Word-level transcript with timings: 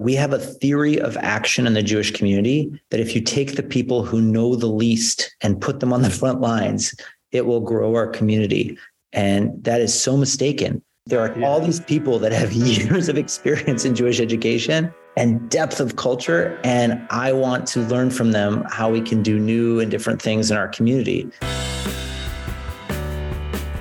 We 0.00 0.14
have 0.14 0.32
a 0.32 0.38
theory 0.38 1.00
of 1.00 1.16
action 1.16 1.66
in 1.66 1.74
the 1.74 1.82
Jewish 1.82 2.12
community 2.12 2.70
that 2.90 3.00
if 3.00 3.16
you 3.16 3.20
take 3.20 3.56
the 3.56 3.64
people 3.64 4.04
who 4.04 4.22
know 4.22 4.54
the 4.54 4.68
least 4.68 5.34
and 5.40 5.60
put 5.60 5.80
them 5.80 5.92
on 5.92 6.02
the 6.02 6.08
hmm. 6.08 6.14
front 6.14 6.40
lines, 6.40 6.94
it 7.32 7.46
will 7.46 7.60
grow 7.60 7.96
our 7.96 8.06
community. 8.06 8.78
And 9.12 9.52
that 9.64 9.80
is 9.80 9.92
so 9.92 10.16
mistaken. 10.16 10.82
There 11.06 11.18
are 11.20 11.42
all 11.42 11.60
these 11.60 11.80
people 11.80 12.20
that 12.20 12.30
have 12.30 12.52
years 12.70 13.08
of 13.08 13.18
experience 13.18 13.84
in 13.84 13.96
Jewish 13.96 14.20
education 14.20 14.94
and 15.16 15.50
depth 15.50 15.80
of 15.80 15.96
culture. 15.96 16.60
And 16.62 17.04
I 17.10 17.32
want 17.32 17.66
to 17.68 17.80
learn 17.80 18.10
from 18.10 18.30
them 18.30 18.64
how 18.70 18.88
we 18.88 19.00
can 19.00 19.20
do 19.20 19.36
new 19.40 19.80
and 19.80 19.90
different 19.90 20.22
things 20.22 20.52
in 20.52 20.56
our 20.56 20.68
community. 20.68 21.28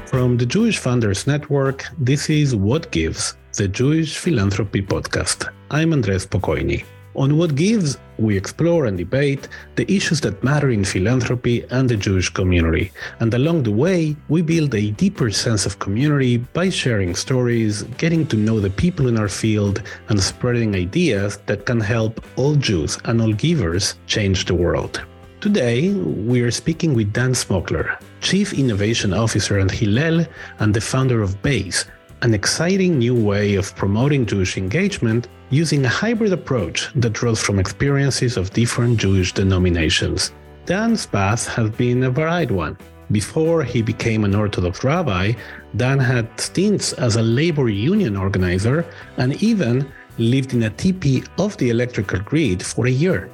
From 0.08 0.38
the 0.38 0.48
Jewish 0.48 0.82
Funders 0.82 1.28
Network, 1.28 1.86
this 2.00 2.28
is 2.28 2.56
What 2.56 2.90
Gives, 2.90 3.38
the 3.56 3.68
Jewish 3.68 4.18
Philanthropy 4.18 4.82
Podcast. 4.82 5.54
I'm 5.70 5.92
Andres 5.92 6.26
Spokoiny. 6.26 6.86
On 7.16 7.38
What 7.38 7.56
Gives, 7.56 7.98
we 8.18 8.38
explore 8.38 8.86
and 8.86 8.98
debate 8.98 9.50
the 9.76 9.92
issues 9.92 10.22
that 10.22 10.42
matter 10.42 10.70
in 10.70 10.86
philanthropy 10.86 11.66
and 11.72 11.90
the 11.90 11.98
Jewish 11.98 12.30
community. 12.30 12.94
And 13.20 13.34
along 13.34 13.64
the 13.64 13.74
way, 13.74 14.16
we 14.30 14.42
build 14.42 14.74
a 14.74 14.92
deeper 14.92 15.30
sense 15.30 15.66
of 15.66 15.80
community 15.80 16.38
by 16.38 16.70
sharing 16.70 17.16
stories, 17.16 17.84
getting 17.98 18.26
to 18.28 18.38
know 18.38 18.62
the 18.62 18.70
people 18.70 19.10
in 19.10 19.18
our 19.20 19.28
field, 19.28 19.84
and 20.08 20.24
spreading 20.24 20.74
ideas 20.74 21.40
that 21.48 21.66
can 21.66 21.82
help 21.82 22.26
all 22.38 22.56
Jews 22.56 22.98
and 23.04 23.22
all 23.22 23.34
givers 23.34 23.96
change 24.06 24.46
the 24.46 24.56
world. 24.56 25.02
Today, 25.42 25.92
we 25.92 26.40
are 26.44 26.52
speaking 26.52 26.94
with 26.94 27.12
Dan 27.12 27.32
Smokler, 27.32 28.00
Chief 28.22 28.54
Innovation 28.54 29.14
Officer 29.14 29.60
at 29.60 29.72
Hillel 29.72 30.26
and 30.60 30.74
the 30.74 30.80
founder 30.80 31.22
of 31.22 31.42
Base, 31.42 31.84
an 32.22 32.34
exciting 32.34 33.00
new 33.00 33.14
way 33.14 33.56
of 33.56 33.76
promoting 33.76 34.26
Jewish 34.26 34.58
engagement 34.58 35.28
using 35.50 35.86
a 35.86 35.90
hybrid 35.90 36.34
approach 36.34 36.92
that 36.96 37.14
draws 37.14 37.42
from 37.42 37.60
experiences 37.60 38.38
of 38.38 38.52
different 38.52 39.00
Jewish 39.00 39.34
denominations. 39.34 40.34
Dan's 40.66 41.06
path 41.06 41.48
has 41.48 41.70
been 41.72 42.04
a 42.04 42.10
varied 42.10 42.52
one. 42.52 42.78
Before 43.12 43.64
he 43.64 43.82
became 43.82 44.26
an 44.26 44.36
Orthodox 44.36 44.84
rabbi, 44.84 45.34
Dan 45.78 46.00
had 46.00 46.28
stints 46.40 46.92
as 46.94 47.16
a 47.16 47.22
labor 47.22 47.70
union 47.70 48.18
organizer 48.18 48.86
and 49.16 49.42
even 49.42 49.90
lived 50.18 50.54
in 50.54 50.64
a 50.64 50.70
teepee 50.70 51.24
off 51.38 51.56
the 51.58 51.70
electrical 51.70 52.20
grid 52.20 52.62
for 52.62 52.88
a 52.88 52.92
year. 52.92 53.30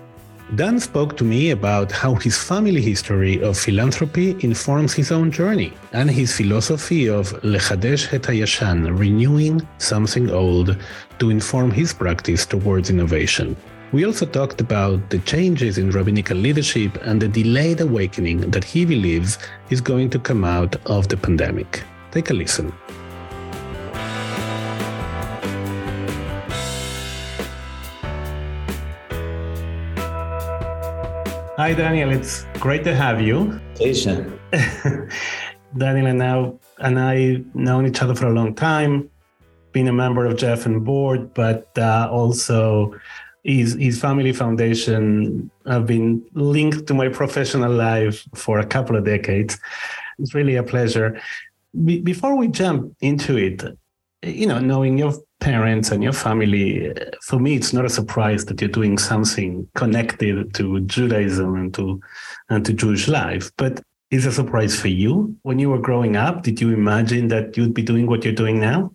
Dan 0.56 0.80
spoke 0.80 1.18
to 1.18 1.24
me 1.24 1.50
about 1.50 1.92
how 1.92 2.14
his 2.14 2.38
family 2.38 2.80
history 2.80 3.42
of 3.42 3.58
philanthropy 3.58 4.38
informs 4.42 4.94
his 4.94 5.12
own 5.12 5.32
journey 5.32 5.74
and 5.94 6.12
his 6.12 6.38
philosophy 6.38 7.10
of 7.10 7.32
lechadesh 7.42 8.14
et 8.14 8.22
hayashan, 8.22 8.96
renewing 8.96 9.68
something 9.80 10.30
old, 10.30 10.78
to 11.18 11.32
inform 11.32 11.72
his 11.72 11.92
practice 11.92 12.46
towards 12.46 12.92
innovation. 12.92 13.56
We 13.94 14.06
also 14.06 14.28
talked 14.28 14.62
about 14.62 15.10
the 15.10 15.20
changes 15.20 15.80
in 15.80 15.90
rabbinical 15.90 16.38
leadership 16.38 17.00
and 17.02 17.20
the 17.20 17.30
delayed 17.30 17.82
awakening 17.82 18.52
that 18.52 18.64
he 18.64 18.86
believes 18.86 19.40
is 19.72 19.82
going 19.82 20.12
to 20.12 20.20
come 20.20 20.44
out 20.44 20.76
of 20.86 21.08
the 21.08 21.18
pandemic. 21.18 21.84
Take 22.12 22.30
a 22.30 22.34
listen. 22.34 22.72
Hi, 31.64 31.74
Daniel. 31.74 32.12
It's 32.12 32.46
great 32.60 32.84
to 32.84 32.94
have 32.94 33.22
you. 33.22 33.58
Pleasure. 33.76 34.38
Daniel 35.78 36.08
and 36.08 36.20
now 36.20 36.60
and 36.80 37.00
I 37.00 37.42
known 37.54 37.88
each 37.88 38.02
other 38.02 38.16
for 38.16 38.28
a 38.28 38.34
long 38.34 38.54
time. 38.54 39.10
Been 39.72 39.88
a 39.88 39.94
member 39.94 40.26
of 40.26 40.34
JFN 40.34 40.84
board, 40.84 41.34
but 41.34 41.70
uh, 41.78 42.10
also 42.12 42.94
his 43.46 43.76
his 43.76 43.98
family 43.98 44.34
foundation 44.34 45.50
have 45.66 45.86
been 45.88 46.22
linked 46.34 46.86
to 46.88 46.94
my 46.94 47.08
professional 47.08 47.72
life 47.72 48.28
for 48.36 48.60
a 48.60 48.66
couple 48.66 48.98
of 48.98 49.06
decades. 49.06 49.58
It's 50.20 50.36
really 50.36 50.58
a 50.58 50.64
pleasure. 50.64 51.18
Be- 51.86 52.02
before 52.02 52.36
we 52.36 52.50
jump 52.50 52.94
into 53.00 53.38
it, 53.38 53.64
you 54.22 54.48
know, 54.48 54.60
knowing 54.60 54.98
your 54.98 55.14
parents 55.44 55.92
and 55.92 56.02
your 56.02 56.14
family, 56.14 56.94
for 57.22 57.38
me, 57.38 57.56
it's 57.56 57.74
not 57.74 57.86
a 57.86 57.90
surprise 57.90 58.46
that 58.46 58.62
you're 58.62 58.70
doing 58.70 58.98
something 58.98 59.68
connected 59.76 60.54
to 60.54 60.80
Judaism 60.82 61.56
and 61.56 61.74
to 61.74 62.02
and 62.50 62.66
to 62.66 62.74
Jewish 62.74 63.08
life. 63.08 63.52
But 63.58 63.82
is 64.10 64.26
a 64.26 64.32
surprise 64.32 64.80
for 64.80 64.88
you 64.88 65.36
when 65.42 65.60
you 65.60 65.70
were 65.70 65.80
growing 65.80 66.16
up? 66.16 66.44
Did 66.44 66.62
you 66.62 66.72
imagine 66.72 67.28
that 67.28 67.58
you'd 67.58 67.74
be 67.74 67.82
doing 67.82 68.08
what 68.08 68.24
you're 68.24 68.34
doing 68.34 68.60
now? 68.60 68.94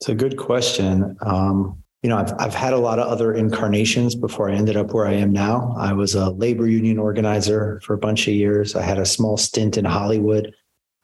It's 0.00 0.08
a 0.08 0.14
good 0.14 0.36
question. 0.36 1.16
Um, 1.20 1.82
you 2.02 2.08
know, 2.10 2.18
I've 2.18 2.32
I've 2.38 2.54
had 2.54 2.72
a 2.72 2.78
lot 2.88 2.98
of 2.98 3.06
other 3.06 3.32
incarnations 3.32 4.16
before 4.16 4.50
I 4.50 4.54
ended 4.54 4.76
up 4.76 4.92
where 4.92 5.06
I 5.06 5.14
am 5.14 5.32
now. 5.32 5.74
I 5.78 5.92
was 5.92 6.14
a 6.14 6.30
labor 6.30 6.66
union 6.66 6.98
organizer 6.98 7.80
for 7.84 7.94
a 7.94 7.98
bunch 7.98 8.26
of 8.26 8.34
years. 8.34 8.74
I 8.74 8.82
had 8.82 8.98
a 8.98 9.06
small 9.06 9.36
stint 9.36 9.76
in 9.76 9.84
Hollywood. 9.84 10.52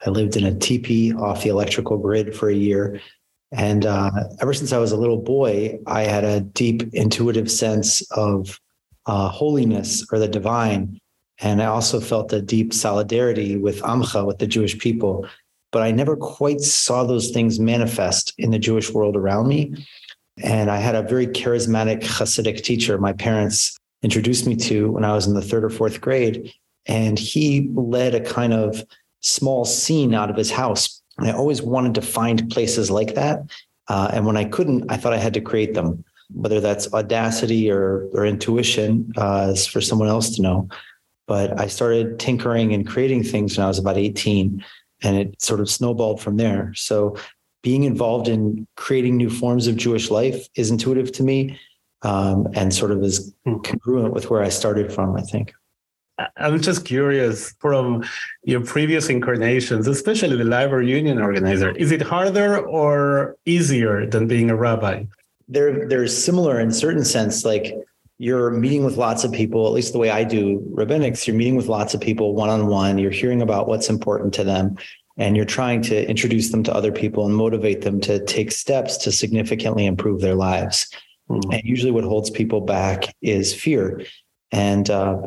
I 0.05 0.09
lived 0.09 0.35
in 0.35 0.45
a 0.45 0.53
teepee 0.53 1.13
off 1.13 1.43
the 1.43 1.49
electrical 1.49 1.97
grid 1.97 2.35
for 2.35 2.49
a 2.49 2.61
year. 2.69 2.99
And 3.55 3.85
uh, 3.85 4.11
ever 4.41 4.53
since 4.53 4.73
I 4.73 4.79
was 4.79 4.91
a 4.91 4.97
little 4.97 5.21
boy, 5.21 5.79
I 5.87 6.03
had 6.03 6.25
a 6.25 6.41
deep 6.41 6.93
intuitive 6.93 7.49
sense 7.49 8.01
of 8.11 8.59
uh, 9.05 9.29
holiness 9.29 10.05
or 10.11 10.19
the 10.19 10.27
divine. 10.27 10.99
And 11.39 11.61
I 11.61 11.67
also 11.67 12.01
felt 12.01 12.33
a 12.33 12.41
deep 12.41 12.73
solidarity 12.73 13.55
with 13.55 13.81
Amcha, 13.81 14.25
with 14.25 14.39
the 14.39 14.47
Jewish 14.47 14.77
people. 14.77 15.25
But 15.71 15.83
I 15.83 15.91
never 15.91 16.17
quite 16.17 16.59
saw 16.59 17.05
those 17.05 17.31
things 17.31 17.57
manifest 17.57 18.33
in 18.37 18.51
the 18.51 18.59
Jewish 18.59 18.91
world 18.91 19.15
around 19.15 19.47
me. 19.47 19.85
And 20.43 20.69
I 20.69 20.77
had 20.77 20.95
a 20.95 21.03
very 21.03 21.27
charismatic 21.27 22.01
Hasidic 22.01 22.61
teacher 22.61 22.97
my 22.97 23.13
parents 23.13 23.77
introduced 24.03 24.47
me 24.47 24.57
to 24.57 24.91
when 24.91 25.05
I 25.05 25.13
was 25.13 25.27
in 25.27 25.33
the 25.33 25.41
third 25.41 25.63
or 25.63 25.69
fourth 25.69 26.01
grade. 26.01 26.51
And 26.87 27.17
he 27.17 27.69
led 27.73 28.15
a 28.15 28.21
kind 28.21 28.53
of 28.53 28.83
small 29.21 29.63
scene 29.63 30.13
out 30.13 30.29
of 30.29 30.35
his 30.35 30.51
house 30.51 31.01
and 31.17 31.27
I 31.27 31.33
always 31.33 31.61
wanted 31.61 31.95
to 31.95 32.01
find 32.01 32.49
places 32.49 32.91
like 32.91 33.15
that. 33.15 33.41
Uh, 33.87 34.09
and 34.13 34.25
when 34.25 34.37
I 34.37 34.45
couldn't, 34.45 34.91
I 34.91 34.97
thought 34.97 35.13
I 35.13 35.17
had 35.17 35.33
to 35.35 35.41
create 35.41 35.73
them, 35.73 36.03
whether 36.33 36.59
that's 36.59 36.91
audacity 36.93 37.69
or, 37.69 38.07
or 38.13 38.25
intuition 38.25 39.11
uh, 39.17 39.49
is 39.51 39.65
for 39.67 39.81
someone 39.81 40.07
else 40.07 40.35
to 40.35 40.41
know. 40.41 40.67
But 41.27 41.59
I 41.59 41.67
started 41.67 42.19
tinkering 42.19 42.73
and 42.73 42.85
creating 42.85 43.23
things 43.23 43.57
when 43.57 43.65
I 43.65 43.67
was 43.67 43.79
about 43.79 43.97
18, 43.97 44.63
and 45.03 45.17
it 45.17 45.41
sort 45.41 45.59
of 45.59 45.69
snowballed 45.69 46.21
from 46.21 46.37
there. 46.37 46.73
So 46.75 47.15
being 47.63 47.83
involved 47.83 48.27
in 48.27 48.67
creating 48.75 49.17
new 49.17 49.29
forms 49.29 49.67
of 49.67 49.75
Jewish 49.75 50.11
life 50.11 50.47
is 50.55 50.69
intuitive 50.69 51.11
to 51.13 51.23
me 51.23 51.59
um, 52.03 52.47
and 52.53 52.73
sort 52.73 52.91
of 52.91 53.03
is 53.03 53.33
hmm. 53.45 53.57
congruent 53.59 54.13
with 54.13 54.29
where 54.29 54.43
I 54.43 54.49
started 54.49 54.93
from, 54.93 55.15
I 55.15 55.21
think. 55.21 55.53
I'm 56.37 56.61
just 56.61 56.85
curious 56.85 57.53
from 57.59 58.05
your 58.43 58.61
previous 58.61 59.09
incarnations, 59.09 59.87
especially 59.87 60.37
the 60.37 60.45
labor 60.45 60.81
union 60.81 61.19
organizer, 61.19 61.71
is 61.71 61.91
it 61.91 62.01
harder 62.01 62.59
or 62.59 63.35
easier 63.45 64.05
than 64.05 64.27
being 64.27 64.49
a 64.49 64.55
rabbi? 64.55 65.03
They're 65.47 65.87
they're 65.87 66.07
similar 66.07 66.59
in 66.59 66.71
certain 66.71 67.03
sense. 67.03 67.43
Like 67.43 67.75
you're 68.17 68.49
meeting 68.51 68.85
with 68.85 68.97
lots 68.97 69.23
of 69.25 69.31
people, 69.31 69.67
at 69.67 69.73
least 69.73 69.91
the 69.91 69.99
way 69.99 70.09
I 70.09 70.23
do 70.23 70.61
rabbinics, 70.73 71.27
you're 71.27 71.35
meeting 71.35 71.57
with 71.57 71.67
lots 71.67 71.93
of 71.93 71.99
people 71.99 72.33
one 72.33 72.49
on 72.49 72.67
one. 72.67 72.97
You're 72.97 73.11
hearing 73.11 73.41
about 73.41 73.67
what's 73.67 73.89
important 73.89 74.33
to 74.35 74.45
them, 74.45 74.77
and 75.17 75.35
you're 75.35 75.45
trying 75.45 75.81
to 75.83 76.09
introduce 76.09 76.49
them 76.49 76.63
to 76.63 76.73
other 76.73 76.93
people 76.93 77.25
and 77.25 77.35
motivate 77.35 77.81
them 77.81 77.99
to 78.01 78.23
take 78.25 78.51
steps 78.51 78.95
to 78.97 79.11
significantly 79.11 79.85
improve 79.85 80.21
their 80.21 80.35
lives. 80.35 80.87
Mm-hmm. 81.29 81.51
And 81.51 81.61
usually, 81.65 81.91
what 81.91 82.05
holds 82.05 82.29
people 82.29 82.61
back 82.61 83.13
is 83.21 83.53
fear. 83.53 84.05
And 84.51 84.89
uh, 84.89 85.17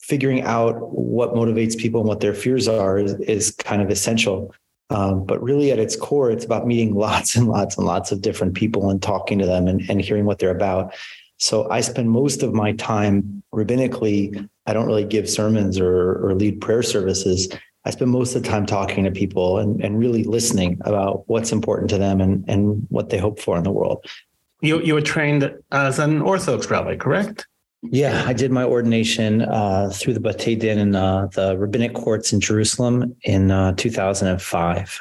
figuring 0.00 0.42
out 0.42 0.74
what 0.92 1.34
motivates 1.34 1.76
people 1.76 2.00
and 2.00 2.08
what 2.08 2.20
their 2.20 2.34
fears 2.34 2.66
are 2.66 2.98
is, 2.98 3.14
is 3.20 3.52
kind 3.52 3.80
of 3.82 3.90
essential. 3.90 4.54
Um, 4.90 5.24
but 5.24 5.40
really, 5.42 5.70
at 5.70 5.78
its 5.78 5.94
core, 5.94 6.30
it's 6.30 6.44
about 6.44 6.66
meeting 6.66 6.94
lots 7.06 7.36
and 7.36 7.48
lots 7.48 7.76
and 7.76 7.86
lots 7.86 8.10
of 8.12 8.20
different 8.20 8.54
people 8.54 8.90
and 8.90 9.00
talking 9.00 9.38
to 9.38 9.46
them 9.46 9.68
and, 9.68 9.88
and 9.88 10.00
hearing 10.00 10.24
what 10.24 10.38
they're 10.38 10.50
about. 10.50 10.94
So 11.38 11.70
I 11.70 11.80
spend 11.80 12.10
most 12.10 12.42
of 12.42 12.52
my 12.52 12.72
time 12.72 13.42
rabbinically. 13.54 14.48
I 14.66 14.72
don't 14.72 14.86
really 14.86 15.04
give 15.04 15.28
sermons 15.28 15.80
or, 15.80 16.26
or 16.26 16.34
lead 16.34 16.60
prayer 16.60 16.82
services. 16.82 17.48
I 17.86 17.90
spend 17.90 18.10
most 18.10 18.34
of 18.34 18.42
the 18.42 18.48
time 18.48 18.66
talking 18.66 19.04
to 19.04 19.10
people 19.10 19.58
and, 19.58 19.82
and 19.82 19.98
really 19.98 20.24
listening 20.24 20.78
about 20.84 21.24
what's 21.28 21.50
important 21.50 21.88
to 21.90 21.98
them 21.98 22.20
and, 22.20 22.44
and 22.46 22.86
what 22.90 23.08
they 23.08 23.16
hope 23.16 23.40
for 23.40 23.56
in 23.56 23.64
the 23.64 23.70
world. 23.70 24.04
You, 24.60 24.82
you 24.82 24.92
were 24.92 25.00
trained 25.00 25.50
as 25.72 25.98
an 25.98 26.20
Orthodox 26.20 26.68
rabbi, 26.68 26.96
correct? 26.96 27.46
Yeah, 27.82 28.24
I 28.26 28.34
did 28.34 28.50
my 28.50 28.64
ordination 28.64 29.42
uh, 29.42 29.90
through 29.90 30.14
the 30.14 30.20
Batei 30.20 30.58
Din 30.58 30.78
in 30.78 30.94
uh, 30.94 31.28
the 31.34 31.56
rabbinic 31.56 31.94
courts 31.94 32.32
in 32.32 32.40
Jerusalem 32.40 33.16
in 33.24 33.50
uh, 33.50 33.72
2005. 33.72 35.00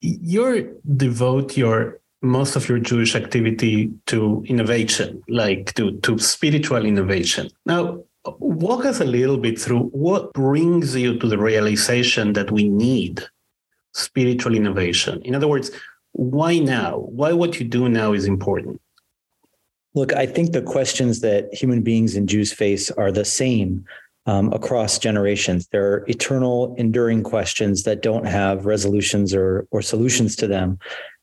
You 0.00 0.80
devote 0.96 1.56
your 1.56 2.00
most 2.22 2.56
of 2.56 2.68
your 2.68 2.78
Jewish 2.78 3.14
activity 3.14 3.90
to 4.06 4.44
innovation, 4.46 5.22
like 5.28 5.72
to, 5.74 5.98
to 6.00 6.18
spiritual 6.18 6.84
innovation. 6.84 7.48
Now, 7.64 8.02
walk 8.38 8.84
us 8.84 9.00
a 9.00 9.04
little 9.04 9.38
bit 9.38 9.58
through 9.58 9.84
what 9.84 10.32
brings 10.34 10.94
you 10.94 11.18
to 11.18 11.26
the 11.26 11.38
realization 11.38 12.34
that 12.34 12.50
we 12.50 12.68
need 12.68 13.22
spiritual 13.94 14.54
innovation. 14.54 15.22
In 15.22 15.34
other 15.34 15.48
words, 15.48 15.70
why 16.12 16.58
now? 16.58 16.98
Why 16.98 17.32
what 17.32 17.58
you 17.58 17.66
do 17.66 17.88
now 17.88 18.12
is 18.12 18.26
important? 18.26 18.80
Look, 19.94 20.12
I 20.14 20.26
think 20.26 20.52
the 20.52 20.62
questions 20.62 21.20
that 21.20 21.52
human 21.52 21.82
beings 21.82 22.14
and 22.14 22.28
Jews 22.28 22.52
face 22.52 22.90
are 22.92 23.10
the 23.10 23.24
same 23.24 23.84
um, 24.26 24.52
across 24.52 24.98
generations. 24.98 25.66
There 25.68 25.92
are 25.92 26.04
eternal, 26.06 26.74
enduring 26.76 27.24
questions 27.24 27.82
that 27.84 28.02
don't 28.02 28.26
have 28.26 28.66
resolutions 28.66 29.34
or 29.34 29.66
or 29.70 29.82
solutions 29.82 30.36
to 30.36 30.46
them. 30.46 30.78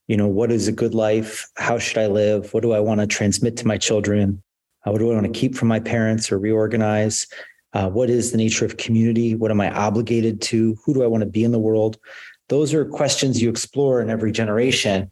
You 0.08 0.18
know, 0.18 0.28
what 0.28 0.52
is 0.52 0.68
a 0.68 0.74
good 0.74 0.94
life? 0.94 1.48
How 1.56 1.78
should 1.80 1.98
I 1.98 2.08
live? 2.08 2.54
What 2.54 2.64
do 2.64 2.74
I 2.74 2.80
want 2.80 3.00
to 3.02 3.08
transmit 3.08 3.56
to 3.58 3.68
my 3.68 3.78
children? 3.78 4.42
Uh, 4.86 4.92
what 4.92 5.00
do 5.00 5.12
I 5.12 5.14
want 5.14 5.26
to 5.32 5.40
keep 5.40 5.56
from 5.56 5.68
my 5.68 5.80
parents 5.80 6.32
or 6.32 6.40
reorganize? 6.40 7.28
Uh, 7.74 7.90
what 7.90 8.10
is 8.10 8.32
the 8.32 8.38
nature 8.38 8.66
of 8.66 8.78
community? 8.78 9.36
What 9.36 9.52
am 9.52 9.62
I 9.62 9.70
obligated 9.72 10.42
to? 10.44 10.78
Who 10.84 10.94
do 10.94 11.04
I 11.04 11.08
want 11.08 11.22
to 11.22 11.30
be 11.30 11.44
in 11.44 11.52
the 11.52 11.60
world? 11.60 11.98
Those 12.50 12.74
are 12.74 12.86
questions 12.86 13.42
you 13.42 13.50
explore 13.50 14.02
in 14.02 14.10
every 14.10 14.32
generation. 14.32 15.12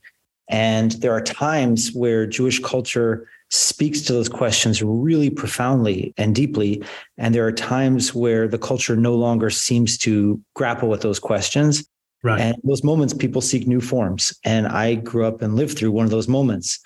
And 0.50 0.92
there 0.94 1.12
are 1.12 1.22
times 1.22 1.92
where 1.94 2.26
Jewish 2.26 2.60
culture 2.60 3.28
speaks 3.56 4.02
to 4.02 4.14
those 4.14 4.30
questions 4.30 4.84
really 4.84 5.30
profoundly 5.30 6.14
and 6.18 6.36
deeply. 6.36 6.84
And 7.18 7.34
there 7.34 7.46
are 7.46 7.52
times 7.52 8.14
where 8.14 8.48
the 8.48 8.58
culture 8.58 8.96
no 8.96 9.16
longer 9.16 9.50
seems 9.50 9.98
to 10.00 10.42
grapple 10.56 10.90
with 10.90 11.02
those 11.02 11.20
questions. 11.20 11.88
Right. 12.24 12.42
And 12.42 12.56
those 12.64 12.84
moments, 12.84 13.14
people 13.14 13.42
seek 13.42 13.68
new 13.68 13.82
forms. 13.82 14.38
And 14.44 14.68
I 14.68 14.96
grew 14.96 15.26
up 15.26 15.42
and 15.42 15.56
lived 15.56 15.78
through 15.78 15.92
one 15.92 16.06
of 16.06 16.12
those 16.12 16.28
moments 16.28 16.80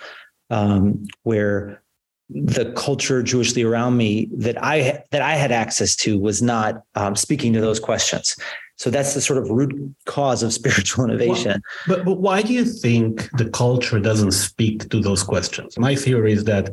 um, 0.50 1.08
where 1.24 1.82
the 2.30 2.72
culture 2.74 3.24
Jewishly 3.24 3.64
around 3.64 3.98
me 3.98 4.30
that 4.38 4.62
I 4.64 5.04
that 5.12 5.22
I 5.22 5.34
had 5.34 5.52
access 5.52 5.96
to 5.98 6.20
was 6.20 6.42
not 6.42 6.84
um, 6.96 7.16
speaking 7.16 7.54
to 7.54 7.62
those 7.62 7.80
questions. 7.80 8.36
So 8.80 8.90
that's 8.90 9.14
the 9.14 9.20
sort 9.20 9.40
of 9.40 9.50
root 9.50 9.94
cause 10.06 10.42
of 10.42 10.54
spiritual 10.62 11.06
innovation. 11.06 11.62
Well, 11.88 11.98
but, 11.98 12.06
but 12.06 12.20
why 12.20 12.42
do 12.42 12.54
you 12.54 12.66
think 12.66 13.30
the 13.38 13.50
culture 13.50 14.00
doesn't 14.00 14.32
speak 14.32 14.90
to 14.90 15.02
those 15.02 15.22
questions? 15.22 15.78
My 15.78 15.96
theory 15.96 16.34
is 16.34 16.46
that 16.46 16.72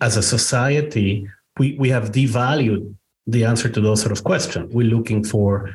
as 0.00 0.16
a 0.18 0.22
society, 0.22 1.26
we, 1.58 1.76
we 1.78 1.88
have 1.88 2.12
devalued 2.12 2.94
the 3.26 3.44
answer 3.44 3.70
to 3.70 3.80
those 3.80 4.00
sort 4.02 4.12
of 4.12 4.22
questions. 4.22 4.74
We're 4.74 4.94
looking 4.94 5.24
for 5.24 5.74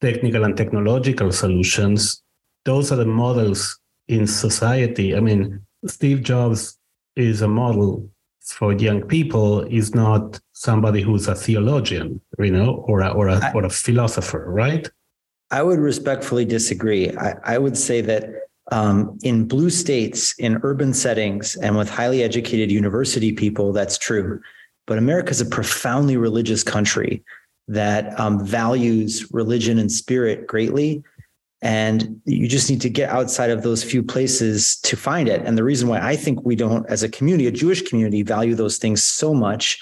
technical 0.00 0.42
and 0.42 0.56
technological 0.56 1.30
solutions. 1.30 2.20
Those 2.64 2.90
are 2.90 2.96
the 2.96 3.06
models 3.06 3.78
in 4.08 4.26
society. 4.26 5.14
I 5.14 5.20
mean, 5.20 5.64
Steve 5.86 6.22
Jobs 6.22 6.76
is 7.14 7.40
a 7.40 7.48
model 7.48 8.10
for 8.52 8.72
young 8.72 9.02
people 9.02 9.62
is 9.62 9.94
not 9.94 10.40
somebody 10.52 11.02
who's 11.02 11.28
a 11.28 11.34
theologian, 11.34 12.20
you 12.38 12.50
know, 12.50 12.84
or 12.86 13.00
a, 13.00 13.08
or 13.08 13.28
a, 13.28 13.52
or 13.54 13.64
a 13.64 13.70
philosopher, 13.70 14.44
right? 14.50 14.88
I 15.50 15.62
would 15.62 15.78
respectfully 15.78 16.44
disagree. 16.44 17.10
I, 17.16 17.34
I 17.44 17.58
would 17.58 17.76
say 17.76 18.00
that 18.02 18.24
um, 18.70 19.18
in 19.22 19.48
blue 19.48 19.70
states, 19.70 20.34
in 20.38 20.60
urban 20.62 20.92
settings, 20.92 21.56
and 21.56 21.76
with 21.76 21.88
highly 21.88 22.22
educated 22.22 22.70
university 22.70 23.32
people, 23.32 23.72
that's 23.72 23.96
true. 23.96 24.40
But 24.86 24.98
America 24.98 25.30
is 25.30 25.40
a 25.40 25.46
profoundly 25.46 26.16
religious 26.16 26.62
country 26.62 27.22
that 27.68 28.18
um, 28.18 28.44
values 28.44 29.26
religion 29.32 29.78
and 29.78 29.90
spirit 29.90 30.46
greatly. 30.46 31.02
And 31.60 32.20
you 32.24 32.46
just 32.46 32.70
need 32.70 32.80
to 32.82 32.90
get 32.90 33.10
outside 33.10 33.50
of 33.50 33.62
those 33.62 33.82
few 33.82 34.02
places 34.02 34.76
to 34.82 34.96
find 34.96 35.28
it. 35.28 35.42
And 35.44 35.58
the 35.58 35.64
reason 35.64 35.88
why 35.88 36.00
I 36.00 36.14
think 36.14 36.44
we 36.44 36.54
don't, 36.54 36.88
as 36.88 37.02
a 37.02 37.08
community, 37.08 37.48
a 37.48 37.52
Jewish 37.52 37.82
community, 37.82 38.22
value 38.22 38.54
those 38.54 38.78
things 38.78 39.02
so 39.02 39.34
much 39.34 39.80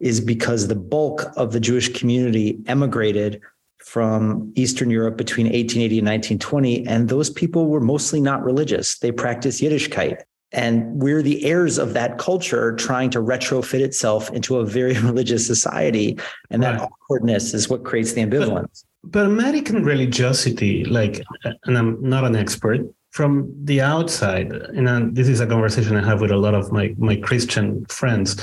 is 0.00 0.20
because 0.20 0.66
the 0.66 0.74
bulk 0.74 1.26
of 1.36 1.52
the 1.52 1.60
Jewish 1.60 1.88
community 1.88 2.58
emigrated 2.66 3.40
from 3.84 4.52
Eastern 4.56 4.90
Europe 4.90 5.16
between 5.16 5.46
1880 5.46 5.98
and 5.98 6.08
1920. 6.08 6.86
And 6.86 7.08
those 7.08 7.30
people 7.30 7.68
were 7.68 7.80
mostly 7.80 8.20
not 8.20 8.42
religious. 8.42 8.98
They 8.98 9.12
practiced 9.12 9.62
Yiddishkeit. 9.62 10.22
And 10.50 11.02
we're 11.02 11.22
the 11.22 11.44
heirs 11.44 11.78
of 11.78 11.94
that 11.94 12.18
culture 12.18 12.74
trying 12.76 13.10
to 13.10 13.20
retrofit 13.20 13.80
itself 13.80 14.30
into 14.30 14.56
a 14.56 14.66
very 14.66 14.94
religious 15.00 15.46
society. 15.46 16.18
And 16.50 16.62
that 16.62 16.80
right. 16.80 16.88
awkwardness 16.90 17.54
is 17.54 17.68
what 17.68 17.84
creates 17.84 18.14
the 18.14 18.22
ambivalence. 18.22 18.84
But, 19.06 19.26
American 19.26 19.84
religiosity, 19.84 20.84
like, 20.84 21.22
and 21.64 21.78
I'm 21.78 22.02
not 22.02 22.24
an 22.24 22.36
expert, 22.36 22.80
from 23.10 23.52
the 23.64 23.80
outside, 23.80 24.52
and 24.52 24.88
uh, 24.88 25.02
this 25.12 25.28
is 25.28 25.40
a 25.40 25.46
conversation 25.46 25.96
I 25.96 26.04
have 26.04 26.20
with 26.20 26.32
a 26.32 26.36
lot 26.36 26.54
of 26.54 26.72
my, 26.72 26.94
my 26.98 27.14
Christian 27.14 27.84
friends, 27.86 28.36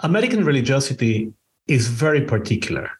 American 0.00 0.44
religiosity 0.44 1.32
is 1.66 1.88
very 1.88 2.22
particular. 2.22 2.90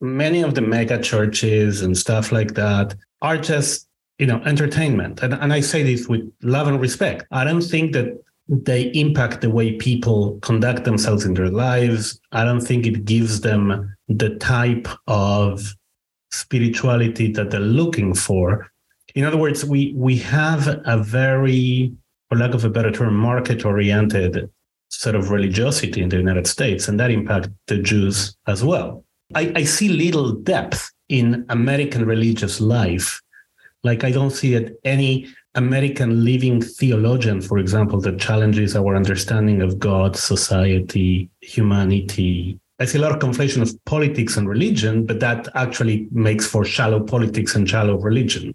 Many 0.00 0.42
of 0.42 0.54
the 0.54 0.60
mega 0.60 1.00
churches 1.00 1.80
and 1.80 1.96
stuff 1.96 2.30
like 2.30 2.54
that 2.54 2.94
are 3.22 3.38
just 3.38 3.88
you 4.18 4.26
know 4.26 4.40
entertainment. 4.44 5.22
And, 5.22 5.34
and 5.34 5.52
i 5.52 5.60
say 5.60 5.82
this 5.82 6.08
with 6.08 6.30
love 6.42 6.68
and 6.68 6.80
respect. 6.80 7.26
I 7.30 7.44
don't 7.44 7.62
think 7.62 7.92
that 7.92 8.22
they 8.48 8.82
impact 8.92 9.40
the 9.40 9.50
way 9.50 9.72
people 9.72 10.38
conduct 10.40 10.84
themselves 10.84 11.24
in 11.24 11.34
their 11.34 11.50
lives. 11.50 12.20
I 12.32 12.44
don't 12.44 12.60
think 12.60 12.86
it 12.86 13.04
gives 13.04 13.40
them 13.40 13.96
the 14.08 14.36
type 14.36 14.86
of 15.08 15.74
spirituality 16.36 17.32
that 17.32 17.50
they're 17.50 17.60
looking 17.60 18.14
for 18.14 18.70
in 19.14 19.24
other 19.24 19.36
words 19.36 19.64
we 19.64 19.92
we 19.96 20.16
have 20.16 20.80
a 20.84 20.98
very 21.02 21.92
for 22.28 22.38
lack 22.38 22.54
of 22.54 22.64
a 22.64 22.70
better 22.70 22.90
term 22.90 23.14
market 23.16 23.64
oriented 23.64 24.50
sort 24.88 25.14
of 25.14 25.30
religiosity 25.30 26.02
in 26.02 26.08
the 26.08 26.16
united 26.16 26.46
states 26.46 26.88
and 26.88 26.98
that 27.00 27.10
impacts 27.10 27.48
the 27.66 27.78
jews 27.78 28.36
as 28.46 28.62
well 28.64 29.04
I, 29.34 29.52
I 29.56 29.64
see 29.64 29.88
little 29.88 30.32
depth 30.32 30.92
in 31.08 31.44
american 31.48 32.04
religious 32.04 32.60
life 32.60 33.20
like 33.84 34.02
I 34.04 34.10
don't 34.10 34.30
see 34.30 34.54
it 34.54 34.78
any 34.84 35.28
American 35.56 36.22
living 36.22 36.60
theologian, 36.60 37.40
for 37.40 37.58
example, 37.58 37.98
that 38.02 38.20
challenges 38.20 38.76
our 38.76 38.94
understanding 38.94 39.62
of 39.62 39.78
God, 39.78 40.14
society, 40.14 41.30
humanity. 41.40 42.60
I 42.78 42.84
see 42.84 42.98
a 42.98 43.00
lot 43.00 43.12
of 43.12 43.18
conflation 43.18 43.62
of 43.62 43.84
politics 43.86 44.36
and 44.36 44.48
religion, 44.48 45.06
but 45.06 45.20
that 45.20 45.48
actually 45.54 46.08
makes 46.10 46.46
for 46.46 46.64
shallow 46.64 47.00
politics 47.00 47.54
and 47.54 47.68
shallow 47.68 47.96
religion. 47.96 48.54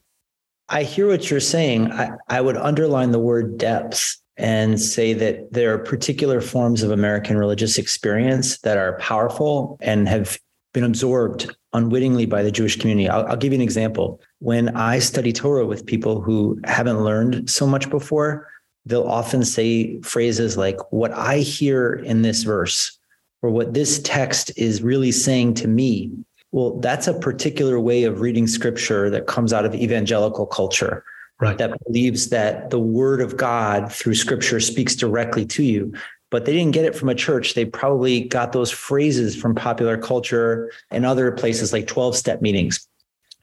I 0.70 0.84
hear 0.84 1.08
what 1.08 1.30
you're 1.30 1.40
saying. 1.40 1.92
I, 1.92 2.12
I 2.30 2.40
would 2.40 2.56
underline 2.56 3.12
the 3.12 3.20
word 3.20 3.58
depth 3.58 4.18
and 4.38 4.80
say 4.80 5.14
that 5.14 5.52
there 5.52 5.74
are 5.74 5.78
particular 5.78 6.40
forms 6.40 6.84
of 6.84 6.92
American 6.92 7.38
religious 7.38 7.78
experience 7.78 8.60
that 8.60 8.78
are 8.78 8.98
powerful 8.98 9.78
and 9.82 10.08
have 10.08 10.40
been 10.74 10.84
absorbed 10.84 11.54
unwittingly 11.74 12.26
by 12.26 12.44
the 12.44 12.52
Jewish 12.52 12.78
community. 12.78 13.10
I'll, 13.10 13.26
I'll, 13.28 13.38
give 13.38 13.52
you 13.52 13.58
an 13.58 13.62
example. 13.62 14.22
When 14.40 14.70
I 14.70 15.00
study 15.00 15.34
Torah 15.34 15.66
with 15.66 15.86
people 15.86 16.22
who 16.22 16.60
haven't 16.64 17.04
learned 17.04 17.50
so 17.50 17.68
much 17.68 17.90
before, 17.90 18.48
they'll 18.86 19.04
often 19.04 19.44
say 19.44 20.00
phrases 20.02 20.58
like, 20.58 20.78
What 20.92 21.12
I 21.12 21.40
hear 21.40 21.94
in 21.94 22.22
this 22.22 22.44
verse, 22.44 22.98
or 23.42 23.50
what 23.50 23.74
this 23.74 24.00
text 24.02 24.52
is 24.58 24.82
really 24.82 25.12
saying 25.12 25.56
to 25.56 25.68
me. 25.68 26.12
Well, 26.52 26.80
that's 26.80 27.08
a 27.08 27.14
particular 27.14 27.80
way 27.80 28.04
of 28.04 28.22
reading 28.22 28.48
scripture 28.48 29.10
that 29.10 29.28
comes 29.28 29.54
out 29.54 29.66
of 29.66 29.74
evangelical 29.74 30.46
culture. 30.46 31.04
Right. 31.40 31.58
That 31.58 31.74
believes 31.86 32.30
that 32.30 32.70
the 32.70 32.80
word 32.80 33.20
of 33.20 33.36
God 33.36 33.92
through 33.92 34.14
scripture 34.14 34.60
speaks 34.60 34.96
directly 34.96 35.46
to 35.48 35.64
you 35.64 35.94
but 36.32 36.46
they 36.46 36.54
didn't 36.54 36.72
get 36.72 36.86
it 36.86 36.96
from 36.96 37.10
a 37.10 37.16
church. 37.16 37.54
They 37.54 37.66
probably 37.66 38.22
got 38.22 38.54
those 38.54 38.72
phrases 38.72 39.36
from 39.36 39.54
popular 39.54 39.98
culture 39.98 40.72
and 40.90 41.06
other 41.06 41.32
places 41.32 41.72
like 41.72 41.86
12 41.86 42.16
step 42.16 42.42
meetings. 42.42 42.88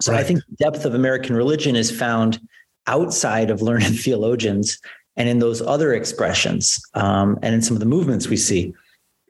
So 0.00 0.12
right. 0.12 0.21
I 0.21 0.25
think 0.25 0.40
the 0.49 0.64
depth 0.64 0.85
of 0.85 0.95
American 0.95 1.37
religion 1.37 1.76
is 1.76 1.90
found 1.90 2.40
outside 2.87 3.50
of 3.50 3.62
learned 3.62 3.85
theologians 4.00 4.81
and 5.17 5.28
in 5.28 5.38
those 5.38 5.61
other 5.61 5.93
expressions 5.93 6.81
um, 6.95 7.38
and 7.43 7.55
in 7.55 7.62
some 7.62 7.76
of 7.76 7.81
the 7.81 7.87
movements 7.87 8.28
we 8.28 8.37
see. 8.37 8.75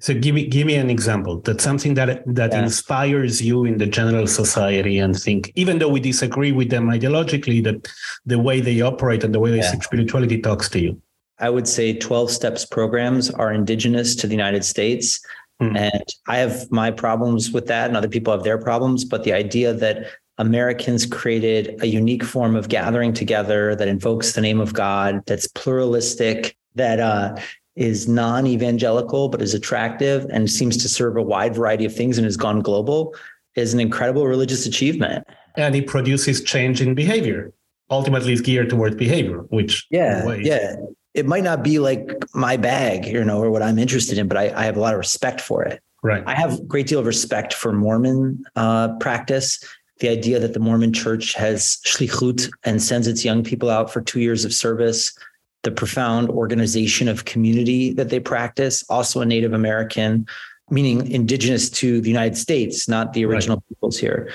So 0.01 0.15
give 0.15 0.35
me 0.35 0.47
give 0.47 0.67
me 0.67 0.77
an 0.77 0.91
example. 0.91 1.41
That's 1.41 1.65
something 1.65 1.95
that 1.95 2.23
that 2.27 2.53
yeah. 2.53 2.63
inspires 2.63 3.43
you 3.43 3.65
in 3.65 3.79
the 3.79 3.87
general 3.87 4.27
society 4.27 4.99
and 4.99 5.19
think, 5.19 5.51
even 5.57 5.79
though 5.79 5.89
we 5.89 6.01
disagree 6.01 6.53
with 6.53 6.71
them 6.71 6.87
ideologically, 6.87 7.63
that 7.65 7.89
the 8.25 8.39
way 8.39 8.61
they 8.61 8.81
operate 8.81 9.25
and 9.25 9.35
the 9.35 9.41
way 9.41 9.51
they 9.51 9.59
yeah. 9.59 9.79
spirituality 9.81 10.41
talks 10.41 10.69
to 10.71 10.81
you. 10.81 11.01
I 11.41 11.51
would 11.51 11.69
say 11.69 11.97
12 11.97 12.31
steps 12.31 12.65
programs 12.65 13.31
are 13.31 13.53
indigenous 13.53 14.17
to 14.17 14.27
the 14.27 14.35
United 14.35 14.65
States. 14.65 15.21
Mm. 15.61 15.77
And 15.77 16.05
I 16.29 16.39
have 16.39 16.71
my 16.71 16.91
problems 16.91 17.51
with 17.51 17.67
that, 17.67 17.89
and 17.89 17.97
other 17.97 18.09
people 18.09 18.33
have 18.33 18.45
their 18.45 18.59
problems. 18.59 19.05
But 19.05 19.25
the 19.25 19.33
idea 19.33 19.73
that 19.73 20.07
Americans 20.39 21.05
created 21.05 21.83
a 21.83 21.87
unique 21.87 22.23
form 22.23 22.55
of 22.55 22.69
gathering 22.69 23.13
together 23.13 23.75
that 23.75 23.89
invokes 23.89 24.33
the 24.33 24.41
name 24.41 24.61
of 24.61 24.73
God, 24.73 25.23
that's 25.27 25.49
pluralistic, 25.49 26.57
that 26.77 27.01
uh, 27.01 27.37
is 27.79 28.09
non 28.09 28.47
evangelical, 28.47 29.29
but 29.29 29.41
is 29.41 29.55
attractive 29.55 30.27
and 30.31 30.51
seems 30.51 30.77
to 30.79 30.89
serve 30.89 31.17
a 31.17 31.23
wide 31.23 31.55
variety 31.55 31.85
of 31.85 31.95
things 31.95 32.19
and 32.19 32.25
has 32.25 32.37
gone 32.37 32.61
global 32.61 33.15
is 33.55 33.73
an 33.73 33.81
incredible 33.81 34.27
religious 34.27 34.67
achievement. 34.67 35.27
And 35.57 35.75
it 35.75 35.87
produces 35.87 36.43
change 36.43 36.81
in 36.81 36.95
behavior 36.95 37.53
ultimately 37.91 38.33
is 38.33 38.41
geared 38.41 38.71
towards 38.71 38.97
behavior, 38.97 39.39
which 39.49 39.87
yeah, 39.91 40.35
yeah, 40.35 40.77
it 41.15 41.27
might 41.27 41.45
not 41.45 41.63
be 41.63 41.79
like 41.79 42.11
my 42.35 42.57
bag, 42.57 43.07
you 43.07 43.25
know, 43.25 43.43
or 43.43 43.51
what 43.51 43.63
I'm 43.63 43.79
interested 43.79 44.19
in, 44.19 44.29
but 44.29 44.37
I, 44.37 44.53
I 44.55 44.65
have 44.65 44.77
a 44.77 44.81
lot 44.81 44.95
of 44.95 44.99
respect 44.99 45.41
for 45.41 45.65
it. 45.65 45.83
Right. 46.03 46.23
I 46.27 46.35
have 46.35 46.59
a 46.59 46.63
great 46.63 46.87
deal 46.87 47.01
of 47.01 47.07
respect 47.07 47.53
for 47.53 47.73
Mormon 47.73 48.45
uh, 48.57 48.97
practice. 48.99 49.63
The 50.01 50.09
idea 50.09 50.39
that 50.39 50.53
the 50.53 50.61
Mormon 50.61 50.93
church 50.93 51.35
has 51.35 51.79
shlichut 51.85 52.49
and 52.65 52.81
sends 52.81 53.09
its 53.09 53.25
young 53.25 53.43
people 53.43 53.69
out 53.69 53.93
for 53.93 54.01
two 54.01 54.21
years 54.21 54.45
of 54.45 54.55
service 54.55 55.19
the 55.65 55.71
profound 55.71 56.31
organization 56.31 57.09
of 57.09 57.25
community 57.25 57.93
that 57.93 58.11
they 58.11 58.21
practice, 58.21 58.85
also 58.89 59.21
a 59.21 59.27
Native 59.27 59.53
American, 59.53 60.27
meaning 60.71 61.11
indigenous 61.11 61.69
to 61.71 62.01
the 62.01 62.09
United 62.09 62.37
States, 62.37 62.89
not 62.89 63.13
the 63.13 63.25
original 63.25 63.57
right. 63.57 63.69
peoples 63.69 63.99
here. 63.99 64.33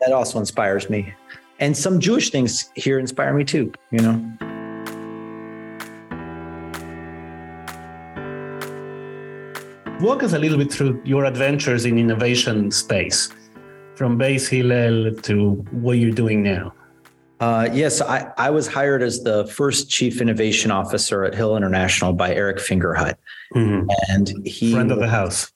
That 0.00 0.12
also 0.12 0.38
inspires 0.38 0.90
me. 0.90 1.12
And 1.58 1.76
some 1.76 2.00
Jewish 2.00 2.30
things 2.30 2.70
here 2.74 2.98
inspire 2.98 3.32
me 3.32 3.44
too, 3.44 3.72
you 3.90 4.00
know. 4.00 4.20
Walk 10.00 10.22
us 10.22 10.34
a 10.34 10.38
little 10.38 10.58
bit 10.58 10.70
through 10.70 11.00
your 11.04 11.24
adventures 11.24 11.86
in 11.86 11.96
innovation 11.96 12.70
space, 12.70 13.30
from 13.94 14.18
Base 14.18 14.46
Hillel 14.46 15.14
to 15.22 15.52
what 15.70 15.92
you're 15.92 16.10
doing 16.10 16.42
now. 16.42 16.74
Uh, 17.38 17.68
yes, 17.72 18.00
I, 18.00 18.32
I 18.38 18.50
was 18.50 18.66
hired 18.66 19.02
as 19.02 19.22
the 19.22 19.46
first 19.46 19.90
chief 19.90 20.20
innovation 20.20 20.70
officer 20.70 21.24
at 21.24 21.34
Hillel 21.34 21.56
International 21.56 22.12
by 22.12 22.34
Eric 22.34 22.58
Fingerhut, 22.58 23.16
mm-hmm. 23.54 23.88
and 24.08 24.46
he 24.46 24.72
friend 24.72 24.90
of 24.90 24.98
the 24.98 25.08
house. 25.08 25.52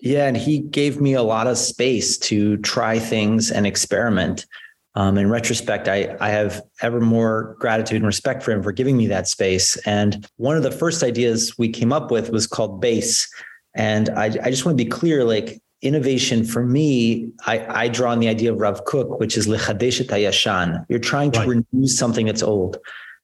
Yeah, 0.00 0.26
and 0.26 0.36
he 0.36 0.60
gave 0.60 1.00
me 1.00 1.14
a 1.14 1.22
lot 1.22 1.46
of 1.46 1.58
space 1.58 2.18
to 2.18 2.56
try 2.58 2.98
things 2.98 3.50
and 3.50 3.66
experiment. 3.66 4.46
Um, 4.96 5.18
in 5.18 5.30
retrospect, 5.30 5.86
I, 5.86 6.16
I 6.20 6.30
have 6.30 6.62
ever 6.82 7.00
more 7.00 7.54
gratitude 7.60 7.98
and 7.98 8.06
respect 8.06 8.42
for 8.42 8.50
him 8.50 8.62
for 8.62 8.72
giving 8.72 8.96
me 8.96 9.06
that 9.06 9.28
space. 9.28 9.76
And 9.86 10.26
one 10.36 10.56
of 10.56 10.64
the 10.64 10.72
first 10.72 11.04
ideas 11.04 11.56
we 11.58 11.68
came 11.68 11.92
up 11.92 12.10
with 12.10 12.30
was 12.30 12.46
called 12.46 12.80
BASE. 12.80 13.28
And 13.74 14.08
I, 14.10 14.24
I 14.24 14.50
just 14.50 14.64
want 14.64 14.76
to 14.76 14.84
be 14.84 14.90
clear, 14.90 15.22
like 15.22 15.60
innovation 15.82 16.44
for 16.44 16.64
me, 16.64 17.32
I, 17.46 17.84
I 17.84 17.88
draw 17.88 18.12
on 18.12 18.20
the 18.20 18.28
idea 18.28 18.52
of 18.52 18.58
Rav 18.58 18.84
Kook, 18.84 19.18
which 19.18 19.36
is 19.36 19.46
lechadesh 19.46 20.04
yashan. 20.04 20.84
You're 20.88 20.98
trying 20.98 21.30
to 21.32 21.40
right. 21.40 21.48
renew 21.72 21.86
something 21.86 22.26
that's 22.26 22.42
old. 22.42 22.78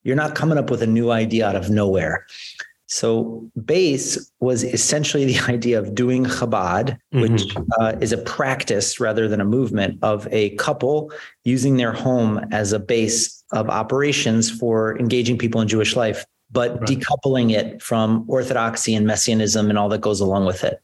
You're 0.05 0.17
not 0.17 0.35
coming 0.35 0.59
up 0.59 0.71
with 0.71 0.83
a 0.83 0.87
new 0.87 1.11
idea 1.11 1.47
out 1.47 1.57
of 1.57 1.69
nowhere. 1.69 2.27
So 2.89 3.51
base 3.65 4.31
was 4.41 4.63
essentially 4.63 5.25
the 5.25 5.41
idea 5.53 5.79
of 5.79 5.95
doing 5.95 6.25
Chabad, 6.25 6.99
mm-hmm. 7.13 7.21
which 7.21 7.55
uh, 7.81 7.97
is 8.01 8.13
a 8.13 8.19
practice 8.19 9.01
rather 9.01 9.29
than 9.29 9.41
a 9.41 9.45
movement 9.45 9.99
of 10.03 10.29
a 10.31 10.51
couple 10.57 11.13
using 11.45 11.77
their 11.77 11.93
home 11.93 12.41
as 12.53 12.73
a 12.73 12.79
base 12.79 13.43
of 13.53 13.69
operations 13.69 14.51
for 14.51 14.99
engaging 14.99 15.39
people 15.39 15.61
in 15.61 15.69
Jewish 15.69 15.97
life, 15.97 16.25
but 16.51 16.81
right. 16.81 16.89
decoupling 16.89 17.53
it 17.53 17.83
from 17.83 18.25
orthodoxy 18.29 18.95
and 18.95 19.07
messianism 19.07 19.69
and 19.69 19.79
all 19.79 19.89
that 19.89 20.01
goes 20.01 20.21
along 20.21 20.47
with 20.47 20.65
it. 20.65 20.81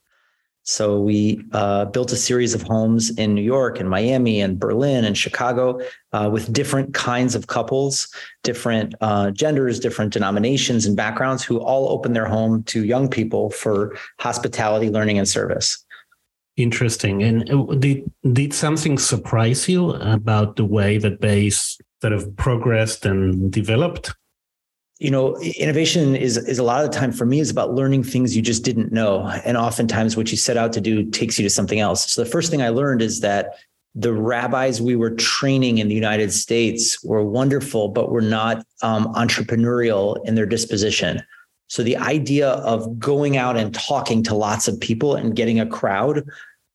So 0.63 0.99
we 0.99 1.43
uh, 1.51 1.85
built 1.85 2.11
a 2.13 2.15
series 2.15 2.53
of 2.53 2.61
homes 2.61 3.09
in 3.17 3.33
New 3.35 3.41
York 3.41 3.81
and 3.81 3.89
Miami 3.89 4.39
and 4.39 4.57
Berlin 4.57 5.03
and 5.03 5.17
Chicago 5.17 5.81
uh, 6.13 6.29
with 6.31 6.53
different 6.53 6.93
kinds 6.93 7.35
of 7.35 7.47
couples, 7.47 8.07
different 8.43 8.95
uh, 9.01 9.31
genders, 9.31 9.77
different 9.77 10.13
denominations 10.13 10.85
and 10.85 10.95
backgrounds 10.95 11.43
who 11.43 11.59
all 11.59 11.89
open 11.89 12.13
their 12.13 12.25
home 12.25 12.63
to 12.63 12.85
young 12.85 13.09
people 13.09 13.49
for 13.49 13.93
hospitality, 14.19 14.89
learning, 14.89 15.17
and 15.17 15.27
service. 15.27 15.83
Interesting. 16.55 17.23
And 17.23 17.49
uh, 17.51 17.75
did 17.75 18.09
did 18.31 18.53
something 18.53 18.97
surprise 18.97 19.67
you 19.67 19.91
about 19.91 20.55
the 20.55 20.65
way 20.65 20.97
that 20.97 21.19
Base 21.19 21.77
sort 22.01 22.13
of 22.13 22.35
progressed 22.37 23.05
and 23.05 23.51
developed? 23.51 24.13
You 24.99 25.09
know 25.09 25.35
innovation 25.37 26.15
is 26.15 26.37
is 26.37 26.59
a 26.59 26.63
lot 26.63 26.83
of 26.83 26.91
the 26.91 26.97
time 26.97 27.11
for 27.11 27.25
me 27.25 27.39
is 27.39 27.49
about 27.49 27.73
learning 27.73 28.03
things 28.03 28.35
you 28.35 28.41
just 28.41 28.63
didn't 28.63 28.91
know. 28.91 29.27
And 29.45 29.57
oftentimes 29.57 30.15
what 30.15 30.31
you 30.31 30.37
set 30.37 30.57
out 30.57 30.73
to 30.73 30.81
do 30.81 31.09
takes 31.09 31.37
you 31.37 31.43
to 31.43 31.49
something 31.49 31.79
else. 31.79 32.11
So 32.11 32.23
the 32.23 32.29
first 32.29 32.51
thing 32.51 32.61
i 32.61 32.69
learned 32.69 33.01
is 33.01 33.19
that 33.21 33.55
the 33.95 34.13
rabbis 34.13 34.81
we 34.81 34.95
were 34.95 35.11
training 35.11 35.77
in 35.77 35.87
the 35.87 35.95
united 35.95 36.33
states 36.33 37.03
were 37.03 37.23
wonderful 37.23 37.89
but 37.89 38.11
were 38.11 38.21
not 38.21 38.65
um, 38.81 39.13
entrepreneurial 39.13 40.17
in 40.25 40.35
their 40.35 40.45
disposition. 40.45 41.21
So 41.67 41.81
the 41.81 41.97
idea 41.97 42.49
of 42.49 42.99
going 42.99 43.35
out 43.35 43.57
and 43.57 43.73
talking 43.73 44.21
to 44.23 44.35
lots 44.35 44.67
of 44.67 44.79
people 44.79 45.15
and 45.15 45.35
getting 45.35 45.59
a 45.59 45.65
crowd 45.65 46.23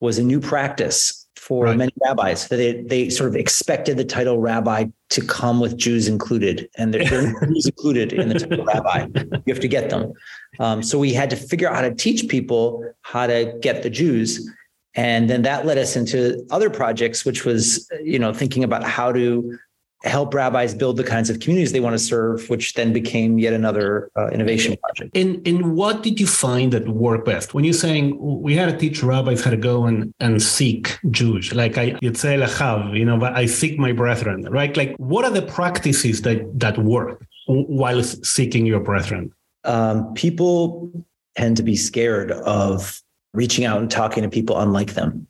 was 0.00 0.18
a 0.18 0.24
new 0.24 0.40
practice 0.40 1.26
for 1.48 1.64
right. 1.64 1.78
many 1.78 1.92
rabbis. 2.04 2.46
They 2.48 2.82
they 2.82 3.08
sort 3.08 3.30
of 3.30 3.34
expected 3.34 3.96
the 3.96 4.04
title 4.04 4.38
rabbi 4.38 4.84
to 5.08 5.20
come 5.22 5.60
with 5.60 5.78
Jews 5.78 6.06
included, 6.06 6.68
and 6.76 6.92
there 6.92 7.00
are 7.00 7.46
Jews 7.46 7.66
included 7.66 8.12
in 8.12 8.28
the 8.28 8.38
title 8.38 8.64
rabbi. 8.74 9.06
You 9.46 9.54
have 9.54 9.60
to 9.60 9.68
get 9.68 9.88
them. 9.88 10.12
Um, 10.60 10.82
so 10.82 10.98
we 10.98 11.14
had 11.14 11.30
to 11.30 11.36
figure 11.36 11.66
out 11.66 11.76
how 11.76 11.80
to 11.80 11.94
teach 11.94 12.28
people 12.28 12.84
how 13.00 13.26
to 13.26 13.56
get 13.62 13.82
the 13.82 13.88
Jews, 13.88 14.46
and 14.94 15.30
then 15.30 15.40
that 15.42 15.64
led 15.64 15.78
us 15.78 15.96
into 15.96 16.46
other 16.50 16.68
projects, 16.68 17.24
which 17.24 17.46
was 17.46 17.90
you 18.04 18.18
know 18.18 18.34
thinking 18.34 18.62
about 18.62 18.84
how 18.84 19.10
to 19.10 19.58
help 20.04 20.32
rabbis 20.32 20.74
build 20.74 20.96
the 20.96 21.04
kinds 21.04 21.28
of 21.28 21.40
communities 21.40 21.72
they 21.72 21.80
want 21.80 21.94
to 21.94 21.98
serve, 21.98 22.48
which 22.48 22.74
then 22.74 22.92
became 22.92 23.38
yet 23.38 23.52
another 23.52 24.10
uh, 24.16 24.28
innovation 24.28 24.76
project. 24.82 25.16
And 25.16 25.46
in 25.46 25.74
what 25.74 26.02
did 26.02 26.20
you 26.20 26.26
find 26.26 26.72
that 26.72 26.88
worked 26.88 27.26
best? 27.26 27.52
When 27.52 27.64
you're 27.64 27.72
saying 27.74 28.16
we 28.18 28.54
had 28.54 28.70
to 28.70 28.76
teach 28.76 29.02
rabbis 29.02 29.42
how 29.42 29.50
to 29.50 29.56
go 29.56 29.86
and, 29.86 30.14
and 30.20 30.40
seek 30.40 30.98
Jews, 31.10 31.52
like 31.52 31.78
I 31.78 31.96
you'd 32.00 32.16
say 32.16 32.36
lachav, 32.36 32.96
you 32.96 33.04
know, 33.04 33.18
but 33.18 33.34
I 33.34 33.46
seek 33.46 33.78
my 33.78 33.92
brethren, 33.92 34.46
right? 34.50 34.76
Like 34.76 34.94
what 34.98 35.24
are 35.24 35.32
the 35.32 35.42
practices 35.42 36.22
that 36.22 36.58
that 36.60 36.78
work 36.78 37.26
while 37.46 38.02
seeking 38.02 38.66
your 38.66 38.80
brethren? 38.80 39.32
Um, 39.64 40.14
people 40.14 41.04
tend 41.36 41.56
to 41.56 41.62
be 41.62 41.76
scared 41.76 42.30
of 42.30 43.02
reaching 43.34 43.64
out 43.64 43.80
and 43.80 43.90
talking 43.90 44.22
to 44.22 44.28
people 44.28 44.58
unlike 44.58 44.94
them. 44.94 45.26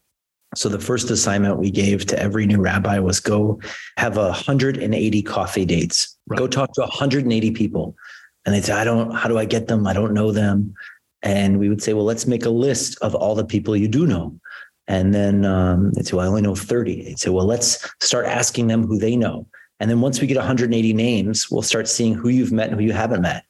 So 0.55 0.69
the 0.69 0.79
first 0.79 1.11
assignment 1.11 1.59
we 1.59 1.71
gave 1.71 2.07
to 2.07 2.19
every 2.19 2.47
new 2.47 2.61
rabbi 2.61 2.99
was 2.99 3.21
go 3.21 3.61
have 3.97 4.17
180 4.17 5.23
coffee 5.23 5.65
dates. 5.65 6.17
Right. 6.27 6.39
Go 6.39 6.47
talk 6.47 6.73
to 6.75 6.81
180 6.83 7.51
people. 7.53 7.95
And 8.45 8.55
they'd 8.55 8.65
say, 8.65 8.73
I 8.73 8.85
don't, 8.85 9.15
how 9.15 9.29
do 9.29 9.39
I 9.39 9.45
get 9.45 9.67
them? 9.67 9.87
I 9.87 9.93
don't 9.93 10.15
know 10.15 10.33
them. 10.33 10.75
And 11.23 11.59
we 11.59 11.69
would 11.69 11.83
say, 11.83 11.93
well, 11.93 12.05
let's 12.05 12.27
make 12.27 12.45
a 12.45 12.51
list 12.51 12.99
of 13.03 13.15
all 13.15 13.35
the 13.35 13.45
people 13.45 13.77
you 13.77 13.89
do 13.89 14.07
know. 14.07 14.39
And 14.87 15.15
then 15.15 15.45
um, 15.45 15.93
they'd 15.93 16.07
say, 16.07 16.17
well, 16.17 16.25
I 16.25 16.29
only 16.29 16.43
know 16.43 16.55
30. 16.55 17.03
They'd 17.03 17.19
say, 17.19 17.29
well, 17.29 17.45
let's 17.45 17.87
start 18.01 18.25
asking 18.25 18.69
them 18.69 18.87
who 18.87 18.99
they 18.99 19.17
know. 19.17 19.47
And 19.81 19.91
then 19.91 20.01
once 20.01 20.21
we 20.21 20.27
get 20.27 20.39
180 20.39 20.93
names, 20.95 21.51
we'll 21.51 21.63
start 21.63 21.89
seeing 21.89 22.15
who 22.15 22.31
you've 22.31 22.53
met 22.53 22.71
and 22.71 22.81
who 22.81 22.87
you 22.87 22.93
haven't 22.93 23.21
met 23.21 23.45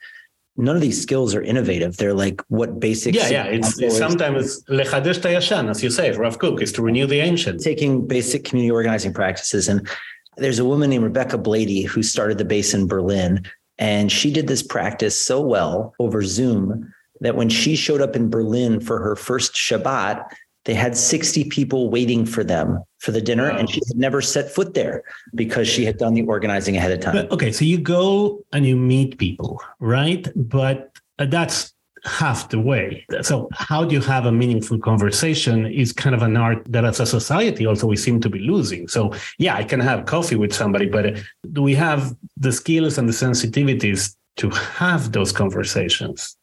none 0.58 0.74
of 0.74 0.82
these 0.82 1.00
skills 1.00 1.34
are 1.34 1.40
innovative. 1.40 1.96
They're 1.96 2.12
like 2.12 2.42
what 2.48 2.80
basic. 2.80 3.14
Yeah, 3.14 3.28
yeah. 3.28 3.44
It's, 3.44 3.78
it's 3.80 3.96
sometimes 3.96 4.62
lechadesh 4.64 5.20
tayashan, 5.20 5.70
as 5.70 5.82
you 5.82 5.88
say, 5.88 6.10
Rav 6.10 6.38
Kook 6.38 6.60
is 6.60 6.72
to 6.72 6.82
renew 6.82 7.06
the 7.06 7.20
ancient. 7.20 7.62
Taking 7.62 8.06
basic 8.06 8.44
community 8.44 8.70
organizing 8.70 9.14
practices, 9.14 9.68
and 9.68 9.88
there's 10.36 10.58
a 10.58 10.64
woman 10.64 10.90
named 10.90 11.04
Rebecca 11.04 11.38
Blady 11.38 11.86
who 11.86 12.02
started 12.02 12.36
the 12.38 12.44
base 12.44 12.74
in 12.74 12.88
Berlin, 12.88 13.46
and 13.78 14.10
she 14.10 14.32
did 14.32 14.48
this 14.48 14.62
practice 14.62 15.18
so 15.18 15.40
well 15.40 15.94
over 15.98 16.22
Zoom 16.22 16.92
that 17.20 17.36
when 17.36 17.48
she 17.48 17.76
showed 17.76 18.00
up 18.00 18.16
in 18.16 18.28
Berlin 18.28 18.80
for 18.80 19.00
her 19.00 19.16
first 19.16 19.54
Shabbat, 19.54 20.24
they 20.68 20.74
had 20.74 20.94
60 20.94 21.44
people 21.44 21.88
waiting 21.88 22.26
for 22.26 22.44
them 22.44 22.84
for 22.98 23.10
the 23.10 23.22
dinner, 23.22 23.48
wow. 23.48 23.56
and 23.56 23.70
she 23.70 23.80
had 23.88 23.96
never 23.96 24.20
set 24.20 24.50
foot 24.50 24.74
there 24.74 25.02
because 25.34 25.66
she 25.66 25.82
had 25.82 25.96
done 25.96 26.12
the 26.12 26.22
organizing 26.24 26.76
ahead 26.76 26.92
of 26.92 27.00
time. 27.00 27.14
But, 27.14 27.32
okay, 27.32 27.52
so 27.52 27.64
you 27.64 27.78
go 27.78 28.44
and 28.52 28.66
you 28.66 28.76
meet 28.76 29.16
people, 29.16 29.62
right? 29.80 30.28
But 30.36 30.92
uh, 31.18 31.24
that's 31.24 31.72
half 32.04 32.50
the 32.50 32.60
way. 32.60 33.06
So, 33.22 33.48
how 33.54 33.86
do 33.86 33.94
you 33.94 34.02
have 34.02 34.26
a 34.26 34.30
meaningful 34.30 34.78
conversation 34.78 35.64
is 35.64 35.90
kind 35.90 36.14
of 36.14 36.20
an 36.20 36.36
art 36.36 36.62
that 36.68 36.84
as 36.84 37.00
a 37.00 37.06
society 37.06 37.64
also 37.64 37.86
we 37.86 37.96
seem 37.96 38.20
to 38.20 38.28
be 38.28 38.40
losing. 38.40 38.88
So, 38.88 39.14
yeah, 39.38 39.56
I 39.56 39.64
can 39.64 39.80
have 39.80 40.04
coffee 40.04 40.36
with 40.36 40.52
somebody, 40.52 40.84
but 40.86 41.06
uh, 41.06 41.20
do 41.50 41.62
we 41.62 41.74
have 41.76 42.14
the 42.36 42.52
skills 42.52 42.98
and 42.98 43.08
the 43.08 43.14
sensitivities 43.14 44.14
to 44.36 44.50
have 44.50 45.12
those 45.12 45.32
conversations? 45.32 46.36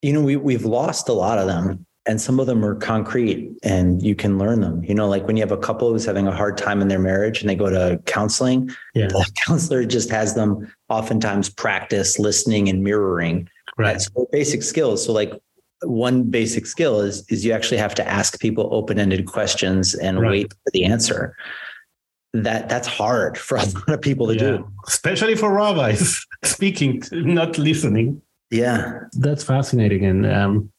You 0.00 0.14
know, 0.14 0.22
we, 0.22 0.36
we've 0.36 0.64
lost 0.64 1.10
a 1.10 1.12
lot 1.12 1.36
of 1.36 1.46
them 1.46 1.84
and 2.10 2.20
some 2.20 2.40
of 2.40 2.48
them 2.48 2.64
are 2.64 2.74
concrete 2.74 3.56
and 3.62 4.02
you 4.02 4.16
can 4.16 4.36
learn 4.36 4.62
them. 4.62 4.82
You 4.82 4.96
know 4.96 5.08
like 5.08 5.28
when 5.28 5.36
you 5.36 5.42
have 5.42 5.52
a 5.52 5.56
couple 5.56 5.92
who's 5.92 6.04
having 6.04 6.26
a 6.26 6.34
hard 6.34 6.58
time 6.58 6.82
in 6.82 6.88
their 6.88 6.98
marriage 6.98 7.40
and 7.40 7.48
they 7.48 7.54
go 7.54 7.70
to 7.70 8.02
counseling 8.06 8.68
yeah. 8.94 9.06
the 9.06 9.30
counselor 9.46 9.84
just 9.84 10.10
has 10.10 10.34
them 10.34 10.72
oftentimes 10.88 11.48
practice 11.48 12.18
listening 12.18 12.68
and 12.68 12.82
mirroring. 12.82 13.48
Right. 13.78 14.00
So 14.00 14.26
basic 14.32 14.64
skills. 14.64 15.06
So 15.06 15.12
like 15.12 15.32
one 15.82 16.24
basic 16.24 16.66
skill 16.66 17.00
is 17.00 17.24
is 17.28 17.44
you 17.44 17.52
actually 17.52 17.78
have 17.78 17.94
to 17.94 18.08
ask 18.08 18.40
people 18.40 18.68
open-ended 18.72 19.26
questions 19.26 19.94
and 19.94 20.20
right. 20.20 20.30
wait 20.30 20.52
for 20.52 20.70
the 20.72 20.84
answer. 20.84 21.36
That 22.32 22.68
that's 22.68 22.88
hard 22.88 23.38
for 23.46 23.56
a 23.56 23.64
lot 23.64 23.88
of 23.88 24.00
people 24.00 24.26
to 24.26 24.34
yeah. 24.34 24.56
do 24.56 24.68
especially 24.88 25.36
for 25.36 25.52
rabbis 25.52 26.26
speaking 26.42 27.04
not 27.12 27.56
listening. 27.56 28.20
Yeah. 28.50 28.98
That's 29.12 29.44
fascinating. 29.44 30.04
And 30.04 30.26
um 30.26 30.72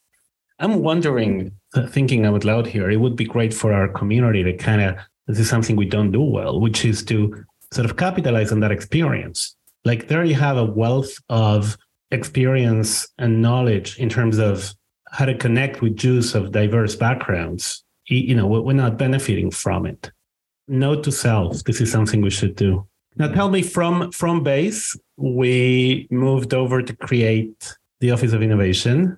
I'm 0.62 0.84
wondering, 0.84 1.52
uh, 1.74 1.88
thinking 1.88 2.26
out 2.26 2.46
loud 2.46 2.68
here, 2.68 2.92
it 2.92 2.98
would 2.98 3.16
be 3.16 3.26
great 3.26 3.54
for 3.54 3.74
our 3.74 3.88
community 3.88 4.44
to 4.44 4.54
kind 4.54 4.82
of, 4.82 4.96
this 5.26 5.40
is 5.40 5.50
something 5.50 5.76
we 5.76 5.86
don't 5.86 6.12
do 6.12 6.22
well, 6.22 6.60
which 6.60 6.86
is 6.86 7.04
to 7.06 7.44
sort 7.74 7.90
of 7.90 7.98
capitalize 7.98 8.52
on 8.52 8.60
that 8.60 8.72
experience. 8.72 9.56
Like 9.86 10.08
there 10.08 10.24
you 10.24 10.36
have 10.36 10.58
a 10.58 10.66
wealth 10.66 11.14
of 11.30 11.78
experience 12.12 13.08
and 13.18 13.42
knowledge 13.42 13.98
in 13.98 14.08
terms 14.08 14.38
of 14.38 14.74
how 15.10 15.26
to 15.26 15.36
connect 15.36 15.82
with 15.82 15.98
Jews 15.98 16.36
of 16.36 16.52
diverse 16.52 16.96
backgrounds. 16.96 17.84
You 18.08 18.36
know, 18.36 18.46
we're 18.46 18.74
not 18.74 18.98
benefiting 18.98 19.50
from 19.50 19.86
it. 19.88 20.12
Note 20.68 21.04
to 21.06 21.12
self, 21.12 21.64
this 21.64 21.82
is 21.82 21.92
something 21.92 22.22
we 22.22 22.30
should 22.30 22.56
do. 22.56 22.88
Now 23.16 23.28
tell 23.28 23.50
me 23.50 23.62
from 23.62 24.12
from 24.12 24.44
base, 24.44 24.96
we 25.18 26.08
moved 26.12 26.54
over 26.54 26.82
to 26.82 26.96
create 26.98 27.76
the 28.00 28.12
Office 28.12 28.34
of 28.34 28.42
Innovation. 28.42 29.18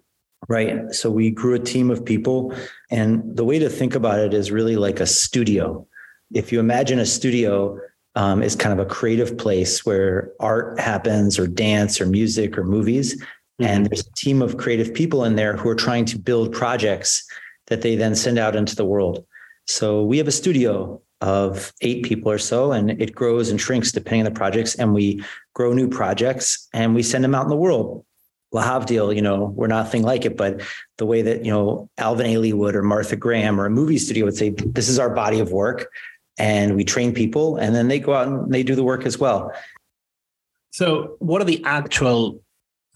Right. 0.49 0.93
So 0.93 1.09
we 1.09 1.29
grew 1.29 1.53
a 1.55 1.59
team 1.59 1.89
of 1.89 2.03
people. 2.03 2.53
And 2.91 3.35
the 3.35 3.45
way 3.45 3.59
to 3.59 3.69
think 3.69 3.95
about 3.95 4.19
it 4.19 4.33
is 4.33 4.51
really 4.51 4.75
like 4.75 4.99
a 4.99 5.05
studio. 5.05 5.87
If 6.33 6.51
you 6.51 6.59
imagine 6.59 6.99
a 6.99 7.05
studio 7.05 7.79
um, 8.15 8.43
is 8.43 8.55
kind 8.55 8.77
of 8.77 8.85
a 8.85 8.89
creative 8.89 9.37
place 9.37 9.85
where 9.85 10.31
art 10.39 10.79
happens, 10.79 11.39
or 11.39 11.47
dance, 11.47 11.99
or 11.99 12.05
music, 12.05 12.57
or 12.57 12.63
movies. 12.63 13.15
Mm-hmm. 13.15 13.65
And 13.65 13.85
there's 13.85 14.05
a 14.05 14.13
team 14.13 14.41
of 14.41 14.57
creative 14.57 14.93
people 14.93 15.23
in 15.25 15.35
there 15.35 15.55
who 15.55 15.69
are 15.69 15.75
trying 15.75 16.05
to 16.05 16.19
build 16.19 16.51
projects 16.51 17.25
that 17.67 17.81
they 17.81 17.95
then 17.95 18.15
send 18.15 18.37
out 18.37 18.55
into 18.55 18.75
the 18.75 18.85
world. 18.85 19.25
So 19.67 20.03
we 20.03 20.17
have 20.17 20.27
a 20.27 20.31
studio 20.31 21.01
of 21.21 21.71
eight 21.81 22.03
people 22.03 22.29
or 22.29 22.37
so, 22.37 22.71
and 22.71 23.01
it 23.01 23.15
grows 23.15 23.49
and 23.49 23.59
shrinks 23.59 23.91
depending 23.91 24.27
on 24.27 24.33
the 24.33 24.37
projects. 24.37 24.75
And 24.75 24.93
we 24.93 25.23
grow 25.53 25.73
new 25.73 25.87
projects 25.87 26.67
and 26.73 26.93
we 26.93 27.01
send 27.01 27.23
them 27.23 27.33
out 27.33 27.43
in 27.43 27.49
the 27.49 27.55
world. 27.55 28.05
Lahavdil, 28.53 29.15
you 29.15 29.21
know, 29.21 29.45
we're 29.55 29.67
nothing 29.67 30.03
like 30.03 30.25
it, 30.25 30.37
but 30.37 30.61
the 30.97 31.05
way 31.05 31.21
that, 31.23 31.43
you 31.43 31.51
know, 31.51 31.89
Alvin 31.97 32.27
Ailey 32.27 32.53
would 32.53 32.75
or 32.75 32.83
Martha 32.83 33.15
Graham 33.15 33.59
or 33.59 33.65
a 33.65 33.69
movie 33.69 33.97
studio 33.97 34.25
would 34.25 34.37
say, 34.37 34.49
this 34.49 34.89
is 34.89 34.99
our 34.99 35.09
body 35.09 35.39
of 35.39 35.51
work. 35.51 35.89
And 36.37 36.75
we 36.75 36.83
train 36.83 37.13
people 37.13 37.57
and 37.57 37.75
then 37.75 37.87
they 37.87 37.99
go 37.99 38.13
out 38.13 38.27
and 38.27 38.51
they 38.51 38.63
do 38.63 38.75
the 38.75 38.83
work 38.83 39.05
as 39.05 39.19
well. 39.19 39.51
So, 40.71 41.15
what 41.19 41.41
are 41.41 41.45
the 41.45 41.63
actual 41.65 42.41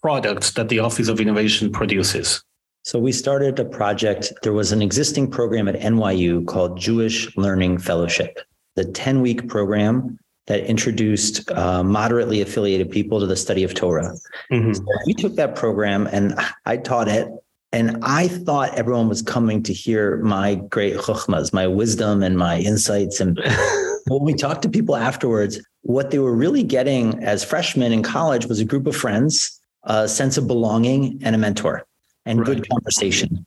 products 0.01 0.51
that 0.51 0.69
the 0.69 0.79
Office 0.79 1.07
of 1.07 1.19
Innovation 1.19 1.71
produces? 1.71 2.43
So, 2.81 2.97
we 2.97 3.11
started 3.11 3.59
a 3.59 3.65
project. 3.65 4.33
There 4.41 4.53
was 4.53 4.71
an 4.71 4.81
existing 4.81 5.29
program 5.29 5.67
at 5.67 5.75
NYU 5.75 6.47
called 6.47 6.79
Jewish 6.79 7.35
Learning 7.37 7.77
Fellowship, 7.77 8.39
the 8.75 8.85
10 8.85 9.21
week 9.21 9.47
program 9.47 10.17
that 10.47 10.65
introduced 10.65 11.49
uh, 11.51 11.83
moderately 11.83 12.41
affiliated 12.41 12.89
people 12.89 13.19
to 13.19 13.27
the 13.27 13.35
study 13.35 13.63
of 13.63 13.73
Torah. 13.73 14.13
Mm-hmm. 14.51 14.73
So 14.73 14.83
we 15.05 15.13
took 15.13 15.35
that 15.35 15.55
program 15.55 16.07
and 16.07 16.35
I 16.65 16.77
taught 16.77 17.07
it. 17.07 17.29
And 17.73 17.99
I 18.01 18.29
thought 18.29 18.73
everyone 18.75 19.09
was 19.09 19.21
coming 19.21 19.61
to 19.63 19.73
hear 19.73 20.17
my 20.17 20.55
great 20.55 20.95
chukhmas, 20.95 21.51
my 21.51 21.67
wisdom 21.67 22.23
and 22.23 22.37
my 22.37 22.59
insights. 22.59 23.19
And 23.19 23.37
when 24.07 24.23
we 24.23 24.33
talked 24.33 24.61
to 24.61 24.69
people 24.69 24.95
afterwards, 24.95 25.59
what 25.81 26.09
they 26.09 26.19
were 26.19 26.33
really 26.33 26.63
getting 26.63 27.21
as 27.23 27.43
freshmen 27.43 27.91
in 27.91 28.03
college 28.03 28.45
was 28.45 28.61
a 28.61 28.65
group 28.65 28.87
of 28.87 28.95
friends, 28.95 29.59
a 29.83 30.07
sense 30.07 30.37
of 30.37 30.47
belonging, 30.47 31.19
and 31.23 31.35
a 31.35 31.37
mentor 31.37 31.85
and 32.25 32.39
right. 32.39 32.45
good 32.45 32.69
conversation. 32.69 33.45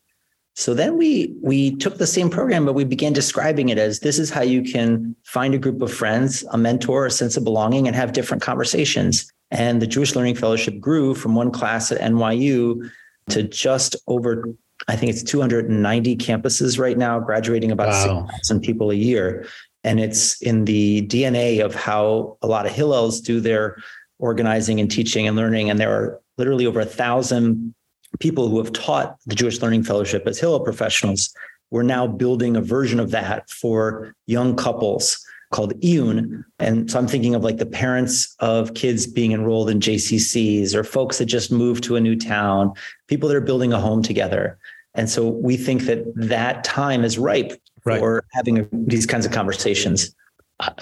So 0.57 0.75
then 0.75 0.99
we 0.99 1.35
we 1.41 1.77
took 1.77 1.99
the 1.99 2.07
same 2.07 2.29
program, 2.29 2.67
but 2.67 2.75
we 2.75 2.85
began 2.85 3.13
describing 3.13 3.69
it 3.69 3.79
as 3.79 4.01
this 4.01 4.19
is 4.19 4.31
how 4.31 4.43
you 4.43 4.63
can 4.63 5.15
find 5.25 5.55
a 5.55 5.59
group 5.59 5.81
of 5.81 5.93
friends, 5.93 6.45
a 6.51 6.59
mentor, 6.59 7.07
a 7.07 7.11
sense 7.11 7.37
of 7.37 7.45
belonging, 7.45 7.87
and 7.87 7.97
have 7.97 8.13
different 8.13 8.43
conversations. 8.43 9.33
And 9.51 9.81
the 9.81 9.87
Jewish 9.87 10.15
Learning 10.15 10.35
Fellowship 10.35 10.79
grew 10.81 11.15
from 11.15 11.35
one 11.35 11.51
class 11.51 11.91
at 11.91 12.01
NYU 12.01 12.91
to 13.31 13.43
just 13.43 13.97
over, 14.07 14.49
I 14.89 14.97
think 14.97 15.11
it's 15.11 15.23
290 15.23 16.17
campuses 16.17 16.79
right 16.79 16.97
now, 16.97 17.19
graduating 17.19 17.71
about 17.71 17.89
wow. 17.89 18.27
6,000 18.29 18.61
people 18.61 18.91
a 18.91 18.95
year. 18.95 19.47
And 19.83 19.99
it's 19.99 20.41
in 20.43 20.67
the 20.67 21.07
DNA 21.07 21.65
of 21.65 21.75
how 21.75 22.37
a 22.43 22.47
lot 22.47 22.67
of 22.67 22.73
Hillels 22.73 23.23
do 23.23 23.41
their 23.41 23.77
organizing 24.19 24.79
and 24.79 24.91
teaching 24.91 25.27
and 25.27 25.37
learning. 25.37 25.71
And 25.71 25.81
there 25.81 25.93
are 25.93 26.21
literally 26.37 26.67
over 26.67 26.81
a 26.81 26.87
thousand 26.87 27.75
people 28.19 28.49
who 28.49 28.59
have 28.59 28.73
taught 28.73 29.17
the 29.27 29.35
Jewish 29.35 29.61
Learning 29.63 29.83
Fellowship 29.83 30.27
as 30.27 30.39
Hillel 30.39 30.61
professionals. 30.61 31.35
We're 31.71 31.83
now 31.83 32.07
building 32.07 32.57
a 32.57 32.61
version 32.61 32.99
of 32.99 33.13
that 33.13 33.49
for 33.49 34.15
young 34.27 34.57
couples 34.57 35.25
called 35.51 35.75
Iyun. 35.81 36.45
And 36.59 36.91
so 36.91 36.99
I'm 36.99 37.09
thinking 37.09 37.35
of 37.35 37.43
like 37.43 37.59
the 37.59 37.67
parents 37.67 38.35
of 38.39 38.75
kids 38.75 39.07
being 39.07 39.33
enrolled 39.33 39.69
in 39.69 39.81
JCCs 39.81 40.75
or 40.75 40.85
folks 40.85 41.19
that 41.19 41.27
just 41.27 41.51
moved 41.51 41.85
to 41.85 41.97
a 41.97 42.01
new 42.01 42.17
town, 42.17 42.73
people 43.09 43.29
that 43.29 43.37
are 43.37 43.41
building 43.41 43.73
a 43.73 43.81
home 43.81 44.03
together. 44.03 44.59
And 44.95 45.09
so 45.09 45.29
we 45.29 45.57
think 45.57 45.83
that 45.83 46.05
that 46.17 46.65
time 46.65 47.05
is 47.05 47.19
ripe 47.19 47.61
right. 47.85 47.99
for 47.99 48.25
having 48.33 48.69
these 48.73 49.07
kinds 49.07 49.27
of 49.27 49.33
conversations. 49.33 50.15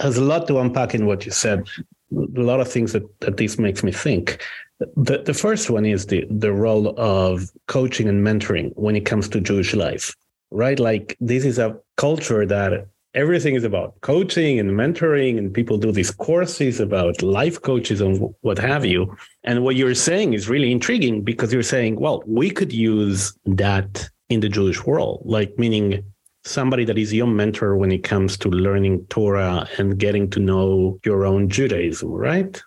There's 0.01 0.17
a 0.17 0.23
lot 0.23 0.47
to 0.47 0.59
unpack 0.59 0.93
in 0.93 1.05
what 1.05 1.25
you 1.25 1.31
said. 1.31 1.67
A 2.11 2.41
lot 2.41 2.59
of 2.59 2.71
things 2.71 2.93
that, 2.93 3.03
that 3.21 3.37
this 3.37 3.57
makes 3.57 3.83
me 3.83 3.91
think. 3.91 4.43
The, 4.79 5.23
the 5.25 5.33
first 5.33 5.69
one 5.69 5.85
is 5.85 6.05
the, 6.05 6.25
the 6.29 6.53
role 6.53 6.97
of 6.97 7.51
coaching 7.67 8.07
and 8.07 8.25
mentoring 8.25 8.71
when 8.75 8.95
it 8.95 9.05
comes 9.05 9.27
to 9.29 9.41
Jewish 9.41 9.73
life, 9.73 10.15
right? 10.51 10.79
Like 10.79 11.17
this 11.19 11.43
is 11.43 11.59
a 11.59 11.77
culture 11.97 12.45
that 12.45 12.87
everything 13.13 13.55
is 13.55 13.63
about 13.63 13.99
coaching 14.01 14.59
and 14.59 14.71
mentoring, 14.71 15.37
and 15.37 15.53
people 15.53 15.77
do 15.77 15.91
these 15.91 16.11
courses 16.11 16.79
about 16.79 17.21
life 17.21 17.61
coaches 17.61 18.01
and 18.01 18.33
what 18.41 18.57
have 18.57 18.85
you. 18.85 19.15
And 19.43 19.63
what 19.63 19.75
you're 19.75 19.95
saying 19.95 20.33
is 20.33 20.47
really 20.47 20.71
intriguing 20.71 21.23
because 21.23 21.51
you're 21.51 21.63
saying, 21.63 21.99
well, 21.99 22.23
we 22.25 22.49
could 22.49 22.71
use 22.71 23.33
that 23.45 24.09
in 24.29 24.39
the 24.39 24.49
Jewish 24.49 24.85
world, 24.85 25.21
like 25.25 25.57
meaning 25.57 26.03
somebody 26.45 26.85
that 26.85 26.97
is 26.97 27.13
your 27.13 27.27
mentor 27.27 27.75
when 27.75 27.91
it 27.91 28.03
comes 28.03 28.37
to 28.37 28.49
learning 28.49 29.05
Torah 29.07 29.67
and 29.77 29.97
getting 29.97 30.29
to 30.29 30.39
know 30.39 30.99
your 31.03 31.25
own 31.25 31.49
Judaism, 31.49 32.09
right? 32.09 32.61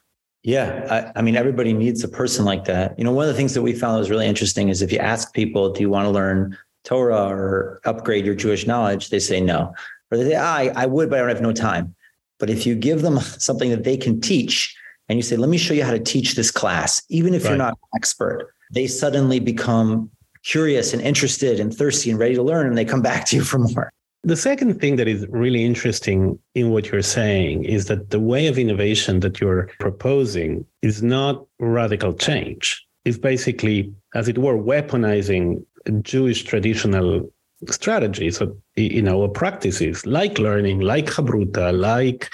Yeah, 0.44 1.12
I, 1.14 1.18
I, 1.20 1.22
mean, 1.22 1.36
everybody 1.36 1.72
needs 1.72 2.02
a 2.02 2.08
person 2.08 2.44
like 2.44 2.64
that. 2.64 2.98
You 2.98 3.04
know, 3.04 3.12
one 3.12 3.28
of 3.28 3.32
the 3.32 3.36
things 3.36 3.54
that 3.54 3.62
we 3.62 3.72
found 3.72 3.98
was 3.98 4.10
really 4.10 4.26
interesting 4.26 4.70
is 4.70 4.82
if 4.82 4.90
you 4.90 4.98
ask 4.98 5.32
people, 5.32 5.70
do 5.70 5.80
you 5.80 5.88
want 5.88 6.06
to 6.06 6.10
learn 6.10 6.58
Torah 6.84 7.28
or 7.28 7.80
upgrade 7.84 8.26
your 8.26 8.34
Jewish 8.34 8.66
knowledge? 8.66 9.10
They 9.10 9.20
say 9.20 9.40
no. 9.40 9.72
Or 10.10 10.18
they 10.18 10.30
say, 10.30 10.34
ah, 10.34 10.54
I, 10.54 10.72
I 10.74 10.86
would, 10.86 11.10
but 11.10 11.18
I 11.18 11.20
don't 11.20 11.28
have 11.28 11.42
no 11.42 11.52
time. 11.52 11.94
But 12.40 12.50
if 12.50 12.66
you 12.66 12.74
give 12.74 13.02
them 13.02 13.20
something 13.20 13.70
that 13.70 13.84
they 13.84 13.96
can 13.96 14.20
teach 14.20 14.76
and 15.08 15.16
you 15.16 15.22
say, 15.22 15.36
let 15.36 15.48
me 15.48 15.58
show 15.58 15.74
you 15.74 15.84
how 15.84 15.92
to 15.92 16.00
teach 16.00 16.34
this 16.34 16.50
class, 16.50 17.02
even 17.08 17.34
if 17.34 17.44
right. 17.44 17.50
you're 17.50 17.58
not 17.58 17.74
an 17.74 17.88
expert, 17.94 18.52
they 18.72 18.88
suddenly 18.88 19.38
become 19.38 20.10
curious 20.42 20.92
and 20.92 21.00
interested 21.02 21.60
and 21.60 21.72
thirsty 21.72 22.10
and 22.10 22.18
ready 22.18 22.34
to 22.34 22.42
learn 22.42 22.66
and 22.66 22.76
they 22.76 22.84
come 22.84 23.02
back 23.02 23.26
to 23.26 23.36
you 23.36 23.44
for 23.44 23.58
more. 23.58 23.92
The 24.24 24.36
second 24.36 24.80
thing 24.80 24.96
that 24.96 25.08
is 25.08 25.26
really 25.30 25.64
interesting 25.64 26.38
in 26.54 26.70
what 26.70 26.90
you're 26.90 27.02
saying 27.02 27.64
is 27.64 27.86
that 27.86 28.10
the 28.10 28.20
way 28.20 28.46
of 28.46 28.56
innovation 28.56 29.18
that 29.20 29.40
you're 29.40 29.68
proposing 29.80 30.64
is 30.80 31.02
not 31.02 31.44
radical 31.58 32.12
change. 32.12 32.86
It's 33.04 33.18
basically, 33.18 33.92
as 34.14 34.28
it 34.28 34.38
were, 34.38 34.56
weaponizing 34.56 35.64
Jewish 36.02 36.44
traditional 36.44 37.28
strategies 37.68 38.40
or 38.40 38.54
you 38.76 39.02
know 39.02 39.26
practices 39.28 40.06
like 40.06 40.38
learning, 40.38 40.80
like 40.80 41.06
Habruta, 41.06 41.76
like 41.76 42.30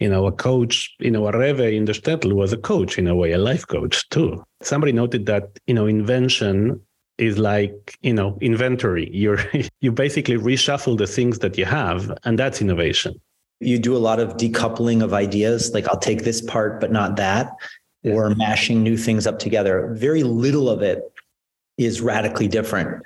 you 0.00 0.08
know, 0.08 0.26
a 0.26 0.32
coach, 0.32 0.94
you 1.00 1.10
know, 1.10 1.26
a 1.26 1.36
Reve 1.36 1.74
in 1.74 1.84
the 1.84 1.92
shtetl 1.92 2.32
was 2.32 2.52
a 2.52 2.56
coach 2.56 2.98
in 2.98 3.08
a 3.08 3.16
way, 3.16 3.32
a 3.32 3.38
life 3.38 3.66
coach 3.66 4.08
too. 4.10 4.44
Somebody 4.62 4.92
noted 4.92 5.26
that, 5.26 5.58
you 5.66 5.74
know, 5.74 5.86
invention 5.86 6.80
is 7.18 7.38
like 7.38 7.98
you 8.02 8.14
know 8.14 8.38
inventory. 8.40 9.10
You're 9.12 9.38
you 9.80 9.92
basically 9.92 10.36
reshuffle 10.36 10.96
the 10.96 11.06
things 11.06 11.40
that 11.40 11.58
you 11.58 11.64
have 11.64 12.16
and 12.24 12.38
that's 12.38 12.60
innovation. 12.60 13.20
You 13.60 13.78
do 13.78 13.96
a 13.96 13.98
lot 13.98 14.20
of 14.20 14.36
decoupling 14.36 15.02
of 15.02 15.12
ideas 15.12 15.72
like 15.74 15.88
i'll 15.88 15.98
take 15.98 16.22
this 16.22 16.40
part 16.40 16.80
but 16.80 16.92
not 16.92 17.16
that 17.16 17.56
yeah. 18.04 18.12
or 18.12 18.34
mashing 18.34 18.82
new 18.82 18.96
things 18.96 19.26
up 19.26 19.38
together. 19.38 19.92
Very 19.94 20.22
little 20.22 20.70
of 20.70 20.80
it 20.82 21.02
is 21.76 22.00
radically 22.00 22.48
different. 22.48 23.02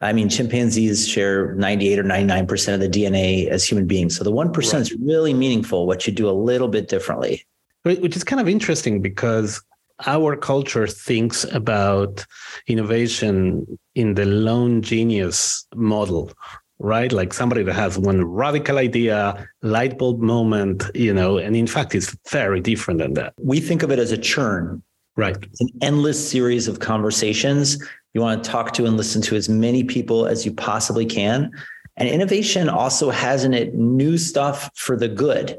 I 0.00 0.12
mean 0.12 0.28
chimpanzees 0.28 1.08
share 1.08 1.54
98 1.54 1.98
or 1.98 2.04
99% 2.04 2.74
of 2.74 2.80
the 2.80 2.88
dna 2.88 3.48
as 3.48 3.64
human 3.64 3.86
beings. 3.86 4.16
So 4.16 4.22
the 4.22 4.32
1% 4.32 4.54
right. 4.54 4.74
is 4.80 4.92
really 4.94 5.34
meaningful 5.34 5.86
what 5.86 6.06
you 6.06 6.12
do 6.12 6.28
a 6.28 6.32
little 6.32 6.68
bit 6.68 6.88
differently. 6.88 7.44
Which 7.82 8.16
is 8.16 8.24
kind 8.24 8.40
of 8.40 8.48
interesting 8.48 9.00
because 9.00 9.62
our 10.04 10.36
culture 10.36 10.86
thinks 10.86 11.44
about 11.44 12.26
innovation 12.66 13.78
in 13.94 14.14
the 14.14 14.26
lone 14.26 14.82
genius 14.82 15.66
model 15.74 16.32
right? 16.78 17.12
Like 17.12 17.32
somebody 17.32 17.62
that 17.62 17.74
has 17.74 17.98
one 17.98 18.24
radical 18.24 18.78
idea 18.78 19.48
light 19.62 19.98
bulb 19.98 20.20
moment 20.20 20.84
you 20.94 21.12
know 21.12 21.38
and 21.38 21.56
in 21.56 21.66
fact 21.66 21.94
it's 21.94 22.16
very 22.30 22.60
different 22.60 23.00
than 23.00 23.14
that. 23.14 23.32
We 23.38 23.60
think 23.60 23.82
of 23.82 23.90
it 23.90 23.98
as 23.98 24.12
a 24.12 24.18
churn. 24.18 24.82
Right. 25.16 25.36
It's 25.36 25.60
an 25.62 25.70
endless 25.80 26.30
series 26.30 26.68
of 26.68 26.80
conversations. 26.80 27.82
You 28.12 28.20
want 28.20 28.44
to 28.44 28.50
talk 28.50 28.72
to 28.74 28.84
and 28.84 28.96
listen 28.96 29.22
to 29.22 29.36
as 29.36 29.48
many 29.48 29.82
people 29.82 30.26
as 30.26 30.44
you 30.44 30.52
possibly 30.52 31.06
can. 31.06 31.50
And 31.96 32.08
innovation 32.08 32.68
also 32.68 33.08
has 33.08 33.42
in 33.42 33.54
it 33.54 33.74
new 33.74 34.18
stuff 34.18 34.70
for 34.74 34.96
the 34.96 35.08
good 35.08 35.58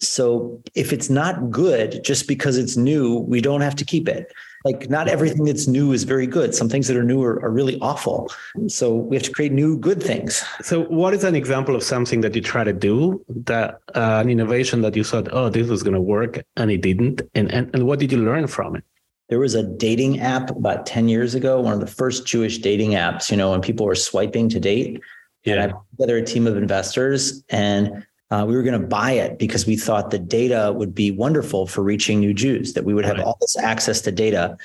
so 0.00 0.60
if 0.74 0.92
it's 0.92 1.08
not 1.08 1.50
good 1.50 2.04
just 2.04 2.28
because 2.28 2.58
it's 2.58 2.76
new, 2.76 3.18
we 3.20 3.40
don't 3.40 3.62
have 3.62 3.74
to 3.76 3.84
keep 3.84 4.08
it. 4.08 4.32
Like 4.64 4.90
not 4.90 5.08
everything 5.08 5.44
that's 5.44 5.66
new 5.66 5.92
is 5.92 6.04
very 6.04 6.26
good. 6.26 6.54
Some 6.54 6.68
things 6.68 6.88
that 6.88 6.96
are 6.96 7.04
new 7.04 7.22
are, 7.22 7.42
are 7.42 7.50
really 7.50 7.78
awful. 7.80 8.30
So 8.66 8.94
we 8.94 9.16
have 9.16 9.22
to 9.22 9.30
create 9.30 9.52
new 9.52 9.78
good 9.78 10.02
things. 10.02 10.44
So 10.60 10.82
what 10.84 11.14
is 11.14 11.24
an 11.24 11.34
example 11.34 11.76
of 11.76 11.82
something 11.82 12.20
that 12.22 12.34
you 12.34 12.42
try 12.42 12.64
to 12.64 12.72
do 12.72 13.24
that 13.44 13.80
uh, 13.94 14.20
an 14.22 14.28
innovation 14.28 14.82
that 14.82 14.96
you 14.96 15.04
thought, 15.04 15.28
oh, 15.32 15.48
this 15.48 15.68
was 15.68 15.82
going 15.82 15.94
to 15.94 16.00
work 16.00 16.44
and 16.56 16.70
it 16.70 16.82
didn't? 16.82 17.22
And, 17.34 17.50
and, 17.52 17.70
and 17.74 17.86
what 17.86 18.00
did 18.00 18.12
you 18.12 18.18
learn 18.18 18.48
from 18.48 18.76
it? 18.76 18.84
There 19.28 19.38
was 19.38 19.54
a 19.54 19.62
dating 19.62 20.20
app 20.20 20.50
about 20.50 20.84
10 20.86 21.08
years 21.08 21.34
ago, 21.34 21.60
one 21.60 21.72
of 21.72 21.80
the 21.80 21.86
first 21.86 22.26
Jewish 22.26 22.58
dating 22.58 22.92
apps, 22.92 23.30
you 23.30 23.36
know, 23.36 23.52
when 23.52 23.60
people 23.60 23.86
were 23.86 23.94
swiping 23.94 24.48
to 24.50 24.60
date. 24.60 25.00
Yeah. 25.44 25.54
And 25.54 25.62
I 25.62 25.66
put 25.68 25.82
together 25.92 26.16
a 26.18 26.24
team 26.24 26.46
of 26.46 26.56
investors 26.56 27.42
and 27.50 28.04
Uh, 28.30 28.44
we 28.46 28.56
were 28.56 28.62
going 28.62 28.80
to 28.80 28.86
buy 28.86 29.12
it 29.12 29.38
because 29.38 29.66
we 29.66 29.76
thought 29.76 30.10
the 30.10 30.18
data 30.18 30.72
would 30.74 30.94
be 30.94 31.10
wonderful 31.10 31.66
for 31.66 31.82
reaching 31.82 32.18
new 32.18 32.34
Jews, 32.34 32.72
that 32.72 32.84
we 32.84 32.92
would 32.92 33.04
have 33.04 33.18
right. 33.18 33.24
all 33.24 33.38
this 33.40 33.56
access 33.56 34.00
to 34.02 34.12
data. 34.12 34.56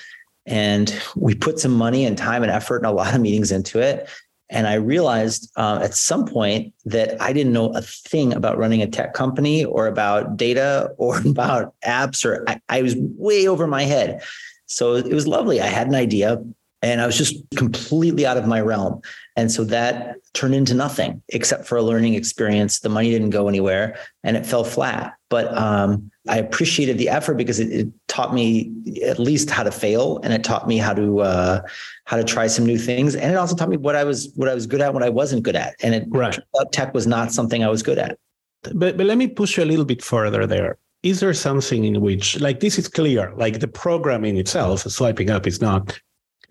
And 0.48 1.00
we 1.16 1.36
put 1.36 1.60
some 1.60 1.74
money 1.74 2.06
and 2.06 2.18
time 2.18 2.42
and 2.42 2.52
effort 2.52 2.78
and 2.78 2.88
a 2.88 2.92
lot 2.92 3.14
of 3.14 3.22
meetings 3.22 3.52
into 3.52 3.80
it. 3.80 4.10
And 4.50 4.68
I 4.68 4.74
realized 4.74 5.50
uh, 5.56 5.80
at 5.82 5.94
some 5.94 6.26
point 6.26 6.74
that 6.86 7.22
I 7.22 7.32
didn't 7.32 7.54
know 7.54 7.70
a 7.74 7.82
thing 7.82 8.34
about 8.34 8.58
running 8.58 8.82
a 8.82 8.88
tech 8.88 9.14
company 9.14 9.64
or 9.64 9.88
about 9.88 10.36
data 10.36 10.94
or 10.98 11.20
about 11.26 11.74
apps, 11.86 12.26
or 12.26 12.44
I, 12.50 12.60
I 12.68 12.82
was 12.82 12.96
way 12.98 13.48
over 13.48 13.68
my 13.68 13.84
head. 13.84 14.22
So 14.66 14.96
it 14.96 15.14
was 15.14 15.28
lovely. 15.28 15.62
I 15.62 15.68
had 15.68 15.88
an 15.88 15.96
idea 15.96 16.44
and 16.82 17.02
I 17.02 17.06
was 17.06 17.18
just 17.18 17.36
completely 17.56 18.26
out 18.26 18.38
of 18.38 18.48
my 18.48 18.60
realm. 18.60 19.02
And 19.36 19.52
so 19.52 19.64
that 19.66 20.18
turned 20.34 20.56
into 20.56 20.74
nothing 20.74 21.22
except 21.30 21.68
for 21.68 21.78
a 21.78 21.84
learning 21.84 22.16
experience. 22.16 22.80
The 22.80 22.90
money 22.90 23.12
didn't 23.12 23.30
go 23.30 23.48
anywhere 23.48 23.98
and 24.24 24.36
it 24.36 24.46
fell 24.46 24.64
flat. 24.64 25.14
But 25.30 25.56
um, 25.58 26.12
I 26.28 26.38
appreciated 26.38 26.98
the 26.98 27.10
effort 27.10 27.36
because 27.36 27.60
it, 27.60 27.72
it, 27.72 27.88
taught 28.08 28.34
me 28.34 28.70
at 29.06 29.20
least 29.20 29.50
how 29.50 29.64
to 29.64 29.72
fail, 29.72 30.20
and 30.22 30.34
it 30.34 30.44
taught 30.44 30.68
me 30.68 30.78
how 30.78 30.94
to 30.94 31.22
uh, 31.22 31.62
how 32.04 32.18
to 32.18 32.26
try 32.26 32.48
some 32.48 32.66
new 32.66 32.78
things, 32.78 33.16
and 33.16 33.32
it 33.32 33.36
also 33.38 33.56
taught 33.56 33.70
me 33.70 33.78
what 33.78 33.96
I 33.96 34.04
was 34.04 34.34
what 34.36 34.50
I 34.50 34.54
was 34.54 34.68
good 34.68 34.82
at, 34.82 34.94
what 34.94 35.02
I 35.02 35.10
wasn't 35.10 35.44
good 35.44 35.56
at, 35.56 35.76
and 35.82 35.96
it 35.96 36.04
right. 36.10 36.38
tech 36.74 36.94
was 36.94 37.08
not 37.08 37.32
something 37.32 37.64
I 37.64 37.70
was 37.70 37.82
good 37.82 37.98
at. 37.98 38.20
But 38.64 38.98
but 38.98 39.06
let 39.06 39.18
me 39.18 39.28
push 39.28 39.58
you 39.58 39.64
a 39.64 39.66
little 39.66 39.86
bit 39.86 40.04
further 40.04 40.46
there. 40.46 40.78
Is 41.04 41.22
there 41.22 41.34
something 41.34 41.86
in 41.86 42.02
which, 42.02 42.40
like 42.42 42.60
this 42.60 42.78
is 42.78 42.90
clear, 42.90 43.34
like 43.38 43.62
the 43.62 43.68
programming 43.70 44.36
itself, 44.36 44.82
swiping 44.82 45.30
up 45.30 45.48
is 45.48 45.62
not 45.62 45.98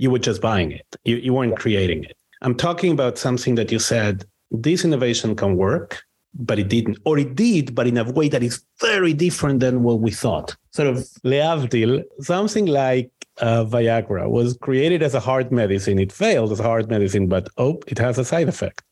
you 0.00 0.10
were 0.10 0.18
just 0.18 0.40
buying 0.40 0.72
it. 0.72 0.86
You, 1.04 1.16
you 1.16 1.34
weren't 1.34 1.58
creating 1.58 2.04
it. 2.04 2.16
I'm 2.40 2.54
talking 2.54 2.90
about 2.90 3.18
something 3.18 3.54
that 3.56 3.70
you 3.70 3.78
said 3.78 4.24
this 4.50 4.82
innovation 4.82 5.36
can 5.36 5.56
work, 5.56 6.02
but 6.34 6.58
it 6.58 6.68
didn't, 6.68 6.98
or 7.04 7.18
it 7.18 7.34
did, 7.34 7.74
but 7.74 7.86
in 7.86 7.98
a 7.98 8.10
way 8.10 8.28
that 8.30 8.42
is 8.42 8.64
very 8.80 9.12
different 9.12 9.60
than 9.60 9.82
what 9.82 10.00
we 10.00 10.10
thought. 10.10 10.56
Sort 10.72 10.88
of 10.88 10.96
leavdil, 11.22 12.02
something 12.20 12.64
like 12.64 13.10
uh, 13.40 13.64
Viagra 13.66 14.28
was 14.30 14.56
created 14.56 15.02
as 15.02 15.14
a 15.14 15.20
heart 15.20 15.52
medicine. 15.52 15.98
It 15.98 16.12
failed 16.12 16.50
as 16.52 16.60
a 16.60 16.62
heart 16.62 16.88
medicine, 16.88 17.26
but 17.26 17.48
oh, 17.58 17.78
it 17.86 17.98
has 17.98 18.18
a 18.18 18.24
side 18.24 18.48
effect. 18.48 18.82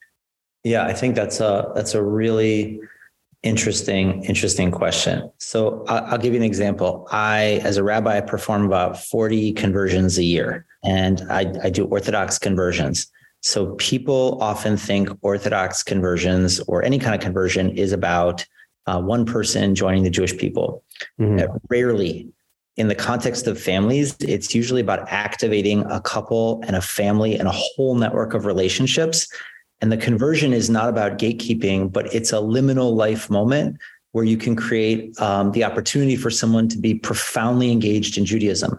Yeah, 0.62 0.84
I 0.84 0.92
think 0.92 1.14
that's 1.14 1.40
a 1.40 1.72
that's 1.74 1.94
a 1.94 2.02
really 2.02 2.80
interesting 3.42 4.24
interesting 4.24 4.70
question. 4.70 5.30
So 5.38 5.84
I'll, 5.88 6.04
I'll 6.06 6.18
give 6.18 6.32
you 6.32 6.40
an 6.40 6.44
example. 6.44 7.06
I, 7.10 7.60
as 7.64 7.76
a 7.76 7.84
rabbi, 7.84 8.18
I 8.18 8.20
perform 8.20 8.64
about 8.66 8.98
forty 9.02 9.52
conversions 9.52 10.18
a 10.18 10.24
year 10.24 10.66
and 10.84 11.22
I, 11.30 11.52
I 11.62 11.70
do 11.70 11.84
Orthodox 11.86 12.38
conversions. 12.38 13.06
So 13.40 13.74
people 13.76 14.38
often 14.40 14.76
think 14.76 15.08
Orthodox 15.22 15.82
conversions 15.84 16.58
or 16.60 16.82
any 16.82 16.98
kind 16.98 17.14
of 17.14 17.20
conversion 17.20 17.70
is 17.70 17.92
about 17.92 18.44
uh, 18.86 19.00
one 19.00 19.24
person 19.24 19.74
joining 19.74 20.02
the 20.02 20.10
Jewish 20.10 20.36
people. 20.36 20.82
Mm-hmm. 21.20 21.56
Rarely, 21.68 22.28
in 22.76 22.88
the 22.88 22.94
context 22.94 23.46
of 23.46 23.60
families, 23.60 24.16
it's 24.20 24.54
usually 24.54 24.80
about 24.80 25.08
activating 25.08 25.84
a 25.90 26.00
couple 26.00 26.60
and 26.66 26.74
a 26.74 26.80
family 26.80 27.38
and 27.38 27.46
a 27.46 27.52
whole 27.52 27.94
network 27.94 28.34
of 28.34 28.46
relationships. 28.46 29.28
And 29.80 29.92
the 29.92 29.96
conversion 29.96 30.52
is 30.52 30.68
not 30.68 30.88
about 30.88 31.18
gatekeeping, 31.18 31.92
but 31.92 32.12
it's 32.12 32.32
a 32.32 32.36
liminal 32.36 32.94
life 32.94 33.30
moment 33.30 33.78
where 34.12 34.24
you 34.24 34.36
can 34.36 34.56
create 34.56 35.18
um, 35.20 35.52
the 35.52 35.64
opportunity 35.64 36.16
for 36.16 36.30
someone 36.30 36.68
to 36.68 36.78
be 36.78 36.94
profoundly 36.94 37.70
engaged 37.70 38.18
in 38.18 38.24
Judaism. 38.24 38.78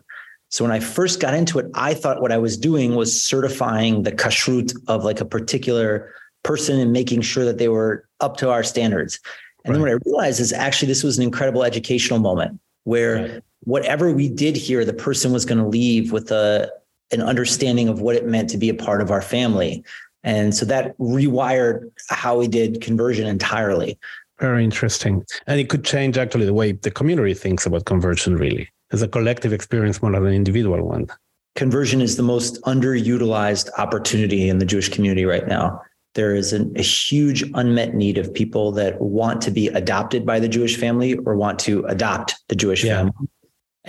So 0.49 0.63
when 0.63 0.71
I 0.71 0.79
first 0.79 1.19
got 1.19 1.33
into 1.33 1.59
it, 1.59 1.67
I 1.75 1.93
thought 1.93 2.21
what 2.21 2.31
I 2.31 2.37
was 2.37 2.57
doing 2.57 2.95
was 2.95 3.21
certifying 3.21 4.03
the 4.03 4.11
kashrut 4.11 4.73
of 4.87 5.03
like 5.03 5.21
a 5.21 5.25
particular 5.25 6.11
person 6.43 6.79
and 6.79 6.91
making 6.91 7.21
sure 7.21 7.45
that 7.45 7.59
they 7.59 7.69
were 7.69 8.07
up 8.19 8.37
to 8.37 8.49
our 8.49 8.63
standards. 8.63 9.19
And 9.63 9.71
right. 9.71 9.73
then 9.75 9.81
what 9.81 9.91
I 9.91 10.09
realized 10.09 10.39
is 10.39 10.51
actually 10.51 10.87
this 10.87 11.03
was 11.03 11.17
an 11.17 11.23
incredible 11.23 11.63
educational 11.63 12.19
moment 12.19 12.59
where 12.85 13.15
right. 13.15 13.43
whatever 13.61 14.11
we 14.11 14.27
did 14.27 14.55
here, 14.55 14.83
the 14.83 14.93
person 14.93 15.31
was 15.31 15.45
going 15.45 15.59
to 15.59 15.67
leave 15.67 16.11
with 16.11 16.31
a 16.31 16.71
an 17.11 17.21
understanding 17.21 17.87
of 17.87 18.01
what 18.01 18.15
it 18.15 18.27
meant 18.27 18.49
to 18.51 18.57
be 18.57 18.69
a 18.69 18.73
part 18.73 19.01
of 19.01 19.09
our 19.09 19.21
family. 19.21 19.83
And 20.23 20.55
so 20.55 20.65
that 20.65 20.97
rewired 20.97 21.89
how 22.09 22.37
we 22.37 22.47
did 22.47 22.81
conversion 22.81 23.27
entirely. 23.27 23.97
Very 24.39 24.63
interesting. 24.63 25.25
And 25.47 25.59
it 25.59 25.69
could 25.69 25.83
change 25.83 26.17
actually 26.17 26.45
the 26.45 26.53
way 26.53 26.71
the 26.73 26.91
community 26.91 27.33
thinks 27.33 27.65
about 27.65 27.85
conversion, 27.85 28.35
really 28.35 28.69
as 28.91 29.01
a 29.01 29.07
collective 29.07 29.53
experience 29.53 30.01
more 30.01 30.11
than 30.11 30.25
an 30.25 30.33
individual 30.33 30.83
one. 30.83 31.07
Conversion 31.55 32.01
is 32.01 32.15
the 32.15 32.23
most 32.23 32.61
underutilized 32.63 33.69
opportunity 33.77 34.49
in 34.49 34.59
the 34.59 34.65
Jewish 34.65 34.89
community 34.89 35.25
right 35.25 35.47
now. 35.47 35.81
There 36.15 36.33
is 36.33 36.53
an, 36.53 36.73
a 36.75 36.81
huge 36.81 37.43
unmet 37.53 37.93
need 37.93 38.17
of 38.17 38.33
people 38.33 38.71
that 38.73 38.99
want 38.99 39.41
to 39.43 39.51
be 39.51 39.67
adopted 39.67 40.25
by 40.25 40.39
the 40.39 40.47
Jewish 40.47 40.77
family 40.77 41.15
or 41.17 41.35
want 41.35 41.59
to 41.59 41.85
adopt 41.85 42.35
the 42.47 42.55
Jewish 42.55 42.83
yeah. 42.83 42.97
family. 42.97 43.29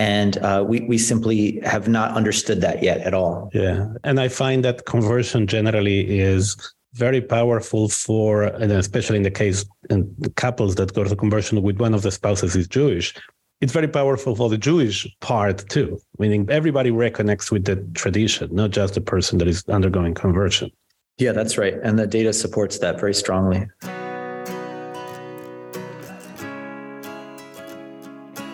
And 0.00 0.38
uh, 0.38 0.64
we, 0.66 0.80
we 0.80 0.96
simply 0.96 1.60
have 1.60 1.86
not 1.86 2.16
understood 2.16 2.62
that 2.62 2.82
yet 2.82 3.02
at 3.02 3.12
all. 3.12 3.50
Yeah. 3.52 3.92
And 4.02 4.18
I 4.18 4.28
find 4.28 4.64
that 4.64 4.86
conversion 4.86 5.46
generally 5.46 6.18
is 6.18 6.56
very 6.94 7.20
powerful 7.20 7.90
for, 7.90 8.44
and 8.44 8.72
especially 8.72 9.18
in 9.18 9.24
the 9.24 9.30
case 9.30 9.66
in 9.90 10.16
couples 10.36 10.76
that 10.76 10.94
go 10.94 11.04
to 11.04 11.14
conversion 11.14 11.60
with 11.60 11.78
one 11.78 11.92
of 11.92 12.00
the 12.00 12.10
spouses 12.10 12.56
is 12.56 12.66
Jewish, 12.66 13.14
it's 13.60 13.74
very 13.74 13.88
powerful 13.88 14.34
for 14.34 14.48
the 14.48 14.56
Jewish 14.56 15.06
part 15.20 15.68
too, 15.68 16.00
meaning 16.18 16.48
everybody 16.48 16.90
reconnects 16.90 17.50
with 17.50 17.66
the 17.66 17.76
tradition, 17.92 18.48
not 18.54 18.70
just 18.70 18.94
the 18.94 19.02
person 19.02 19.36
that 19.36 19.48
is 19.48 19.62
undergoing 19.68 20.14
conversion. 20.14 20.70
Yeah, 21.18 21.32
that's 21.32 21.58
right. 21.58 21.74
And 21.82 21.98
the 21.98 22.06
data 22.06 22.32
supports 22.32 22.78
that 22.78 22.98
very 22.98 23.12
strongly. 23.12 23.66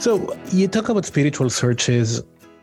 So 0.07 0.39
you 0.53 0.69
talk 0.69 0.89
about 0.89 1.05
spiritual 1.05 1.51
searches, 1.51 2.23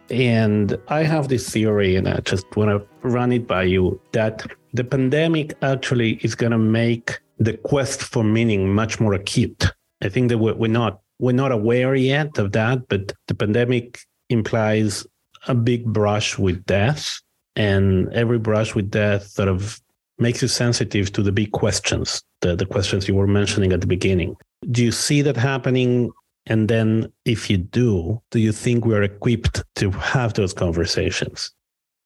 and 0.09 0.77
I 0.87 1.03
have 1.03 1.27
this 1.27 1.49
theory, 1.49 1.97
and 1.97 2.07
I 2.07 2.21
just 2.21 2.45
want 2.55 2.69
to 2.69 2.87
run 3.05 3.33
it 3.33 3.45
by 3.47 3.63
you 3.63 3.99
that 4.13 4.47
the 4.71 4.85
pandemic 4.85 5.53
actually 5.61 6.21
is 6.23 6.35
going 6.35 6.53
to 6.53 6.57
make 6.57 7.19
the 7.39 7.57
quest 7.57 8.01
for 8.01 8.23
meaning 8.23 8.73
much 8.73 9.01
more 9.01 9.13
acute. 9.13 9.65
I 10.01 10.07
think 10.07 10.29
that 10.29 10.37
we're 10.37 10.69
not 10.69 11.01
we're 11.19 11.33
not 11.33 11.51
aware 11.51 11.95
yet 11.95 12.37
of 12.37 12.53
that, 12.53 12.87
but 12.87 13.11
the 13.27 13.35
pandemic 13.35 13.99
implies 14.29 15.05
a 15.49 15.53
big 15.53 15.83
brush 15.83 16.39
with 16.39 16.65
death. 16.65 17.19
And 17.57 18.07
every 18.13 18.39
brush 18.39 18.73
with 18.73 18.89
death 18.89 19.27
sort 19.27 19.49
of 19.49 19.81
makes 20.17 20.41
you 20.41 20.47
sensitive 20.47 21.11
to 21.11 21.21
the 21.21 21.33
big 21.33 21.51
questions, 21.51 22.23
the, 22.39 22.55
the 22.55 22.65
questions 22.65 23.09
you 23.09 23.15
were 23.15 23.27
mentioning 23.27 23.73
at 23.73 23.81
the 23.81 23.87
beginning. 23.87 24.37
Do 24.71 24.81
you 24.81 24.93
see 24.93 25.21
that 25.23 25.35
happening? 25.35 26.09
And 26.45 26.69
then, 26.69 27.11
if 27.25 27.49
you 27.49 27.57
do, 27.57 28.21
do 28.31 28.39
you 28.39 28.51
think 28.51 28.85
we're 28.85 29.03
equipped 29.03 29.63
to 29.75 29.91
have 29.91 30.33
those 30.33 30.53
conversations? 30.53 31.51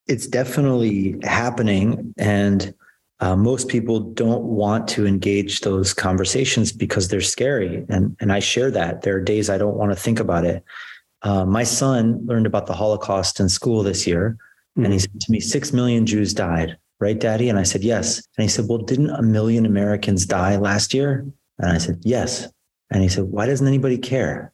It's 0.05 0.27
definitely 0.27 1.15
happening. 1.23 2.13
And 2.17 2.73
uh, 3.19 3.35
most 3.35 3.67
people 3.67 3.99
don't 3.99 4.43
want 4.43 4.87
to 4.89 5.07
engage 5.07 5.61
those 5.61 5.93
conversations 5.93 6.71
because 6.71 7.07
they're 7.07 7.19
scary. 7.19 7.83
And, 7.89 8.15
and 8.19 8.31
I 8.31 8.39
share 8.39 8.69
that. 8.71 9.01
There 9.01 9.15
are 9.17 9.21
days 9.21 9.49
I 9.49 9.57
don't 9.57 9.75
want 9.75 9.91
to 9.91 9.95
think 9.95 10.19
about 10.19 10.45
it. 10.45 10.63
Uh, 11.23 11.45
my 11.45 11.63
son 11.63 12.23
learned 12.25 12.45
about 12.45 12.67
the 12.67 12.75
Holocaust 12.75 13.39
in 13.39 13.49
school 13.49 13.81
this 13.81 14.05
year. 14.05 14.37
Mm-hmm. 14.77 14.85
And 14.85 14.93
he 14.93 14.99
said 14.99 15.19
to 15.19 15.31
me, 15.31 15.39
Six 15.39 15.73
million 15.73 16.05
Jews 16.05 16.33
died, 16.33 16.77
right, 16.99 17.19
daddy? 17.19 17.49
And 17.49 17.57
I 17.57 17.63
said, 17.63 17.83
Yes. 17.83 18.17
And 18.37 18.43
he 18.43 18.47
said, 18.47 18.65
Well, 18.67 18.77
didn't 18.77 19.09
a 19.09 19.23
million 19.23 19.65
Americans 19.65 20.27
die 20.27 20.57
last 20.57 20.93
year? 20.93 21.25
And 21.57 21.71
I 21.71 21.79
said, 21.79 21.99
Yes. 22.03 22.47
And 22.91 23.03
he 23.03 23.09
said, 23.09 23.25
Why 23.25 23.45
doesn't 23.45 23.67
anybody 23.67 23.97
care? 23.97 24.53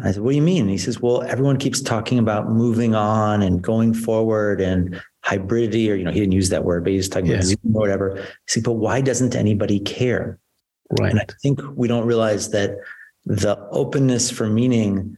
I 0.00 0.12
said, 0.12 0.22
What 0.22 0.30
do 0.30 0.36
you 0.36 0.42
mean? 0.42 0.62
And 0.62 0.70
he 0.70 0.78
says, 0.78 1.00
Well, 1.00 1.22
everyone 1.22 1.58
keeps 1.58 1.80
talking 1.80 2.18
about 2.18 2.50
moving 2.50 2.94
on 2.94 3.42
and 3.42 3.62
going 3.62 3.94
forward 3.94 4.60
and 4.60 5.00
hybridity, 5.24 5.90
or 5.90 5.94
you 5.94 6.04
know, 6.04 6.10
he 6.10 6.20
didn't 6.20 6.32
use 6.32 6.48
that 6.50 6.64
word, 6.64 6.84
but 6.84 6.92
he's 6.92 7.08
talking 7.08 7.26
yeah. 7.26 7.36
about 7.36 7.44
Zoom 7.44 7.58
or 7.74 7.80
whatever. 7.80 8.16
He 8.16 8.22
said, 8.46 8.64
But 8.64 8.74
why 8.74 9.00
doesn't 9.00 9.34
anybody 9.34 9.80
care? 9.80 10.38
Right. 10.98 11.10
And 11.10 11.20
I 11.20 11.26
think 11.42 11.60
we 11.74 11.88
don't 11.88 12.06
realize 12.06 12.50
that 12.50 12.76
the 13.24 13.56
openness 13.70 14.30
for 14.30 14.48
meaning 14.48 15.16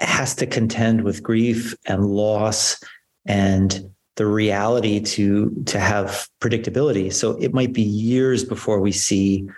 has 0.00 0.34
to 0.36 0.46
contend 0.46 1.04
with 1.04 1.22
grief 1.22 1.74
and 1.86 2.06
loss 2.06 2.82
and 3.26 3.90
the 4.16 4.26
reality 4.26 5.00
to 5.00 5.50
to 5.66 5.80
have 5.80 6.28
predictability. 6.40 7.12
So 7.12 7.32
it 7.40 7.52
might 7.54 7.72
be 7.72 7.82
years 7.82 8.44
before 8.44 8.80
we 8.80 8.92
see 8.92 9.48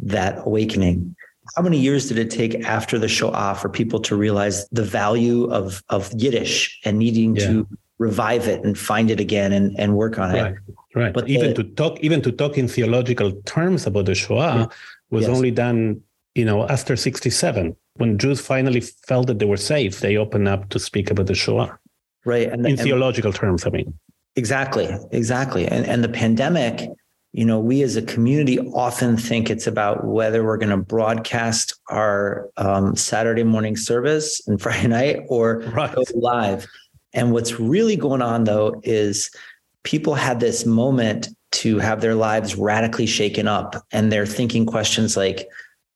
that 0.00 0.38
awakening 0.44 1.16
how 1.54 1.62
many 1.62 1.78
years 1.78 2.08
did 2.08 2.18
it 2.18 2.30
take 2.30 2.64
after 2.64 2.98
the 2.98 3.08
Shoah 3.08 3.56
for 3.60 3.68
people 3.68 4.00
to 4.00 4.16
realize 4.16 4.68
the 4.70 4.82
value 4.82 5.44
of 5.50 5.82
of 5.88 6.10
Yiddish 6.16 6.80
and 6.84 6.98
needing 6.98 7.36
yeah. 7.36 7.46
to 7.46 7.68
revive 7.98 8.46
it 8.46 8.62
and 8.64 8.78
find 8.78 9.10
it 9.10 9.20
again 9.20 9.52
and, 9.52 9.78
and 9.78 9.96
work 9.96 10.18
on 10.18 10.32
right. 10.32 10.52
it? 10.52 10.58
Right. 10.94 11.12
But 11.12 11.28
even 11.28 11.54
the, 11.54 11.62
to 11.62 11.64
talk 11.64 12.00
even 12.00 12.22
to 12.22 12.32
talk 12.32 12.58
in 12.58 12.68
theological 12.68 13.32
terms 13.44 13.86
about 13.86 14.06
the 14.06 14.14
Shoah 14.14 14.56
yeah. 14.56 14.66
was 15.10 15.26
yes. 15.26 15.36
only 15.36 15.50
done, 15.50 16.00
you 16.34 16.44
know, 16.44 16.66
after 16.68 16.96
67. 16.96 17.76
When 17.96 18.18
Jews 18.18 18.40
finally 18.40 18.80
felt 18.80 19.26
that 19.28 19.38
they 19.38 19.46
were 19.46 19.56
safe, 19.56 20.00
they 20.00 20.16
opened 20.16 20.48
up 20.48 20.68
to 20.70 20.78
speak 20.78 21.10
about 21.10 21.26
the 21.26 21.34
Shoah. 21.34 21.78
Right. 22.24 22.48
And 22.48 22.66
in 22.66 22.72
and, 22.72 22.80
theological 22.80 23.32
terms, 23.32 23.64
I 23.66 23.70
mean. 23.70 23.98
Exactly. 24.36 24.88
Exactly. 25.12 25.66
And 25.66 25.86
and 25.86 26.04
the 26.04 26.08
pandemic 26.08 26.90
you 27.36 27.44
know, 27.44 27.60
we 27.60 27.82
as 27.82 27.96
a 27.96 28.02
community 28.02 28.58
often 28.58 29.18
think 29.18 29.50
it's 29.50 29.66
about 29.66 30.06
whether 30.06 30.42
we're 30.42 30.56
going 30.56 30.70
to 30.70 30.78
broadcast 30.78 31.78
our 31.90 32.48
um, 32.56 32.96
Saturday 32.96 33.42
morning 33.42 33.76
service 33.76 34.40
and 34.48 34.58
Friday 34.62 34.88
night 34.88 35.20
or 35.28 35.58
right. 35.74 35.94
go 35.94 36.02
live. 36.14 36.66
And 37.12 37.32
what's 37.32 37.60
really 37.60 37.94
going 37.94 38.22
on 38.22 38.44
though 38.44 38.80
is 38.84 39.30
people 39.82 40.14
had 40.14 40.40
this 40.40 40.64
moment 40.64 41.28
to 41.52 41.78
have 41.78 42.00
their 42.00 42.14
lives 42.14 42.56
radically 42.56 43.06
shaken 43.06 43.46
up, 43.46 43.76
and 43.92 44.10
they're 44.10 44.24
thinking 44.24 44.64
questions 44.64 45.14
like, 45.14 45.46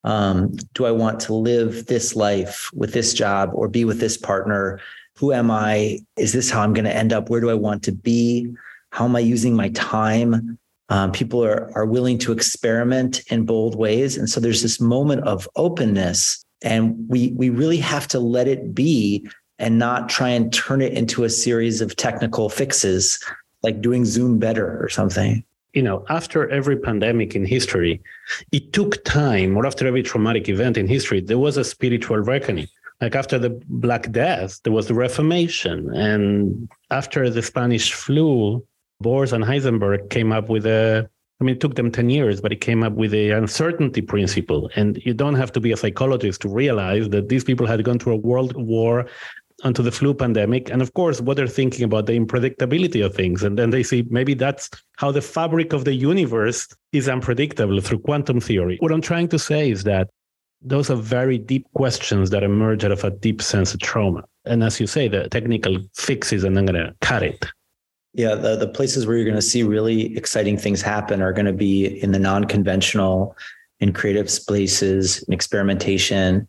um, 0.05 0.53
"Do 0.74 0.85
I 0.85 0.90
want 0.90 1.20
to 1.20 1.35
live 1.35 1.87
this 1.87 2.14
life 2.14 2.68
with 2.74 2.92
this 2.92 3.14
job 3.14 3.50
or 3.55 3.66
be 3.66 3.87
with 3.87 3.98
this 3.98 4.18
partner? 4.18 4.79
Who 5.16 5.33
am 5.33 5.50
I? 5.50 6.00
Is 6.18 6.35
this 6.35 6.50
how 6.50 6.61
I'm 6.61 6.74
going 6.74 6.85
to 6.85 6.94
end 6.94 7.14
up? 7.14 7.31
Where 7.31 7.40
do 7.40 7.48
I 7.48 7.55
want 7.55 7.83
to 7.85 7.92
be? 7.92 8.46
How 8.90 9.07
am 9.07 9.16
I 9.16 9.20
using 9.20 9.57
my 9.57 9.70
time?" 9.70 10.59
Um, 10.90 11.12
people 11.12 11.42
are 11.44 11.70
are 11.76 11.87
willing 11.87 12.18
to 12.18 12.33
experiment 12.33 13.22
in 13.29 13.46
bold 13.46 13.76
ways, 13.76 14.16
and 14.16 14.29
so 14.29 14.40
there's 14.40 14.62
this 14.62 14.81
moment 14.81 15.22
of 15.22 15.48
openness, 15.57 16.44
and 16.62 16.96
we 17.09 17.33
we 17.37 17.48
really 17.48 17.79
have 17.79 18.07
to 18.09 18.20
let 18.20 18.48
it 18.48 18.74
be 18.74 19.26
and 19.59 19.79
not 19.79 20.09
try 20.09 20.29
and 20.29 20.53
turn 20.53 20.81
it 20.81 20.92
into 20.92 21.24
a 21.24 21.31
series 21.31 21.81
of 21.81 21.94
technical 21.94 22.48
fixes, 22.48 23.22
like 23.62 23.81
doing 23.81 24.05
Zoom 24.05 24.38
better 24.38 24.83
or 24.83 24.88
something. 24.88 25.44
You 25.74 25.83
know, 25.83 26.05
after 26.09 26.48
every 26.50 26.76
pandemic 26.76 27.37
in 27.37 27.44
history, 27.44 28.03
it 28.50 28.72
took 28.72 29.05
time, 29.05 29.57
or 29.57 29.66
after 29.66 29.87
every 29.87 30.03
traumatic 30.03 30.48
event 30.48 30.76
in 30.76 30.88
history, 30.88 31.20
there 31.20 31.38
was 31.38 31.57
a 31.57 31.64
spiritual 31.64 32.18
reckoning 32.18 32.66
like 33.00 33.14
after 33.14 33.38
the 33.38 33.50
black 33.68 34.11
death 34.11 34.61
there 34.62 34.72
was 34.72 34.87
the 34.87 34.94
reformation 34.94 35.94
and 35.94 36.68
after 36.90 37.31
the 37.31 37.42
spanish 37.42 37.92
flu 37.92 38.64
Bohr 39.03 39.33
and 39.33 39.45
Heisenberg 39.45 40.11
came 40.11 40.33
up 40.33 40.49
with 40.49 40.67
a 40.67 41.09
I 41.41 41.45
mean, 41.45 41.55
it 41.55 41.61
took 41.61 41.75
them 41.75 41.91
10 41.91 42.11
years, 42.11 42.41
but 42.41 42.53
it 42.53 42.61
came 42.61 42.83
up 42.83 42.93
with 42.93 43.13
the 43.13 43.31
uncertainty 43.31 44.03
principle. 44.03 44.71
And 44.77 45.01
you 45.07 45.15
don't 45.15 45.37
have 45.37 45.51
to 45.53 45.61
be 45.61 45.73
a 45.73 45.77
psychologist 45.77 46.43
to 46.43 46.51
realize 46.51 47.09
that 47.09 47.31
these 47.31 47.45
people 47.45 47.67
had 47.67 47.83
gone 47.83 47.99
through 47.99 48.13
a 48.13 48.17
world 48.17 48.55
war 48.57 49.07
onto 49.65 49.83
the 49.83 49.91
flu 49.91 50.13
pandemic. 50.13 50.71
And 50.71 50.83
of 50.83 50.93
course, 50.93 51.21
what 51.21 51.39
they're 51.39 51.47
thinking 51.47 51.85
about 51.85 52.07
the 52.07 52.19
unpredictability 52.19 53.05
of 53.05 53.15
things. 53.15 53.43
And 53.43 53.59
then 53.59 53.71
they 53.71 53.83
see 53.83 54.05
maybe 54.11 54.35
that's 54.35 54.69
how 54.99 55.13
the 55.13 55.23
fabric 55.23 55.73
of 55.73 55.85
the 55.85 55.95
universe 55.95 56.69
is 56.93 57.09
unpredictable 57.09 57.81
through 57.81 58.01
quantum 58.01 58.41
theory. 58.41 58.77
What 58.81 58.93
I'm 58.93 59.01
trying 59.01 59.29
to 59.29 59.39
say 59.39 59.71
is 59.71 59.85
that 59.85 60.11
those 60.61 60.91
are 60.91 60.97
very 60.97 61.39
deep 61.39 61.67
questions 61.73 62.29
that 62.31 62.43
emerge 62.43 62.85
out 62.85 62.93
of 62.93 63.03
a 63.03 63.11
deep 63.11 63.41
sense 63.41 63.73
of 63.73 63.81
trauma. 63.81 64.25
And 64.45 64.63
as 64.63 64.79
you 64.79 64.87
say, 64.87 65.09
the 65.09 65.27
technical 65.31 65.79
fixes 65.95 66.45
and 66.45 66.59
I'm 66.59 66.67
going 66.67 66.85
to 66.85 66.95
cut 67.01 67.23
it. 67.23 67.47
Yeah, 68.12 68.35
the, 68.35 68.57
the 68.57 68.68
places 68.68 69.07
where 69.07 69.16
you're 69.16 69.25
going 69.25 69.37
to 69.37 69.42
see 69.42 69.62
really 69.62 70.16
exciting 70.16 70.57
things 70.57 70.83
happen 70.83 71.23
are 71.23 71.33
going 71.33 71.46
to 71.46 71.53
be 71.53 72.03
in 72.03 72.11
the 72.11 72.18
non-conventional, 72.18 73.37
in 73.79 73.92
creative 73.92 74.29
spaces, 74.29 75.23
in 75.23 75.33
experimentation, 75.33 76.49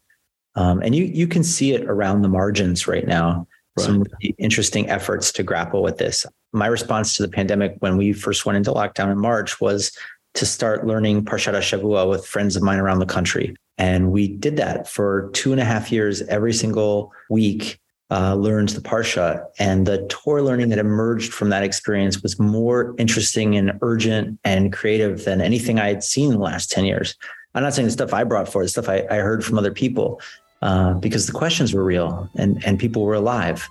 um, 0.56 0.82
and 0.82 0.96
you 0.96 1.06
you 1.06 1.28
can 1.28 1.44
see 1.44 1.74
it 1.74 1.86
around 1.86 2.22
the 2.22 2.30
margins 2.30 2.88
right 2.88 3.08
now. 3.08 3.48
Right. 3.78 3.86
Some 3.86 4.00
really 4.04 4.36
interesting 4.38 4.90
efforts 4.90 5.32
to 5.34 5.44
grapple 5.44 5.82
with 5.82 5.98
this. 5.98 6.26
My 6.52 6.68
response 6.68 7.16
to 7.16 7.24
the 7.24 7.30
pandemic 7.30 7.76
when 7.80 7.96
we 7.96 8.12
first 8.12 8.46
went 8.46 8.58
into 8.58 8.72
lockdown 8.72 9.12
in 9.12 9.18
March 9.18 9.62
was 9.62 9.96
to 10.34 10.46
start 10.46 10.86
learning 10.86 11.24
Parshat 11.24 11.54
Shavua 11.54 12.10
with 12.10 12.26
friends 12.26 12.56
of 12.56 12.64
mine 12.64 12.80
around 12.80 13.00
the 13.00 13.06
country. 13.06 13.56
And 13.78 14.12
we 14.12 14.28
did 14.28 14.58
that 14.58 14.88
for 14.88 15.30
two 15.34 15.52
and 15.52 15.62
a 15.62 15.66
half 15.66 15.92
years 15.92 16.22
every 16.24 16.54
single 16.54 17.14
week 17.30 17.80
uh, 18.12 18.36
learned 18.36 18.70
the 18.70 18.82
Parsha. 18.82 19.46
And 19.58 19.88
the 19.88 20.06
Torah 20.10 20.44
learning 20.44 20.70
that 20.70 20.80
emerged 20.80 21.34
from 21.34 21.50
that 21.50 21.64
experience 21.64 22.22
was 22.22 22.38
more 22.38 22.94
interesting 22.98 23.56
and 23.56 23.80
urgent 23.82 24.38
and 24.44 24.74
creative 24.74 25.24
than 25.24 25.42
anything 25.42 25.80
I 25.80 25.88
had 25.88 26.04
seen 26.04 26.32
in 26.32 26.38
the 26.38 26.44
last 26.44 26.70
10 26.70 26.86
years. 26.86 27.16
I'm 27.56 27.64
not 27.64 27.74
saying 27.74 27.88
the 27.88 27.92
stuff 27.92 28.14
I 28.14 28.24
brought 28.24 28.48
forward, 28.48 28.66
the 28.66 28.70
stuff 28.70 28.90
I, 28.90 29.06
I 29.10 29.16
heard 29.16 29.44
from 29.44 29.58
other 29.58 29.72
people, 29.72 30.22
uh, 30.62 30.94
because 30.96 31.26
the 31.26 31.32
questions 31.32 31.74
were 31.74 31.84
real 31.84 32.30
and, 32.36 32.64
and 32.66 32.78
people 32.78 33.04
were 33.04 33.16
alive. 33.16 33.68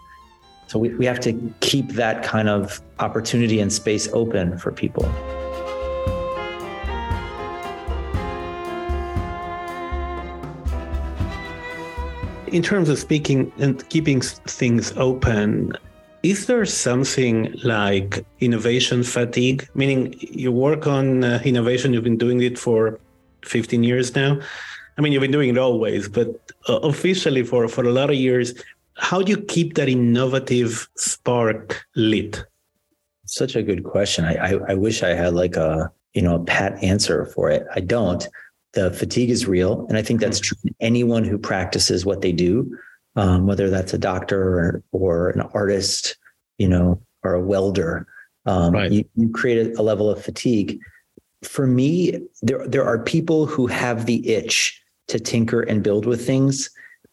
So 0.68 0.78
we, 0.78 0.94
we 0.94 1.04
have 1.04 1.20
to 1.20 1.54
keep 1.60 1.88
that 1.90 2.22
kind 2.22 2.48
of 2.48 2.80
opportunity 2.98 3.60
and 3.60 3.72
space 3.72 4.08
open 4.12 4.56
for 4.58 4.72
people. 4.72 5.04
In 12.52 12.62
terms 12.62 12.88
of 12.88 12.98
speaking 12.98 13.52
and 13.58 13.88
keeping 13.88 14.20
things 14.20 14.92
open, 14.96 15.76
is 16.22 16.46
there 16.46 16.66
something 16.66 17.54
like 17.64 18.24
innovation 18.40 19.02
fatigue? 19.02 19.68
Meaning, 19.74 20.14
you 20.18 20.52
work 20.52 20.86
on 20.86 21.24
uh, 21.24 21.40
innovation, 21.44 21.92
you've 21.92 22.04
been 22.04 22.18
doing 22.18 22.40
it 22.42 22.58
for 22.58 22.98
15 23.44 23.82
years 23.82 24.14
now. 24.14 24.38
I 24.98 25.00
mean, 25.00 25.12
you've 25.12 25.22
been 25.22 25.30
doing 25.30 25.48
it 25.48 25.58
always, 25.58 26.08
but 26.08 26.28
uh, 26.68 26.76
officially 26.80 27.42
for, 27.42 27.68
for 27.68 27.84
a 27.84 27.92
lot 27.92 28.10
of 28.10 28.16
years. 28.16 28.54
How 28.96 29.22
do 29.22 29.30
you 29.30 29.40
keep 29.40 29.74
that 29.74 29.88
innovative 29.88 30.88
spark 30.96 31.86
lit? 31.96 32.44
Such 33.24 33.56
a 33.56 33.62
good 33.62 33.84
question. 33.84 34.26
I, 34.26 34.34
I, 34.34 34.58
I 34.68 34.74
wish 34.74 35.02
I 35.02 35.14
had 35.14 35.32
like 35.32 35.56
a 35.56 35.90
you 36.12 36.20
know 36.20 36.34
a 36.34 36.44
pat 36.44 36.82
answer 36.82 37.24
for 37.26 37.50
it. 37.50 37.66
I 37.74 37.80
don't 37.80 38.26
the 38.72 38.92
fatigue 38.92 39.30
is 39.30 39.46
real. 39.46 39.86
And 39.88 39.98
I 39.98 40.02
think 40.02 40.20
that's 40.20 40.40
mm-hmm. 40.40 40.68
true 40.68 40.74
anyone 40.80 41.24
who 41.24 41.38
practices 41.38 42.06
what 42.06 42.20
they 42.20 42.32
do, 42.32 42.76
um, 43.16 43.46
whether 43.46 43.70
that's 43.70 43.92
a 43.92 43.98
doctor 43.98 44.40
or, 44.40 44.82
or, 44.92 45.30
an 45.30 45.40
artist, 45.52 46.16
you 46.58 46.68
know, 46.68 47.00
or 47.22 47.34
a 47.34 47.40
welder. 47.40 48.06
Um, 48.46 48.72
right. 48.72 48.90
you, 48.90 49.04
you 49.16 49.30
create 49.30 49.74
a, 49.74 49.80
a 49.80 49.82
level 49.82 50.08
of 50.08 50.22
fatigue. 50.22 50.78
For 51.42 51.66
me, 51.66 52.20
there, 52.42 52.66
there 52.66 52.84
are 52.84 53.02
people 53.02 53.46
who 53.46 53.66
have 53.66 54.06
the 54.06 54.28
itch 54.28 54.80
to 55.08 55.18
tinker 55.18 55.60
and 55.62 55.82
build 55.82 56.06
with 56.06 56.24
things. 56.24 56.70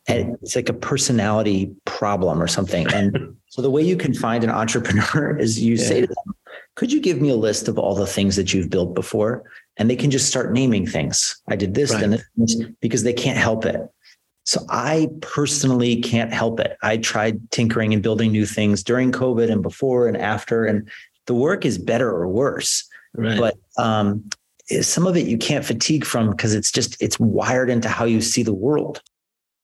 And 0.07 0.37
it's 0.41 0.55
like 0.55 0.69
a 0.69 0.73
personality 0.73 1.75
problem 1.85 2.41
or 2.41 2.47
something. 2.47 2.87
And 2.93 3.35
so 3.47 3.61
the 3.61 3.71
way 3.71 3.81
you 3.81 3.97
can 3.97 4.13
find 4.13 4.43
an 4.43 4.49
entrepreneur 4.49 5.37
is 5.39 5.59
you 5.59 5.75
yeah. 5.75 5.85
say 5.85 6.01
to 6.01 6.07
them, 6.07 6.35
could 6.77 6.93
you 6.93 7.01
give 7.01 7.19
me 7.19 7.29
a 7.29 7.35
list 7.35 7.67
of 7.67 7.79
all 7.79 7.95
the 7.95 8.05
things 8.05 8.35
that 8.35 8.53
you've 8.53 8.69
built 8.69 8.93
before? 8.93 9.43
And 9.77 9.89
they 9.89 9.95
can 9.95 10.11
just 10.11 10.27
start 10.27 10.53
naming 10.53 10.85
things. 10.85 11.35
I 11.47 11.55
did 11.55 11.73
this, 11.73 11.91
right. 11.91 12.03
and 12.03 12.23
this, 12.35 12.63
because 12.81 13.01
they 13.01 13.13
can't 13.13 13.37
help 13.37 13.65
it. 13.65 13.81
So 14.45 14.61
I 14.69 15.09
personally 15.21 16.01
can't 16.01 16.31
help 16.31 16.59
it. 16.59 16.77
I 16.83 16.97
tried 16.97 17.49
tinkering 17.49 17.95
and 17.95 18.03
building 18.03 18.31
new 18.31 18.45
things 18.45 18.83
during 18.83 19.11
COVID 19.11 19.51
and 19.51 19.63
before 19.63 20.07
and 20.07 20.15
after, 20.15 20.65
and 20.65 20.87
the 21.25 21.33
work 21.33 21.65
is 21.65 21.79
better 21.79 22.09
or 22.11 22.27
worse. 22.27 22.87
Right. 23.15 23.39
But 23.39 23.57
um, 23.77 24.29
some 24.81 25.07
of 25.07 25.17
it 25.17 25.25
you 25.25 25.37
can't 25.37 25.65
fatigue 25.65 26.05
from 26.05 26.29
because 26.29 26.53
it's 26.53 26.71
just 26.71 26.95
it's 27.01 27.19
wired 27.19 27.71
into 27.71 27.89
how 27.89 28.05
you 28.05 28.21
see 28.21 28.43
the 28.43 28.53
world. 28.53 29.01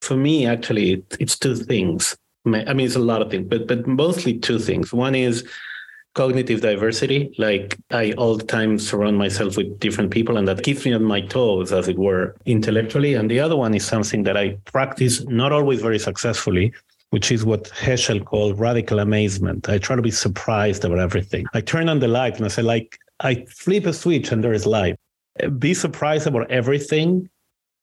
For 0.02 0.18
me, 0.18 0.48
actually, 0.48 1.04
it's 1.20 1.38
two 1.38 1.56
things. 1.56 2.18
I 2.48 2.74
mean, 2.74 2.88
it's 2.88 2.96
a 2.96 3.00
lot 3.00 3.22
of 3.22 3.30
things, 3.30 3.48
but 3.48 3.68
but 3.68 3.86
mostly 3.86 4.40
two 4.40 4.58
things. 4.58 4.92
One 4.92 5.14
is 5.14 5.48
cognitive 6.14 6.62
diversity. 6.62 7.34
Like 7.38 7.78
I 7.92 8.12
all 8.14 8.38
the 8.38 8.46
time 8.46 8.80
surround 8.80 9.18
myself 9.18 9.58
with 9.58 9.80
different 9.80 10.12
people 10.12 10.38
and 10.38 10.48
that 10.48 10.64
keeps 10.64 10.86
me 10.86 10.94
on 10.94 11.04
my 11.04 11.22
toes, 11.22 11.72
as 11.72 11.88
it 11.88 11.98
were, 11.98 12.36
intellectually. 12.46 13.14
And 13.16 13.30
the 13.30 13.40
other 13.40 13.56
one 13.56 13.74
is 13.74 13.86
something 13.86 14.24
that 14.24 14.38
I 14.38 14.58
practice 14.66 15.24
not 15.26 15.52
always 15.52 15.82
very 15.82 16.00
successfully, 16.00 16.74
which 17.10 17.32
is 17.32 17.46
what 17.46 17.66
Heschel 17.66 18.24
called 18.24 18.60
radical 18.60 19.00
amazement. 19.00 19.70
I 19.70 19.78
try 19.78 19.96
to 19.96 20.02
be 20.02 20.12
surprised 20.12 20.86
about 20.86 21.00
everything. 21.00 21.46
I 21.54 21.62
turn 21.62 21.90
on 21.90 22.00
the 22.00 22.08
light 22.08 22.38
and 22.38 22.46
I 22.46 22.50
say, 22.50 22.62
like, 22.62 22.98
I 23.20 23.46
flip 23.50 23.86
a 23.86 23.94
switch 23.94 24.32
and 24.32 24.44
there 24.44 24.54
is 24.54 24.66
light. 24.66 24.96
Be 25.58 25.74
surprised 25.74 26.28
about 26.28 26.50
everything 26.52 27.30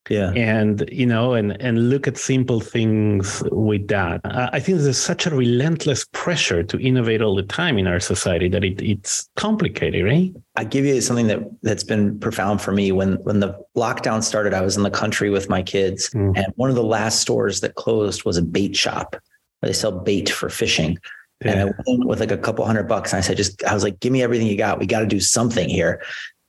yeah. 0.09 0.33
And 0.33 0.89
you 0.91 1.05
know 1.05 1.35
and 1.35 1.61
and 1.61 1.91
look 1.91 2.09
at 2.09 2.17
simple 2.17 2.61
things 2.61 3.43
with 3.53 3.89
that. 3.89 4.21
I 4.25 4.59
think 4.59 4.79
there's 4.79 4.99
such 4.99 5.27
a 5.27 5.31
relentless 5.31 6.07
pressure 6.13 6.63
to 6.63 6.79
innovate 6.79 7.21
all 7.21 7.37
the 7.37 7.43
time 7.43 7.77
in 7.77 7.87
our 7.87 8.01
society 8.01 8.49
that 8.49 8.65
it, 8.65 8.81
it's 8.81 9.29
complicated 9.37 10.05
right? 10.05 10.33
I 10.57 10.65
give 10.65 10.85
you 10.85 11.01
something 11.01 11.27
that 11.27 11.41
that's 11.63 11.85
been 11.85 12.19
profound 12.19 12.63
for 12.63 12.73
me. 12.73 12.93
When 12.93 13.15
when 13.25 13.41
the 13.41 13.55
lockdown 13.77 14.23
started 14.23 14.53
i 14.55 14.61
was 14.61 14.77
in 14.77 14.83
the 14.83 14.91
country 14.91 15.31
with 15.31 15.49
my 15.49 15.63
kids 15.63 16.11
mm. 16.11 16.37
and 16.37 16.47
one 16.57 16.71
of 16.71 16.77
the 16.77 16.83
last 16.83 17.21
stores 17.21 17.61
that 17.61 17.75
closed 17.77 18.25
was 18.25 18.37
a 18.37 18.43
bait 18.43 18.77
shop 18.77 19.17
where 19.61 19.69
they 19.69 19.73
sell 19.73 19.93
bait 19.93 20.29
for 20.29 20.49
fishing. 20.49 20.99
Yeah. 21.45 21.53
and 21.53 21.71
i 21.71 21.83
went 21.87 22.07
with 22.07 22.21
like 22.21 22.31
a 22.31 22.37
couple 22.37 22.65
hundred 22.67 22.89
bucks 22.89 23.13
and 23.13 23.19
i 23.19 23.21
said 23.21 23.37
just 23.37 23.63
i 23.65 23.75
was 23.75 23.83
like 23.85 24.01
give 24.01 24.13
me 24.13 24.23
everything 24.23 24.47
you 24.47 24.57
got. 24.57 24.79
We 24.79 24.87
got 24.87 25.01
to 25.01 25.07
do 25.07 25.21
something 25.21 25.69
here. 25.69 26.03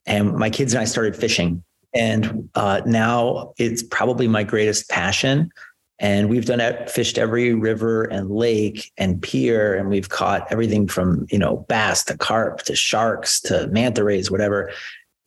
And 0.06 0.34
my 0.34 0.50
kids 0.50 0.74
and 0.74 0.82
i 0.82 0.86
started 0.86 1.16
fishing 1.16 1.64
and 1.94 2.50
uh, 2.56 2.82
now 2.86 3.54
it's 3.58 3.84
probably 3.84 4.28
my 4.28 4.44
greatest 4.44 4.90
passion. 4.90 5.52
And 6.00 6.30
we've 6.30 6.46
done 6.46 6.60
it, 6.60 6.90
fished 6.90 7.20
every 7.20 7.54
river 7.54 8.06
and 8.06 8.32
lake 8.32 8.92
and 8.98 9.22
pier, 9.22 9.76
and 9.76 9.88
we've 9.90 10.10
caught 10.10 10.52
everything 10.52 10.88
from 10.88 11.28
you 11.30 11.38
know 11.38 11.58
bass 11.70 12.04
to 12.06 12.18
carp 12.18 12.64
to 12.64 12.76
sharks 12.76 13.40
to 13.42 13.68
manta 13.68 14.04
rays, 14.04 14.32
whatever. 14.32 14.72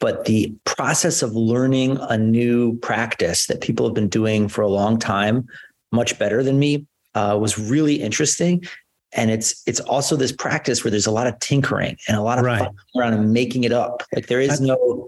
But 0.00 0.24
the 0.24 0.52
process 0.64 1.22
of 1.22 1.32
learning 1.34 1.98
a 2.10 2.18
new 2.18 2.76
practice 2.80 3.46
that 3.46 3.60
people 3.60 3.86
have 3.86 3.94
been 3.94 4.08
doing 4.08 4.48
for 4.48 4.62
a 4.62 4.68
long 4.68 4.98
time, 4.98 5.46
much 5.92 6.18
better 6.18 6.42
than 6.42 6.58
me, 6.58 6.86
uh, 7.14 7.38
was 7.40 7.56
really 7.58 7.94
interesting. 8.02 8.64
and 9.16 9.30
it's 9.30 9.62
it's 9.64 9.78
also 9.78 10.16
this 10.16 10.32
practice 10.32 10.82
where 10.82 10.90
there's 10.90 11.06
a 11.06 11.10
lot 11.12 11.28
of 11.28 11.38
tinkering 11.38 11.96
and 12.08 12.16
a 12.16 12.20
lot 12.20 12.36
of 12.40 12.44
Right. 12.44 12.68
around 12.98 13.14
and 13.14 13.32
making 13.32 13.62
it 13.62 13.70
up. 13.72 14.02
Like 14.12 14.26
there 14.26 14.40
is 14.40 14.60
no 14.60 15.06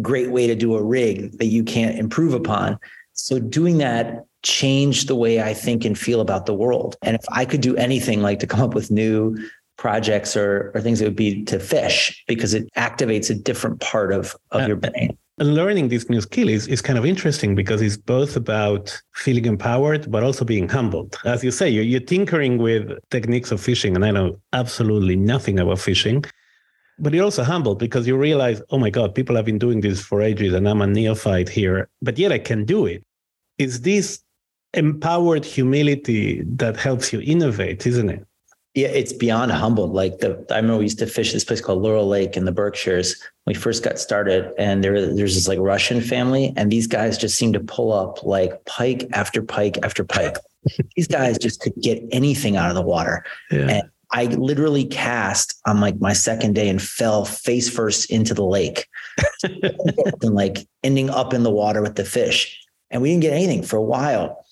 great 0.00 0.30
way 0.30 0.46
to 0.46 0.54
do 0.54 0.74
a 0.74 0.82
rig 0.82 1.38
that 1.38 1.46
you 1.46 1.62
can't 1.62 1.98
improve 1.98 2.34
upon. 2.34 2.78
So 3.12 3.38
doing 3.38 3.78
that 3.78 4.24
changed 4.42 5.08
the 5.08 5.14
way 5.14 5.42
I 5.42 5.54
think 5.54 5.84
and 5.84 5.98
feel 5.98 6.20
about 6.20 6.46
the 6.46 6.54
world. 6.54 6.96
And 7.02 7.14
if 7.14 7.24
I 7.30 7.44
could 7.44 7.60
do 7.60 7.76
anything 7.76 8.22
like 8.22 8.38
to 8.40 8.46
come 8.46 8.60
up 8.60 8.74
with 8.74 8.90
new 8.90 9.36
projects 9.76 10.36
or 10.36 10.72
or 10.74 10.80
things, 10.80 11.00
it 11.00 11.04
would 11.04 11.16
be 11.16 11.44
to 11.44 11.58
fish 11.58 12.24
because 12.26 12.54
it 12.54 12.68
activates 12.76 13.30
a 13.30 13.34
different 13.34 13.80
part 13.80 14.12
of 14.12 14.34
of 14.50 14.62
Uh, 14.62 14.66
your 14.66 14.76
brain. 14.76 15.16
And 15.38 15.54
learning 15.54 15.88
this 15.88 16.08
new 16.08 16.20
skill 16.20 16.48
is, 16.48 16.68
is 16.68 16.82
kind 16.82 16.98
of 16.98 17.06
interesting 17.06 17.54
because 17.54 17.80
it's 17.80 17.96
both 17.96 18.36
about 18.36 18.96
feeling 19.14 19.46
empowered, 19.46 20.10
but 20.10 20.22
also 20.22 20.44
being 20.44 20.68
humbled. 20.68 21.16
As 21.24 21.42
you 21.42 21.50
say, 21.50 21.68
you're, 21.70 21.84
you're 21.84 22.00
tinkering 22.00 22.58
with 22.58 22.98
techniques 23.10 23.50
of 23.50 23.60
fishing, 23.60 23.96
and 23.96 24.04
I 24.04 24.10
know 24.10 24.38
absolutely 24.52 25.16
nothing 25.16 25.58
about 25.58 25.80
fishing. 25.80 26.24
But 26.98 27.14
you're 27.14 27.24
also 27.24 27.42
humbled 27.42 27.78
because 27.78 28.06
you 28.06 28.16
realize, 28.16 28.62
oh 28.70 28.78
my 28.78 28.90
God, 28.90 29.14
people 29.14 29.34
have 29.36 29.44
been 29.44 29.58
doing 29.58 29.80
this 29.80 30.00
for 30.00 30.22
ages 30.22 30.52
and 30.54 30.68
I'm 30.68 30.82
a 30.82 30.86
neophyte 30.86 31.48
here, 31.48 31.88
but 32.00 32.18
yet 32.18 32.32
I 32.32 32.38
can 32.38 32.64
do 32.64 32.86
it. 32.86 33.04
It's 33.58 33.80
this 33.80 34.22
empowered 34.74 35.44
humility 35.44 36.42
that 36.42 36.76
helps 36.76 37.12
you 37.12 37.20
innovate, 37.20 37.86
isn't 37.86 38.10
it? 38.10 38.26
Yeah, 38.74 38.88
it's 38.88 39.12
beyond 39.12 39.52
humbled. 39.52 39.92
Like 39.92 40.20
the, 40.20 40.46
I 40.50 40.56
remember 40.56 40.78
we 40.78 40.84
used 40.84 40.98
to 41.00 41.06
fish 41.06 41.32
this 41.32 41.44
place 41.44 41.60
called 41.60 41.82
Laurel 41.82 42.08
Lake 42.08 42.38
in 42.38 42.46
the 42.46 42.52
Berkshires 42.52 43.20
when 43.44 43.54
we 43.54 43.60
first 43.60 43.82
got 43.82 43.98
started, 43.98 44.50
and 44.56 44.82
there 44.82 45.14
there's 45.14 45.34
this 45.34 45.46
like 45.46 45.58
Russian 45.58 46.00
family, 46.00 46.54
and 46.56 46.72
these 46.72 46.86
guys 46.86 47.18
just 47.18 47.36
seemed 47.36 47.52
to 47.52 47.60
pull 47.60 47.92
up 47.92 48.22
like 48.22 48.64
pike 48.64 49.06
after 49.12 49.42
pike 49.42 49.76
after 49.82 50.04
pike. 50.04 50.36
these 50.96 51.06
guys 51.06 51.36
just 51.36 51.60
could 51.60 51.74
get 51.82 52.02
anything 52.12 52.56
out 52.56 52.70
of 52.70 52.74
the 52.74 52.82
water. 52.82 53.24
Yeah. 53.50 53.68
And 53.68 53.90
I 54.12 54.26
literally 54.26 54.84
cast 54.84 55.58
on 55.66 55.80
like 55.80 56.00
my 56.00 56.12
second 56.12 56.54
day 56.54 56.68
and 56.68 56.80
fell 56.80 57.24
face 57.24 57.68
first 57.68 58.10
into 58.10 58.34
the 58.34 58.44
lake, 58.44 58.86
and 59.42 60.34
like 60.34 60.66
ending 60.84 61.10
up 61.10 61.32
in 61.32 61.42
the 61.42 61.50
water 61.50 61.82
with 61.82 61.96
the 61.96 62.04
fish, 62.04 62.60
and 62.90 63.00
we 63.02 63.10
didn't 63.10 63.22
get 63.22 63.32
anything 63.32 63.62
for 63.62 63.76
a 63.76 63.82
while. 63.82 64.44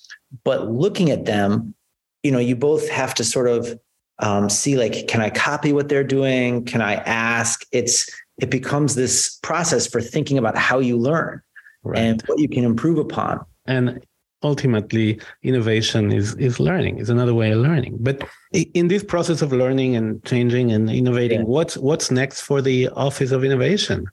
But 0.43 0.71
looking 0.71 1.11
at 1.11 1.25
them, 1.25 1.75
you 2.23 2.31
know, 2.31 2.39
you 2.39 2.55
both 2.55 2.89
have 2.89 3.13
to 3.15 3.23
sort 3.23 3.47
of 3.47 3.79
um, 4.19 4.49
see 4.49 4.77
like 4.77 5.07
can 5.07 5.19
i 5.21 5.29
copy 5.29 5.73
what 5.73 5.89
they're 5.89 6.03
doing? 6.03 6.63
Can 6.65 6.81
i 6.81 6.95
ask? 6.95 7.65
It's 7.71 8.09
it 8.39 8.49
becomes 8.49 8.95
this 8.95 9.37
process 9.43 9.85
for 9.87 10.01
thinking 10.01 10.37
about 10.37 10.57
how 10.57 10.79
you 10.79 10.97
learn 10.97 11.41
Right. 11.83 11.99
and 11.99 12.21
what 12.27 12.39
you 12.39 12.47
can 12.47 12.63
improve 12.63 12.99
upon. 12.99 13.43
And 13.65 14.05
ultimately 14.43 15.19
innovation 15.43 16.11
is 16.11 16.35
is 16.35 16.59
learning. 16.59 16.99
Is 16.99 17.09
another 17.09 17.33
way 17.33 17.51
of 17.51 17.59
learning. 17.59 17.97
But 17.99 18.23
in 18.51 18.87
this 18.87 19.03
process 19.03 19.41
of 19.41 19.51
learning 19.51 19.95
and 19.95 20.23
changing 20.25 20.71
and 20.71 20.89
innovating 20.89 21.41
Yeah. 21.41 21.45
what's 21.45 21.77
what's 21.77 22.11
next 22.11 22.41
for 22.41 22.61
the 22.61 22.89
office 22.89 23.31
of 23.31 23.43
innovation? 23.43 24.07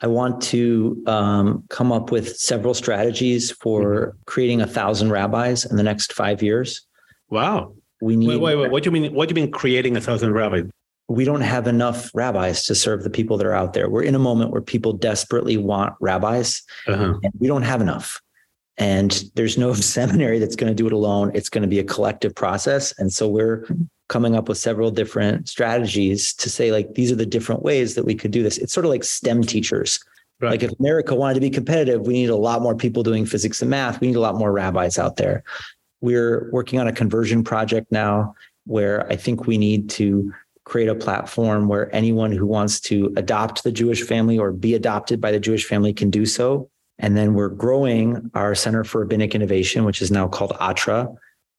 I 0.00 0.06
want 0.06 0.40
to 0.42 1.02
um, 1.06 1.64
come 1.70 1.90
up 1.90 2.12
with 2.12 2.36
several 2.36 2.72
strategies 2.72 3.50
for 3.50 4.16
creating 4.26 4.60
a 4.60 4.66
thousand 4.66 5.10
rabbis 5.10 5.64
in 5.64 5.76
the 5.76 5.82
next 5.82 6.12
five 6.12 6.40
years. 6.42 6.86
Wow. 7.30 7.74
We 8.00 8.14
need 8.14 8.28
wait, 8.28 8.40
wait, 8.40 8.56
wait. 8.56 8.70
What 8.70 8.84
do 8.84 8.88
you 8.88 8.92
mean 8.92 9.12
what 9.12 9.28
do 9.28 9.34
you 9.34 9.42
mean 9.42 9.50
creating 9.50 9.96
a 9.96 10.00
thousand 10.00 10.32
rabbits 10.32 10.70
we 11.08 11.24
don't 11.24 11.40
have 11.40 11.66
enough 11.66 12.10
rabbis 12.14 12.66
to 12.66 12.74
serve 12.74 13.02
the 13.02 13.10
people 13.10 13.38
that 13.38 13.46
are 13.46 13.54
out 13.54 13.72
there. 13.72 13.88
We're 13.88 14.02
in 14.02 14.14
a 14.14 14.18
moment 14.18 14.50
where 14.50 14.60
people 14.60 14.92
desperately 14.92 15.56
want 15.56 15.94
rabbis 16.00 16.62
uh-huh. 16.86 17.14
and 17.22 17.32
we 17.38 17.46
don't 17.46 17.62
have 17.62 17.80
enough. 17.80 18.20
And 18.78 19.24
there's 19.34 19.58
no 19.58 19.72
seminary 19.74 20.38
that's 20.38 20.56
going 20.56 20.70
to 20.70 20.74
do 20.74 20.86
it 20.86 20.92
alone. 20.92 21.30
It's 21.34 21.50
going 21.50 21.62
to 21.62 21.68
be 21.68 21.78
a 21.78 21.84
collective 21.84 22.34
process. 22.34 22.92
And 22.98 23.12
so 23.12 23.28
we're 23.28 23.68
coming 24.08 24.34
up 24.34 24.48
with 24.48 24.58
several 24.58 24.90
different 24.90 25.48
strategies 25.48 26.32
to 26.34 26.48
say, 26.48 26.72
like, 26.72 26.94
these 26.94 27.12
are 27.12 27.16
the 27.16 27.26
different 27.26 27.62
ways 27.62 27.94
that 27.94 28.04
we 28.04 28.14
could 28.14 28.30
do 28.30 28.42
this. 28.42 28.58
It's 28.58 28.72
sort 28.72 28.86
of 28.86 28.90
like 28.90 29.04
STEM 29.04 29.42
teachers. 29.42 30.02
Right. 30.40 30.52
Like, 30.52 30.62
if 30.62 30.78
America 30.78 31.14
wanted 31.14 31.34
to 31.34 31.40
be 31.40 31.50
competitive, 31.50 32.06
we 32.06 32.14
need 32.14 32.30
a 32.30 32.36
lot 32.36 32.62
more 32.62 32.74
people 32.74 33.02
doing 33.02 33.26
physics 33.26 33.60
and 33.60 33.70
math. 33.70 34.00
We 34.00 34.08
need 34.08 34.16
a 34.16 34.20
lot 34.20 34.36
more 34.36 34.52
rabbis 34.52 34.98
out 34.98 35.16
there. 35.16 35.42
We're 36.00 36.48
working 36.52 36.78
on 36.78 36.86
a 36.86 36.92
conversion 36.92 37.42
project 37.42 37.90
now 37.90 38.34
where 38.64 39.10
I 39.10 39.16
think 39.16 39.46
we 39.46 39.58
need 39.58 39.90
to 39.90 40.32
create 40.64 40.88
a 40.88 40.94
platform 40.94 41.66
where 41.66 41.94
anyone 41.94 42.30
who 42.30 42.46
wants 42.46 42.78
to 42.78 43.12
adopt 43.16 43.64
the 43.64 43.72
Jewish 43.72 44.02
family 44.02 44.38
or 44.38 44.52
be 44.52 44.74
adopted 44.74 45.20
by 45.20 45.32
the 45.32 45.40
Jewish 45.40 45.64
family 45.64 45.92
can 45.92 46.10
do 46.10 46.26
so. 46.26 46.70
And 46.98 47.16
then 47.16 47.34
we're 47.34 47.48
growing 47.48 48.30
our 48.34 48.54
Center 48.54 48.84
for 48.84 49.00
Rabbinic 49.00 49.34
Innovation, 49.34 49.84
which 49.84 50.02
is 50.02 50.10
now 50.10 50.26
called 50.26 50.52
ATRA, 50.60 51.08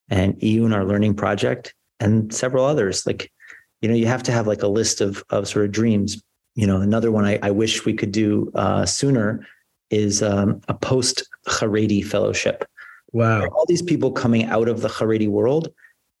and 0.08 0.40
EUN, 0.42 0.72
our 0.72 0.84
learning 0.84 1.14
project, 1.14 1.74
and 1.98 2.34
several 2.34 2.64
others. 2.64 3.06
Like, 3.06 3.32
you 3.80 3.88
know, 3.88 3.94
you 3.94 4.06
have 4.06 4.22
to 4.24 4.32
have 4.32 4.46
like 4.46 4.62
a 4.62 4.68
list 4.68 5.00
of 5.00 5.24
of 5.30 5.48
sort 5.48 5.64
of 5.64 5.72
dreams. 5.72 6.22
You 6.54 6.66
know, 6.66 6.80
another 6.80 7.10
one 7.10 7.24
I, 7.24 7.38
I 7.42 7.50
wish 7.52 7.86
we 7.86 7.94
could 7.94 8.12
do 8.12 8.50
uh, 8.54 8.84
sooner 8.84 9.46
is 9.88 10.22
um, 10.22 10.60
a 10.68 10.74
post 10.74 11.28
Haredi 11.46 12.04
fellowship 12.04 12.64
wow 13.12 13.46
all 13.48 13.64
these 13.66 13.82
people 13.82 14.12
coming 14.12 14.44
out 14.44 14.68
of 14.68 14.80
the 14.80 14.88
Haredi 14.88 15.28
world, 15.28 15.72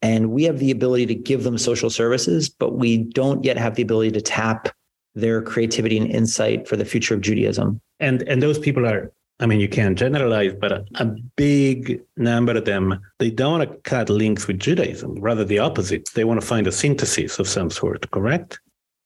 and 0.02 0.30
we 0.30 0.44
have 0.44 0.58
the 0.58 0.70
ability 0.70 1.06
to 1.06 1.14
give 1.14 1.44
them 1.44 1.58
social 1.58 1.90
services, 1.90 2.48
but 2.48 2.74
we 2.74 2.98
don't 2.98 3.44
yet 3.44 3.56
have 3.56 3.74
the 3.74 3.82
ability 3.82 4.12
to 4.12 4.20
tap 4.20 4.68
their 5.14 5.42
creativity 5.42 5.98
and 5.98 6.10
insight 6.10 6.68
for 6.68 6.76
the 6.76 6.84
future 6.84 7.14
of 7.14 7.20
Judaism. 7.20 7.80
and 7.98 8.22
and 8.22 8.42
those 8.42 8.58
people 8.58 8.86
are 8.86 9.12
i 9.40 9.46
mean 9.46 9.60
you 9.60 9.68
can't 9.68 9.98
generalize 9.98 10.52
but 10.60 10.72
a, 10.72 10.84
a 10.96 11.06
big 11.36 12.00
number 12.16 12.56
of 12.56 12.64
them 12.64 13.00
they 13.18 13.30
don't 13.30 13.58
want 13.58 13.70
to 13.70 13.76
cut 13.90 14.08
links 14.08 14.46
with 14.46 14.58
judaism 14.60 15.18
rather 15.20 15.44
the 15.44 15.58
opposite 15.58 16.08
they 16.14 16.24
want 16.24 16.40
to 16.40 16.46
find 16.46 16.66
a 16.66 16.72
synthesis 16.72 17.38
of 17.38 17.48
some 17.48 17.70
sort 17.70 18.10
correct 18.10 18.60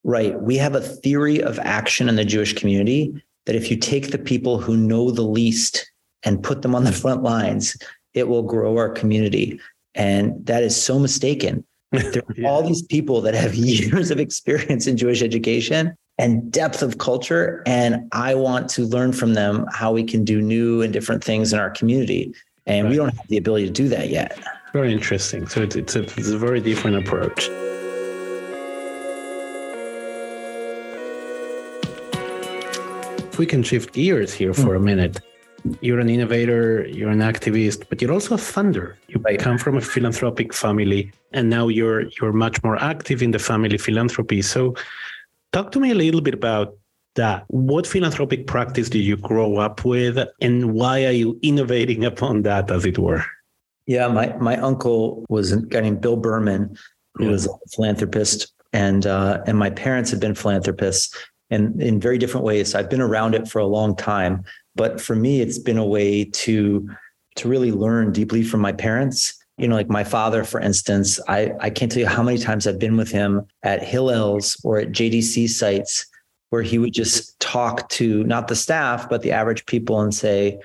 Right. 0.04 0.38
We 0.38 0.56
have 0.58 0.74
a 0.74 0.82
theory 0.82 1.42
of 1.42 1.58
action 1.60 2.10
in 2.10 2.16
the 2.16 2.26
Jewish 2.26 2.52
community 2.52 3.22
that 3.46 3.56
if 3.56 3.70
you 3.70 3.76
take 3.76 4.10
the 4.10 4.18
people 4.18 4.58
who 4.58 4.76
know 4.76 5.10
the 5.10 5.22
least 5.22 5.90
and 6.22 6.42
put 6.42 6.60
them 6.62 6.74
on 6.74 6.84
the 6.84 6.92
front 6.92 7.22
lines, 7.22 7.76
it 8.12 8.28
will 8.28 8.42
grow 8.42 8.76
our 8.76 8.90
community. 8.90 9.58
And 9.94 10.44
that 10.44 10.62
is 10.62 10.80
so 10.80 10.98
mistaken. 10.98 11.64
There 11.98 12.22
are 12.28 12.34
Yeah. 12.36 12.48
all 12.48 12.62
these 12.62 12.82
people 12.82 13.20
that 13.22 13.34
have 13.34 13.54
years 13.72 14.10
of 14.10 14.18
experience 14.18 14.86
in 14.86 14.96
Jewish 14.96 15.22
education 15.22 15.96
and 16.18 16.50
depth 16.52 16.82
of 16.82 16.98
culture. 16.98 17.62
And 17.66 18.08
I 18.12 18.34
want 18.34 18.68
to 18.70 18.82
learn 18.82 19.12
from 19.12 19.34
them 19.34 19.66
how 19.72 19.92
we 19.92 20.04
can 20.04 20.24
do 20.24 20.40
new 20.40 20.82
and 20.82 20.92
different 20.92 21.24
things 21.24 21.52
in 21.52 21.58
our 21.58 21.70
community. 21.70 22.34
And 22.66 22.88
we 22.88 22.96
don't 22.96 23.14
have 23.14 23.28
the 23.28 23.36
ability 23.36 23.66
to 23.66 23.72
do 23.72 23.88
that 23.88 24.08
yet. 24.08 24.38
Very 24.72 24.92
interesting. 24.92 25.46
So 25.48 25.62
it's, 25.62 25.76
it's, 25.76 25.96
a, 25.96 26.02
it's 26.02 26.30
a 26.30 26.38
very 26.38 26.60
different 26.60 26.96
approach. 26.96 27.48
If 33.34 33.38
we 33.38 33.46
can 33.46 33.62
shift 33.62 33.92
gears 33.92 34.32
here 34.32 34.54
for 34.54 34.76
a 34.76 34.78
hmm. 34.78 34.84
minute, 34.84 35.20
you're 35.80 36.00
an 36.00 36.08
innovator, 36.08 36.86
you're 36.86 37.10
an 37.10 37.20
activist, 37.20 37.84
but 37.88 38.00
you're 38.02 38.12
also 38.12 38.34
a 38.34 38.38
funder. 38.38 38.94
You 39.08 39.20
come 39.38 39.58
from 39.58 39.76
a 39.76 39.80
philanthropic 39.80 40.52
family, 40.52 41.12
and 41.32 41.48
now 41.48 41.68
you're 41.68 42.02
you're 42.20 42.32
much 42.32 42.62
more 42.62 42.76
active 42.82 43.22
in 43.22 43.30
the 43.30 43.38
family 43.38 43.78
philanthropy. 43.78 44.42
So, 44.42 44.74
talk 45.52 45.72
to 45.72 45.80
me 45.80 45.90
a 45.90 45.94
little 45.94 46.20
bit 46.20 46.34
about 46.34 46.76
that. 47.14 47.44
What 47.48 47.86
philanthropic 47.86 48.46
practice 48.46 48.88
did 48.90 49.00
you 49.04 49.16
grow 49.16 49.56
up 49.56 49.84
with, 49.84 50.18
and 50.40 50.74
why 50.74 51.06
are 51.06 51.12
you 51.12 51.38
innovating 51.42 52.04
upon 52.04 52.42
that, 52.42 52.70
as 52.70 52.84
it 52.84 52.98
were? 52.98 53.24
Yeah, 53.86 54.08
my 54.08 54.36
my 54.38 54.56
uncle 54.56 55.24
was 55.28 55.52
a 55.52 55.58
guy 55.60 55.80
named 55.80 56.00
Bill 56.00 56.16
Berman, 56.16 56.76
who 57.14 57.24
Yeah. 57.24 57.30
was 57.30 57.46
a 57.46 57.50
philanthropist, 57.74 58.52
and 58.72 59.06
uh, 59.06 59.42
and 59.46 59.58
my 59.58 59.70
parents 59.70 60.10
had 60.10 60.20
been 60.20 60.34
philanthropists, 60.34 61.14
and 61.54 61.80
in 61.82 62.00
very 62.00 62.18
different 62.18 62.44
ways. 62.44 62.74
I've 62.74 62.90
been 62.90 63.00
around 63.00 63.34
it 63.34 63.48
for 63.48 63.60
a 63.60 63.66
long 63.66 63.96
time, 63.96 64.44
but 64.74 65.00
for 65.00 65.16
me, 65.16 65.40
it's 65.40 65.58
been 65.58 65.78
a 65.78 65.86
way 65.86 66.24
to 66.24 66.88
to 67.36 67.48
really 67.48 67.72
learn 67.72 68.12
deeply 68.12 68.42
from 68.42 68.60
my 68.60 68.72
parents. 68.72 69.34
You 69.56 69.68
know, 69.68 69.76
like 69.76 69.88
my 69.88 70.04
father, 70.04 70.44
for 70.44 70.60
instance, 70.60 71.20
I 71.28 71.52
I 71.60 71.70
can't 71.70 71.90
tell 71.90 72.00
you 72.00 72.08
how 72.08 72.22
many 72.22 72.38
times 72.38 72.66
I've 72.66 72.78
been 72.78 72.96
with 72.96 73.10
him 73.10 73.46
at 73.62 73.82
Hillel's 73.82 74.60
or 74.64 74.78
at 74.78 74.92
JDC 74.92 75.48
sites 75.48 76.06
where 76.50 76.62
he 76.62 76.78
would 76.78 76.92
just 76.92 77.38
talk 77.40 77.88
to 77.88 78.22
not 78.24 78.46
the 78.46 78.54
staff 78.54 79.08
but 79.08 79.22
the 79.22 79.32
average 79.32 79.66
people 79.66 80.00
and 80.00 80.14
say, 80.14 80.58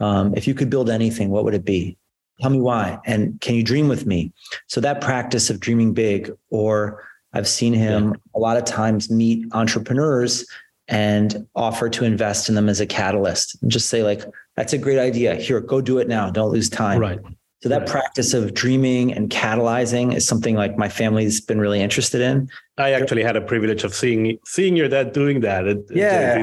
um, 0.00 0.34
if 0.36 0.46
you 0.46 0.54
could 0.54 0.70
build 0.70 0.90
anything, 0.90 1.30
what 1.30 1.44
would 1.44 1.54
it 1.54 1.64
be? 1.64 1.96
Tell 2.40 2.50
me 2.50 2.60
why. 2.60 2.98
And 3.06 3.40
can 3.40 3.54
you 3.54 3.62
dream 3.62 3.88
with 3.88 4.06
me? 4.06 4.32
So 4.66 4.80
that 4.80 5.00
practice 5.00 5.48
of 5.48 5.60
dreaming 5.60 5.94
big, 5.94 6.30
or 6.50 7.02
I've 7.36 7.48
seen 7.48 7.74
him 7.74 8.14
a 8.34 8.38
lot 8.38 8.56
of 8.56 8.64
times 8.64 9.10
meet 9.10 9.46
entrepreneurs 9.52 10.46
and 10.88 11.46
offer 11.54 11.88
to 11.90 12.04
invest 12.04 12.48
in 12.48 12.54
them 12.54 12.68
as 12.68 12.80
a 12.80 12.86
catalyst 12.86 13.58
and 13.60 13.70
just 13.70 13.88
say, 13.88 14.02
like, 14.02 14.22
that's 14.56 14.72
a 14.72 14.78
great 14.78 14.98
idea. 14.98 15.34
Here, 15.34 15.60
go 15.60 15.80
do 15.80 15.98
it 15.98 16.08
now. 16.08 16.30
Don't 16.30 16.50
lose 16.50 16.70
time. 16.70 16.98
Right. 17.00 17.18
So 17.62 17.68
that 17.70 17.80
Right. 17.80 17.88
practice 17.88 18.32
of 18.34 18.54
dreaming 18.54 19.12
and 19.12 19.28
catalyzing 19.28 20.14
is 20.14 20.26
something 20.26 20.54
like 20.56 20.76
my 20.78 20.88
family's 20.88 21.40
been 21.40 21.60
really 21.60 21.80
interested 21.80 22.20
in. 22.20 22.48
I 22.78 22.92
actually 22.92 23.22
had 23.22 23.36
a 23.36 23.40
privilege 23.40 23.82
of 23.82 23.92
seeing 23.94 24.38
seeing 24.44 24.76
your 24.76 24.88
dad 24.88 25.12
doing 25.12 25.40
that. 25.40 25.66
At, 25.66 25.78
Yeah. 25.90 26.42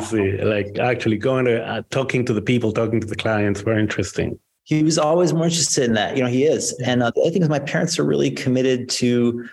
Like 0.56 0.78
actually 0.80 1.18
going 1.18 1.46
to 1.46 1.56
uh, 1.72 1.82
talking 1.91 2.26
to 2.26 2.34
the 2.34 2.41
people, 2.41 2.72
talking 2.72 3.00
to 3.00 3.08
the 3.08 3.16
clients. 3.26 3.62
Very 3.62 3.82
interesting. 3.88 4.30
he 4.66 4.82
was 4.82 4.98
always 4.98 5.34
more 5.34 5.44
interested 5.52 5.84
in 5.89 5.94
that. 5.94 6.16
You 6.16 6.24
know, 6.24 6.30
he 6.30 6.44
is. 6.56 6.64
And 6.89 7.04
uh, 7.04 7.12
the 7.16 7.22
other 7.22 7.32
thing 7.32 7.41
is, 7.44 7.50
my 7.50 7.60
parents 7.74 8.00
are 8.00 8.06
really 8.14 8.32
committed 8.32 8.80
to, 9.02 9.46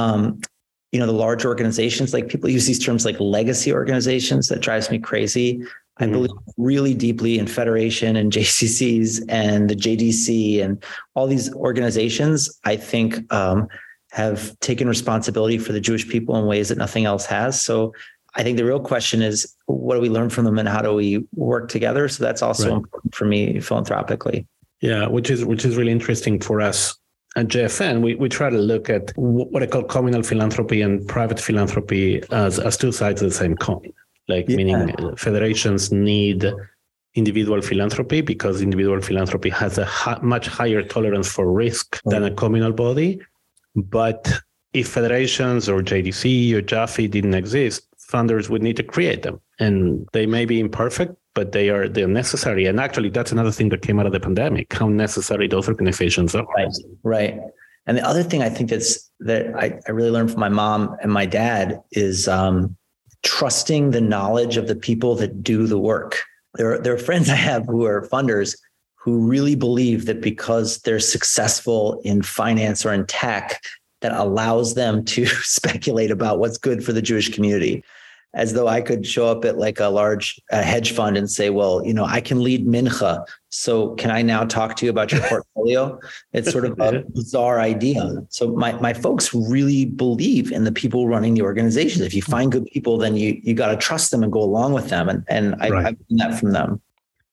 um, 0.00 0.40
you 0.92 1.00
know, 1.00 1.06
the 1.06 1.12
large 1.12 1.44
organizations. 1.44 2.12
Like 2.12 2.28
people 2.28 2.50
use 2.50 2.66
these 2.66 2.78
terms 2.78 3.04
like 3.04 3.18
legacy 3.18 3.72
organizations. 3.72 4.48
That 4.48 4.60
drives 4.60 4.90
me 4.90 4.98
crazy. 4.98 5.64
I 5.98 6.04
mm-hmm. 6.04 6.12
believe 6.12 6.30
really 6.56 6.94
deeply 6.94 7.38
in 7.38 7.46
Federation 7.46 8.14
and 8.16 8.30
JCCs 8.32 9.24
and 9.28 9.68
the 9.68 9.74
JDC 9.74 10.62
and 10.62 10.82
all 11.14 11.26
these 11.26 11.52
organizations. 11.54 12.58
I 12.64 12.76
think 12.76 13.32
um, 13.32 13.68
have 14.12 14.58
taken 14.60 14.86
responsibility 14.86 15.58
for 15.58 15.72
the 15.72 15.80
Jewish 15.80 16.06
people 16.08 16.36
in 16.36 16.46
ways 16.46 16.68
that 16.68 16.78
nothing 16.78 17.06
else 17.06 17.24
has. 17.26 17.60
So 17.60 17.94
I 18.34 18.42
think 18.42 18.58
the 18.58 18.64
real 18.64 18.80
question 18.80 19.22
is 19.22 19.54
what 19.66 19.94
do 19.94 20.00
we 20.00 20.10
learn 20.10 20.28
from 20.30 20.44
them 20.44 20.58
and 20.58 20.68
how 20.68 20.82
do 20.82 20.94
we 20.94 21.26
work 21.34 21.68
together? 21.68 22.08
So 22.08 22.22
that's 22.22 22.42
also 22.42 22.68
right. 22.68 22.76
important 22.76 23.14
for 23.14 23.24
me 23.24 23.60
philanthropically. 23.60 24.46
Yeah, 24.80 25.06
which 25.06 25.30
is 25.30 25.44
which 25.44 25.64
is 25.64 25.76
really 25.76 25.92
interesting 25.92 26.40
for 26.40 26.60
us 26.60 26.98
at 27.36 27.48
JFN. 27.48 28.02
We 28.02 28.14
we 28.14 28.28
try 28.28 28.50
to 28.50 28.58
look 28.58 28.90
at 28.90 29.12
what 29.16 29.62
I 29.62 29.66
call 29.66 29.84
communal 29.84 30.22
philanthropy 30.22 30.82
and 30.82 31.06
private 31.06 31.40
philanthropy 31.40 32.22
as 32.30 32.58
as 32.58 32.76
two 32.76 32.92
sides 32.92 33.22
of 33.22 33.30
the 33.30 33.34
same 33.34 33.56
coin. 33.56 33.92
Like 34.28 34.48
yeah. 34.48 34.56
meaning 34.56 34.90
uh, 34.90 35.16
federations 35.16 35.90
need 35.92 36.52
individual 37.14 37.60
philanthropy 37.60 38.20
because 38.20 38.62
individual 38.62 39.00
philanthropy 39.00 39.50
has 39.50 39.78
a 39.78 39.84
ha- 39.84 40.18
much 40.22 40.46
higher 40.46 40.82
tolerance 40.82 41.28
for 41.30 41.52
risk 41.52 42.00
right. 42.04 42.12
than 42.12 42.24
a 42.24 42.34
communal 42.34 42.72
body. 42.72 43.20
But 43.74 44.32
if 44.72 44.88
federations 44.88 45.68
or 45.68 45.82
JDC 45.82 46.54
or 46.54 46.62
JAFI 46.62 47.10
didn't 47.10 47.34
exist, 47.34 47.86
funders 47.98 48.48
would 48.48 48.62
need 48.62 48.76
to 48.76 48.82
create 48.82 49.22
them. 49.22 49.40
And 49.58 50.08
they 50.12 50.26
may 50.26 50.44
be 50.44 50.60
imperfect, 50.60 51.14
but 51.34 51.52
they 51.52 51.70
are 51.70 51.88
they're 51.88 52.08
necessary. 52.08 52.66
And 52.66 52.78
actually, 52.80 53.10
that's 53.10 53.32
another 53.32 53.52
thing 53.52 53.68
that 53.70 53.82
came 53.82 53.98
out 53.98 54.06
of 54.06 54.12
the 54.12 54.20
pandemic: 54.20 54.72
how 54.72 54.88
necessary 54.88 55.48
those 55.48 55.68
organizations 55.68 56.34
are. 56.34 56.46
Right, 56.56 56.68
right. 57.02 57.40
And 57.86 57.98
the 57.98 58.06
other 58.06 58.22
thing 58.22 58.42
I 58.42 58.48
think 58.48 58.70
that's 58.70 59.10
that 59.20 59.54
I, 59.56 59.80
I 59.88 59.90
really 59.90 60.10
learned 60.10 60.30
from 60.30 60.40
my 60.40 60.48
mom 60.48 60.96
and 61.02 61.12
my 61.12 61.26
dad 61.26 61.80
is 61.92 62.28
um, 62.28 62.76
trusting 63.22 63.90
the 63.90 64.00
knowledge 64.00 64.56
of 64.56 64.68
the 64.68 64.76
people 64.76 65.14
that 65.16 65.42
do 65.42 65.66
the 65.66 65.78
work. 65.78 66.22
There 66.54 66.74
are, 66.74 66.78
there 66.78 66.94
are 66.94 66.98
friends 66.98 67.28
I 67.28 67.34
have 67.34 67.66
who 67.66 67.84
are 67.86 68.06
funders 68.08 68.56
who 68.94 69.26
really 69.26 69.56
believe 69.56 70.06
that 70.06 70.20
because 70.20 70.78
they're 70.82 71.00
successful 71.00 72.00
in 72.04 72.22
finance 72.22 72.86
or 72.86 72.92
in 72.92 73.04
tech, 73.06 73.60
that 74.00 74.12
allows 74.12 74.74
them 74.74 75.04
to 75.06 75.26
speculate 75.42 76.10
about 76.10 76.38
what's 76.38 76.58
good 76.58 76.84
for 76.84 76.92
the 76.92 77.02
Jewish 77.02 77.30
community. 77.30 77.82
As 78.34 78.54
though 78.54 78.66
I 78.66 78.80
could 78.80 79.06
show 79.06 79.26
up 79.28 79.44
at 79.44 79.58
like 79.58 79.78
a 79.78 79.88
large 79.88 80.40
uh, 80.50 80.62
hedge 80.62 80.92
fund 80.92 81.18
and 81.18 81.30
say, 81.30 81.50
well, 81.50 81.84
you 81.84 81.92
know, 81.92 82.04
I 82.04 82.20
can 82.20 82.42
lead 82.42 82.66
Mincha. 82.66 83.26
So 83.50 83.94
can 83.96 84.10
I 84.10 84.22
now 84.22 84.44
talk 84.44 84.76
to 84.76 84.86
you 84.86 84.90
about 84.90 85.12
your 85.12 85.20
portfolio? 85.28 85.98
it's 86.32 86.50
sort 86.50 86.64
of 86.64 86.80
a 86.80 87.04
bizarre 87.14 87.60
idea. 87.60 88.24
So 88.30 88.52
my, 88.52 88.72
my 88.80 88.94
folks 88.94 89.34
really 89.34 89.84
believe 89.84 90.50
in 90.50 90.64
the 90.64 90.72
people 90.72 91.08
running 91.08 91.34
the 91.34 91.42
organizations. 91.42 92.00
If 92.00 92.14
you 92.14 92.22
find 92.22 92.50
good 92.50 92.64
people, 92.66 92.96
then 92.96 93.16
you, 93.16 93.38
you 93.42 93.52
got 93.52 93.68
to 93.68 93.76
trust 93.76 94.10
them 94.10 94.22
and 94.22 94.32
go 94.32 94.42
along 94.42 94.72
with 94.72 94.88
them. 94.88 95.08
And, 95.10 95.24
and 95.28 95.54
I, 95.60 95.68
right. 95.68 95.86
I've 95.86 95.96
seen 96.08 96.18
that 96.18 96.38
from 96.38 96.52
them. 96.52 96.80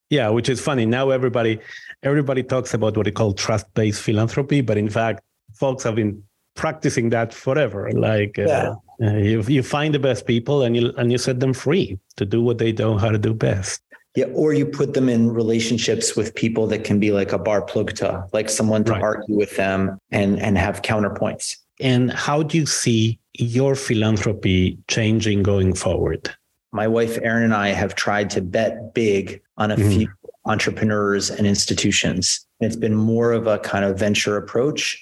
Yeah, 0.09 0.29
which 0.29 0.49
is 0.49 0.59
funny. 0.59 0.85
Now 0.85 1.11
everybody 1.11 1.59
everybody 2.03 2.43
talks 2.43 2.73
about 2.73 2.97
what 2.97 3.05
they 3.05 3.11
call 3.11 3.33
trust-based 3.33 4.01
philanthropy, 4.01 4.61
but 4.61 4.77
in 4.77 4.89
fact, 4.89 5.21
folks 5.53 5.83
have 5.83 5.95
been 5.95 6.23
practicing 6.55 7.09
that 7.11 7.33
forever. 7.33 7.91
Like 7.91 8.39
uh, 8.39 8.43
yeah. 8.43 8.69
uh, 8.69 8.75
you, 8.99 9.41
you 9.43 9.63
find 9.63 9.93
the 9.93 9.99
best 9.99 10.25
people 10.25 10.63
and 10.63 10.75
you 10.75 10.93
and 10.97 11.11
you 11.11 11.17
set 11.17 11.39
them 11.39 11.53
free 11.53 11.97
to 12.17 12.25
do 12.25 12.41
what 12.41 12.57
they 12.57 12.71
know 12.71 12.97
how 12.97 13.09
to 13.09 13.17
do 13.17 13.33
best. 13.33 13.81
Yeah, 14.15 14.25
or 14.33 14.53
you 14.53 14.65
put 14.65 14.93
them 14.93 15.07
in 15.07 15.31
relationships 15.31 16.15
with 16.15 16.35
people 16.35 16.67
that 16.67 16.83
can 16.83 16.99
be 16.99 17.11
like 17.11 17.31
a 17.31 17.37
bar 17.37 17.61
plugta, 17.61 18.27
like 18.33 18.49
someone 18.49 18.83
to 18.85 18.93
right. 18.93 19.01
argue 19.01 19.35
with 19.35 19.55
them 19.55 19.97
and 20.11 20.39
and 20.39 20.57
have 20.57 20.81
counterpoints. 20.81 21.55
And 21.79 22.11
how 22.11 22.43
do 22.43 22.57
you 22.57 22.65
see 22.65 23.19
your 23.37 23.75
philanthropy 23.75 24.77
changing 24.89 25.43
going 25.43 25.73
forward? 25.73 26.29
My 26.71 26.87
wife 26.87 27.17
Erin 27.21 27.43
and 27.43 27.53
I 27.53 27.69
have 27.69 27.95
tried 27.95 28.29
to 28.31 28.41
bet 28.41 28.93
big 28.93 29.41
on 29.57 29.71
a 29.71 29.75
mm-hmm. 29.75 29.89
few 29.89 30.07
entrepreneurs 30.45 31.29
and 31.29 31.47
institutions. 31.47 32.45
It's 32.59 32.75
been 32.75 32.95
more 32.95 33.31
of 33.31 33.47
a 33.47 33.59
kind 33.59 33.85
of 33.85 33.97
venture 33.97 34.35
approach 34.35 35.01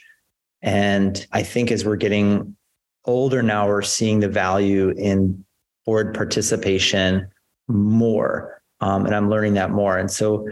and 0.61 1.25
I 1.31 1.43
think 1.43 1.71
as 1.71 1.85
we're 1.85 1.97
getting 1.97 2.56
older 3.07 3.41
now, 3.41 3.67
we're 3.67 3.81
seeing 3.81 4.19
the 4.19 4.29
value 4.29 4.89
in 4.91 5.43
board 5.85 6.13
participation 6.13 7.27
more. 7.67 8.61
Um, 8.81 9.05
and 9.05 9.15
I'm 9.15 9.29
learning 9.29 9.55
that 9.55 9.71
more. 9.71 9.97
And 9.97 10.11
so 10.11 10.47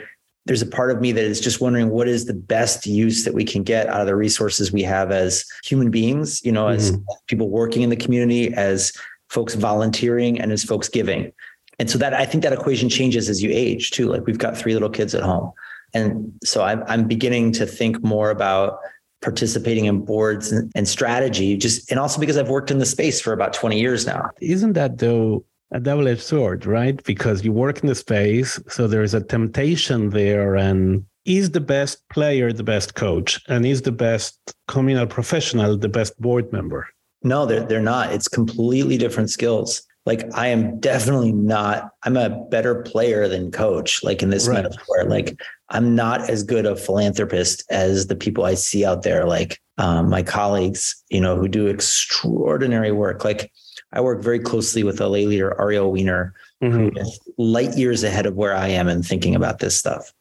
there's 0.45 0.61
a 0.61 0.67
part 0.67 0.91
of 0.91 1.01
me 1.01 1.11
that 1.11 1.23
is 1.23 1.41
just 1.41 1.59
wondering 1.59 1.89
what 1.89 2.07
is 2.07 2.25
the 2.25 2.33
best 2.33 2.85
use 2.85 3.23
that 3.25 3.33
we 3.33 3.43
can 3.43 3.63
get 3.63 3.87
out 3.87 4.01
of 4.01 4.07
the 4.07 4.15
resources 4.15 4.71
we 4.71 4.83
have 4.83 5.11
as 5.11 5.45
human 5.63 5.91
beings, 5.91 6.43
you 6.45 6.51
know, 6.51 6.65
mm-hmm. 6.65 6.75
as 6.75 6.97
people 7.27 7.49
working 7.49 7.81
in 7.81 7.89
the 7.89 7.95
community, 7.95 8.53
as 8.53 8.93
folks 9.29 9.55
volunteering, 9.55 10.39
and 10.39 10.51
as 10.51 10.63
folks 10.63 10.87
giving. 10.87 11.31
And 11.79 11.89
so 11.89 11.97
that 11.97 12.13
I 12.13 12.25
think 12.25 12.43
that 12.43 12.53
equation 12.53 12.89
changes 12.89 13.27
as 13.27 13.43
you 13.43 13.49
age 13.51 13.91
too. 13.91 14.07
Like 14.07 14.25
we've 14.25 14.37
got 14.37 14.55
three 14.55 14.73
little 14.73 14.89
kids 14.89 15.13
at 15.13 15.23
home. 15.23 15.51
And 15.93 16.31
so 16.43 16.63
I'm, 16.63 16.83
I'm 16.87 17.07
beginning 17.07 17.51
to 17.53 17.65
think 17.65 18.03
more 18.03 18.29
about 18.29 18.79
participating 19.25 19.85
in 19.85 20.05
boards 20.05 20.51
and, 20.51 20.71
and 20.75 20.87
strategy 20.87 21.57
just 21.57 21.91
and 21.91 21.99
also 21.99 22.19
because 22.19 22.37
I've 22.37 22.53
worked 22.57 22.71
in 22.71 22.77
the 22.77 22.85
space 22.85 23.19
for 23.19 23.33
about 23.33 23.51
20 23.53 23.77
years 23.77 24.05
now. 24.05 24.29
Isn't 24.39 24.73
that 24.73 24.99
though 24.99 25.43
a 25.71 25.79
double-edged 25.79 26.21
sword, 26.21 26.65
right? 26.65 27.03
Because 27.03 27.43
you 27.43 27.51
work 27.51 27.81
in 27.81 27.87
the 27.87 27.95
space, 27.95 28.61
so 28.69 28.87
there's 28.87 29.15
a 29.15 29.21
temptation 29.21 30.11
there 30.11 30.55
and 30.55 31.03
is 31.25 31.49
the 31.51 31.59
best 31.59 32.07
player 32.09 32.53
the 32.53 32.63
best 32.63 32.93
coach 32.93 33.41
and 33.47 33.65
is 33.65 33.81
the 33.81 33.91
best 33.91 34.39
communal 34.67 35.07
professional 35.07 35.75
the 35.75 35.89
best 35.89 36.13
board 36.21 36.53
member? 36.53 36.87
No, 37.23 37.47
they're 37.47 37.65
they're 37.65 37.81
not. 37.81 38.13
It's 38.13 38.27
completely 38.27 38.97
different 38.97 39.31
skills 39.31 39.81
like 40.05 40.23
I 40.35 40.47
am 40.47 40.79
definitely 40.79 41.31
not, 41.31 41.89
I'm 42.03 42.17
a 42.17 42.45
better 42.49 42.81
player 42.83 43.27
than 43.27 43.51
coach, 43.51 44.03
like 44.03 44.21
in 44.21 44.29
this 44.29 44.47
right. 44.47 44.63
metaphor. 44.63 45.05
Like 45.05 45.39
I'm 45.69 45.95
not 45.95 46.29
as 46.29 46.43
good 46.43 46.65
a 46.65 46.75
philanthropist 46.75 47.63
as 47.69 48.07
the 48.07 48.15
people 48.15 48.45
I 48.45 48.53
see 48.53 48.85
out 48.85 49.03
there, 49.03 49.25
like 49.25 49.61
um, 49.77 50.09
my 50.09 50.21
colleagues, 50.21 51.03
you 51.09 51.19
know, 51.19 51.35
who 51.35 51.47
do 51.47 51.67
extraordinary 51.67 52.91
work. 52.91 53.25
Like 53.25 53.51
I 53.93 54.01
work 54.01 54.21
very 54.21 54.39
closely 54.39 54.83
with 54.83 55.01
a 55.01 55.07
lay 55.07 55.25
leader, 55.25 55.59
Ariel 55.59 55.91
Weiner, 55.91 56.33
mm-hmm. 56.61 56.77
who 56.77 56.91
is 56.95 57.19
light 57.37 57.75
years 57.75 58.03
ahead 58.03 58.25
of 58.25 58.35
where 58.35 58.55
I 58.55 58.67
am 58.67 58.87
in 58.87 59.01
thinking 59.01 59.35
about 59.35 59.59
this 59.59 59.75
stuff 59.75 60.13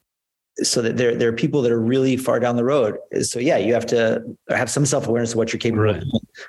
so 0.62 0.80
that 0.82 0.96
there, 0.96 1.14
there 1.14 1.28
are 1.28 1.32
people 1.32 1.62
that 1.62 1.72
are 1.72 1.80
really 1.80 2.16
far 2.16 2.38
down 2.38 2.56
the 2.56 2.64
road. 2.64 2.96
So 3.22 3.38
yeah, 3.38 3.58
you 3.58 3.74
have 3.74 3.86
to 3.86 4.22
have 4.48 4.70
some 4.70 4.86
self-awareness 4.86 5.32
of 5.32 5.36
what 5.36 5.52
you're 5.52 5.60
capable 5.60 5.84
right. 5.84 5.96
of. 5.96 6.08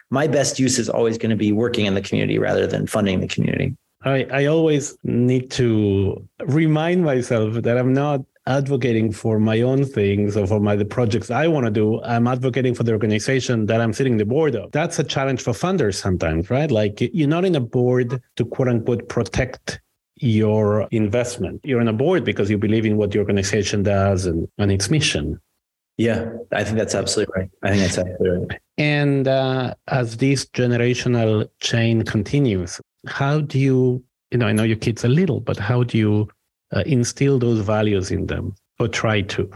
My 0.09 0.27
best 0.27 0.59
use 0.59 0.77
is 0.77 0.89
always 0.89 1.17
going 1.17 1.31
to 1.31 1.35
be 1.35 1.51
working 1.51 1.85
in 1.85 1.95
the 1.95 2.01
community 2.01 2.37
rather 2.37 2.67
than 2.67 2.87
funding 2.87 3.19
the 3.19 3.27
community. 3.27 3.75
I, 4.03 4.27
I 4.31 4.45
always 4.45 4.95
need 5.03 5.49
to 5.51 6.27
remind 6.45 7.03
myself 7.03 7.55
that 7.55 7.77
I'm 7.77 7.93
not 7.93 8.21
advocating 8.47 9.11
for 9.11 9.39
my 9.39 9.61
own 9.61 9.83
things 9.83 10.37
or 10.37 10.45
for 10.45 10.59
my 10.59 10.75
the 10.75 10.85
projects 10.85 11.31
I 11.31 11.47
want 11.47 11.65
to 11.65 11.71
do. 11.71 12.01
I'm 12.03 12.27
advocating 12.27 12.75
for 12.75 12.83
the 12.83 12.91
organization 12.91 13.65
that 13.65 13.81
I'm 13.81 13.93
sitting 13.93 14.17
the 14.17 14.25
board 14.25 14.55
of. 14.55 14.71
That's 14.71 14.99
a 14.99 15.03
challenge 15.03 15.41
for 15.41 15.51
funders 15.51 15.95
sometimes, 15.95 16.51
right? 16.51 16.69
Like 16.69 17.01
you're 17.01 17.27
not 17.27 17.45
in 17.45 17.55
a 17.55 17.59
board 17.59 18.21
to 18.35 18.45
quote 18.45 18.67
unquote 18.67 19.09
protect 19.09 19.81
your 20.17 20.87
investment. 20.91 21.61
You're 21.63 21.81
on 21.81 21.87
a 21.87 21.93
board 21.93 22.23
because 22.23 22.49
you 22.49 22.57
believe 22.57 22.85
in 22.85 22.97
what 22.97 23.11
the 23.11 23.19
organization 23.19 23.83
does 23.83 24.25
and, 24.25 24.47
and 24.57 24.71
its 24.71 24.89
mission. 24.89 25.39
Yeah, 25.97 26.29
I 26.51 26.63
think 26.63 26.77
that's 26.77 26.95
absolutely 26.95 27.33
right. 27.37 27.49
I 27.63 27.69
think 27.69 27.81
that's 27.81 27.97
absolutely 27.97 28.47
right. 28.47 28.59
And 28.77 29.27
uh, 29.27 29.75
as 29.87 30.17
this 30.17 30.45
generational 30.45 31.49
chain 31.59 32.03
continues, 32.03 32.81
how 33.07 33.39
do 33.39 33.59
you, 33.59 34.03
you 34.31 34.37
know, 34.37 34.47
I 34.47 34.51
know 34.51 34.63
your 34.63 34.77
kids 34.77 35.05
a 35.05 35.07
little, 35.07 35.39
but 35.39 35.57
how 35.57 35.83
do 35.83 35.97
you 35.97 36.27
uh, 36.75 36.83
instill 36.85 37.39
those 37.39 37.59
values 37.59 38.11
in 38.11 38.27
them 38.27 38.55
or 38.79 38.89
try 38.89 39.21
to? 39.21 39.49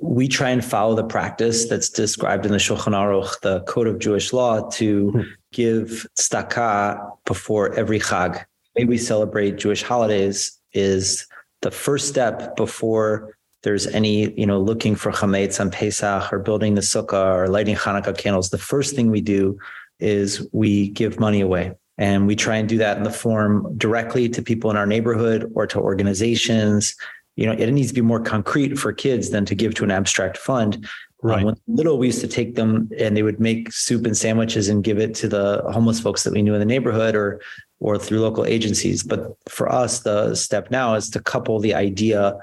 We 0.00 0.26
try 0.28 0.50
and 0.50 0.64
follow 0.64 0.94
the 0.94 1.04
practice 1.04 1.68
that's 1.68 1.88
described 1.88 2.44
in 2.44 2.52
the 2.52 2.58
Shulchan 2.58 2.94
Aruch, 2.94 3.40
the 3.40 3.60
Code 3.62 3.86
of 3.86 3.98
Jewish 4.00 4.32
Law, 4.32 4.68
to 4.70 5.10
hmm. 5.10 5.20
give 5.52 6.06
tzedakah 6.18 7.16
before 7.24 7.72
every 7.74 8.00
Chag 8.00 8.44
way 8.78 8.84
we 8.84 8.98
celebrate 8.98 9.56
Jewish 9.56 9.82
holidays 9.82 10.58
is 10.72 11.26
the 11.62 11.70
first 11.70 12.08
step 12.08 12.56
before 12.56 13.36
there's 13.64 13.86
any, 13.88 14.32
you 14.38 14.46
know, 14.46 14.60
looking 14.60 14.94
for 14.94 15.10
chametz 15.10 15.60
on 15.60 15.70
Pesach 15.70 16.32
or 16.32 16.38
building 16.38 16.74
the 16.74 16.80
sukkah 16.80 17.34
or 17.34 17.48
lighting 17.48 17.74
Hanukkah 17.74 18.16
candles. 18.16 18.50
The 18.50 18.58
first 18.58 18.94
thing 18.94 19.10
we 19.10 19.20
do 19.20 19.58
is 19.98 20.46
we 20.52 20.90
give 20.90 21.18
money 21.18 21.40
away. 21.40 21.72
And 22.00 22.28
we 22.28 22.36
try 22.36 22.56
and 22.56 22.68
do 22.68 22.78
that 22.78 22.96
in 22.96 23.02
the 23.02 23.10
form 23.10 23.76
directly 23.76 24.28
to 24.28 24.40
people 24.40 24.70
in 24.70 24.76
our 24.76 24.86
neighborhood 24.86 25.50
or 25.56 25.66
to 25.66 25.80
organizations. 25.80 26.94
You 27.34 27.46
know, 27.46 27.52
it 27.52 27.72
needs 27.72 27.88
to 27.88 27.94
be 27.94 28.00
more 28.00 28.20
concrete 28.20 28.78
for 28.78 28.92
kids 28.92 29.30
than 29.30 29.44
to 29.46 29.56
give 29.56 29.74
to 29.74 29.84
an 29.84 29.90
abstract 29.90 30.36
fund. 30.36 30.86
Right. 31.20 31.38
Um, 31.38 31.44
when 31.46 31.56
little, 31.66 31.98
we 31.98 32.06
used 32.06 32.20
to 32.20 32.28
take 32.28 32.54
them 32.54 32.88
and 32.96 33.16
they 33.16 33.24
would 33.24 33.40
make 33.40 33.72
soup 33.72 34.06
and 34.06 34.16
sandwiches 34.16 34.68
and 34.68 34.84
give 34.84 35.00
it 35.00 35.16
to 35.16 35.28
the 35.28 35.64
homeless 35.72 35.98
folks 35.98 36.22
that 36.22 36.32
we 36.32 36.42
knew 36.42 36.54
in 36.54 36.60
the 36.60 36.66
neighborhood 36.66 37.16
or 37.16 37.40
or 37.80 37.98
through 37.98 38.20
local 38.20 38.44
agencies. 38.44 39.02
But 39.02 39.36
for 39.48 39.70
us, 39.70 40.00
the 40.00 40.34
step 40.34 40.70
now 40.70 40.94
is 40.94 41.10
to 41.10 41.20
couple 41.20 41.60
the 41.60 41.74
idea 41.74 42.36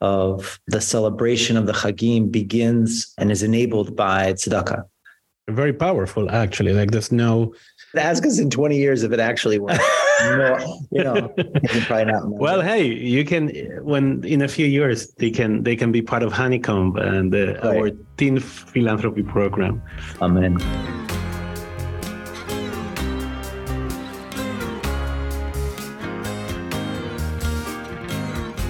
of 0.00 0.58
the 0.66 0.80
celebration 0.80 1.56
of 1.56 1.66
the 1.66 1.72
Chagim 1.72 2.30
begins 2.30 3.14
and 3.18 3.30
is 3.30 3.42
enabled 3.42 3.94
by 3.94 4.32
tzedakah. 4.32 4.84
Very 5.48 5.72
powerful, 5.72 6.30
actually. 6.30 6.72
Like 6.72 6.90
there's 6.90 7.12
no. 7.12 7.54
Ask 7.96 8.24
us 8.24 8.38
in 8.38 8.48
20 8.48 8.76
years 8.76 9.02
if 9.02 9.12
it 9.12 9.20
actually 9.20 9.58
works. 9.58 9.78
no, 10.22 10.80
you 10.90 11.04
know, 11.04 11.34
probably 11.86 12.04
not. 12.06 12.28
Well, 12.28 12.62
hey, 12.62 12.84
you 12.84 13.24
can 13.24 13.48
when 13.82 14.24
in 14.24 14.42
a 14.42 14.48
few 14.48 14.66
years 14.66 15.12
they 15.14 15.30
can 15.30 15.62
they 15.62 15.76
can 15.76 15.92
be 15.92 16.00
part 16.00 16.22
of 16.22 16.32
Honeycomb 16.32 16.96
and 16.96 17.34
right. 17.34 17.64
our 17.64 17.90
teen 18.16 18.38
philanthropy 18.38 19.22
program. 19.24 19.82
Amen. 20.20 20.58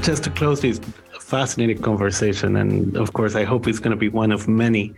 Just 0.11 0.25
to 0.25 0.31
close 0.31 0.61
this 0.61 0.81
fascinating 1.21 1.81
conversation, 1.81 2.57
and 2.57 2.97
of 2.97 3.13
course, 3.13 3.37
I 3.37 3.45
hope 3.45 3.69
it's 3.69 3.79
going 3.79 3.93
to 3.93 3.97
be 3.97 4.09
one 4.09 4.33
of 4.33 4.49
many. 4.49 4.93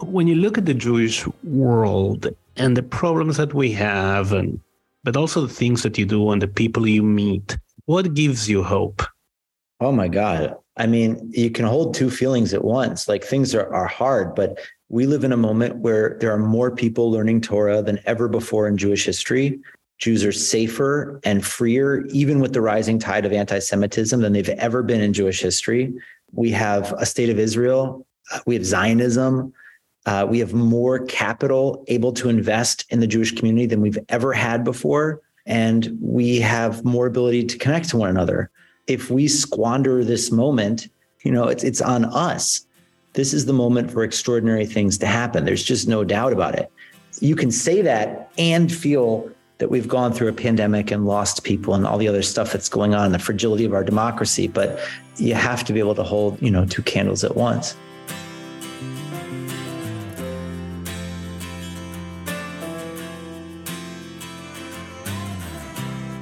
When 0.00 0.28
you 0.28 0.36
look 0.36 0.56
at 0.56 0.64
the 0.64 0.74
Jewish 0.74 1.26
world 1.42 2.28
and 2.56 2.76
the 2.76 2.84
problems 2.84 3.36
that 3.38 3.52
we 3.52 3.72
have, 3.72 4.32
and 4.32 4.60
but 5.02 5.16
also 5.16 5.40
the 5.40 5.52
things 5.52 5.82
that 5.82 5.98
you 5.98 6.06
do 6.06 6.30
and 6.30 6.40
the 6.40 6.46
people 6.46 6.86
you 6.86 7.02
meet, 7.02 7.58
what 7.86 8.14
gives 8.14 8.48
you 8.48 8.62
hope? 8.62 9.02
Oh 9.80 9.90
my 9.90 10.06
God. 10.06 10.54
I 10.76 10.86
mean, 10.86 11.32
you 11.34 11.50
can 11.50 11.64
hold 11.64 11.94
two 11.94 12.08
feelings 12.08 12.54
at 12.54 12.62
once. 12.62 13.08
Like 13.08 13.24
things 13.24 13.56
are, 13.56 13.74
are 13.74 13.88
hard, 13.88 14.36
but 14.36 14.60
we 14.88 15.06
live 15.06 15.24
in 15.24 15.32
a 15.32 15.36
moment 15.36 15.78
where 15.78 16.16
there 16.20 16.32
are 16.32 16.38
more 16.38 16.70
people 16.70 17.10
learning 17.10 17.40
Torah 17.40 17.82
than 17.82 17.98
ever 18.06 18.28
before 18.28 18.68
in 18.68 18.76
Jewish 18.76 19.04
history. 19.04 19.58
Jews 19.98 20.24
are 20.24 20.32
safer 20.32 21.20
and 21.24 21.44
freer, 21.44 22.06
even 22.06 22.40
with 22.40 22.52
the 22.52 22.60
rising 22.60 22.98
tide 22.98 23.26
of 23.26 23.32
anti 23.32 23.58
Semitism, 23.58 24.20
than 24.20 24.32
they've 24.32 24.48
ever 24.50 24.82
been 24.82 25.00
in 25.00 25.12
Jewish 25.12 25.40
history. 25.40 25.92
We 26.32 26.50
have 26.52 26.92
a 26.92 27.06
state 27.06 27.30
of 27.30 27.38
Israel, 27.38 28.06
we 28.46 28.54
have 28.54 28.64
Zionism, 28.64 29.52
uh, 30.06 30.26
we 30.28 30.38
have 30.38 30.54
more 30.54 31.04
capital 31.06 31.84
able 31.88 32.12
to 32.12 32.28
invest 32.28 32.84
in 32.90 33.00
the 33.00 33.06
Jewish 33.06 33.34
community 33.34 33.66
than 33.66 33.80
we've 33.80 33.98
ever 34.08 34.32
had 34.32 34.64
before. 34.64 35.20
And 35.46 35.98
we 36.00 36.40
have 36.40 36.84
more 36.84 37.06
ability 37.06 37.44
to 37.44 37.58
connect 37.58 37.88
to 37.90 37.96
one 37.96 38.10
another. 38.10 38.50
If 38.86 39.10
we 39.10 39.28
squander 39.28 40.04
this 40.04 40.30
moment, 40.30 40.88
you 41.24 41.32
know, 41.32 41.48
it's, 41.48 41.64
it's 41.64 41.80
on 41.80 42.04
us. 42.04 42.66
This 43.14 43.34
is 43.34 43.46
the 43.46 43.52
moment 43.52 43.90
for 43.90 44.04
extraordinary 44.04 44.66
things 44.66 44.96
to 44.98 45.06
happen. 45.06 45.44
There's 45.44 45.64
just 45.64 45.88
no 45.88 46.04
doubt 46.04 46.32
about 46.32 46.54
it. 46.54 46.70
You 47.20 47.34
can 47.34 47.50
say 47.50 47.82
that 47.82 48.30
and 48.38 48.72
feel 48.72 49.30
that 49.58 49.70
we've 49.70 49.88
gone 49.88 50.12
through 50.12 50.28
a 50.28 50.32
pandemic 50.32 50.90
and 50.90 51.06
lost 51.06 51.44
people 51.44 51.74
and 51.74 51.86
all 51.86 51.98
the 51.98 52.08
other 52.08 52.22
stuff 52.22 52.52
that's 52.52 52.68
going 52.68 52.94
on, 52.94 53.12
the 53.12 53.18
fragility 53.18 53.64
of 53.64 53.74
our 53.74 53.84
democracy. 53.84 54.48
But 54.48 54.80
you 55.16 55.34
have 55.34 55.64
to 55.64 55.72
be 55.72 55.80
able 55.80 55.94
to 55.96 56.04
hold, 56.04 56.40
you 56.40 56.50
know, 56.50 56.64
two 56.64 56.82
candles 56.82 57.24
at 57.24 57.36
once. 57.36 57.76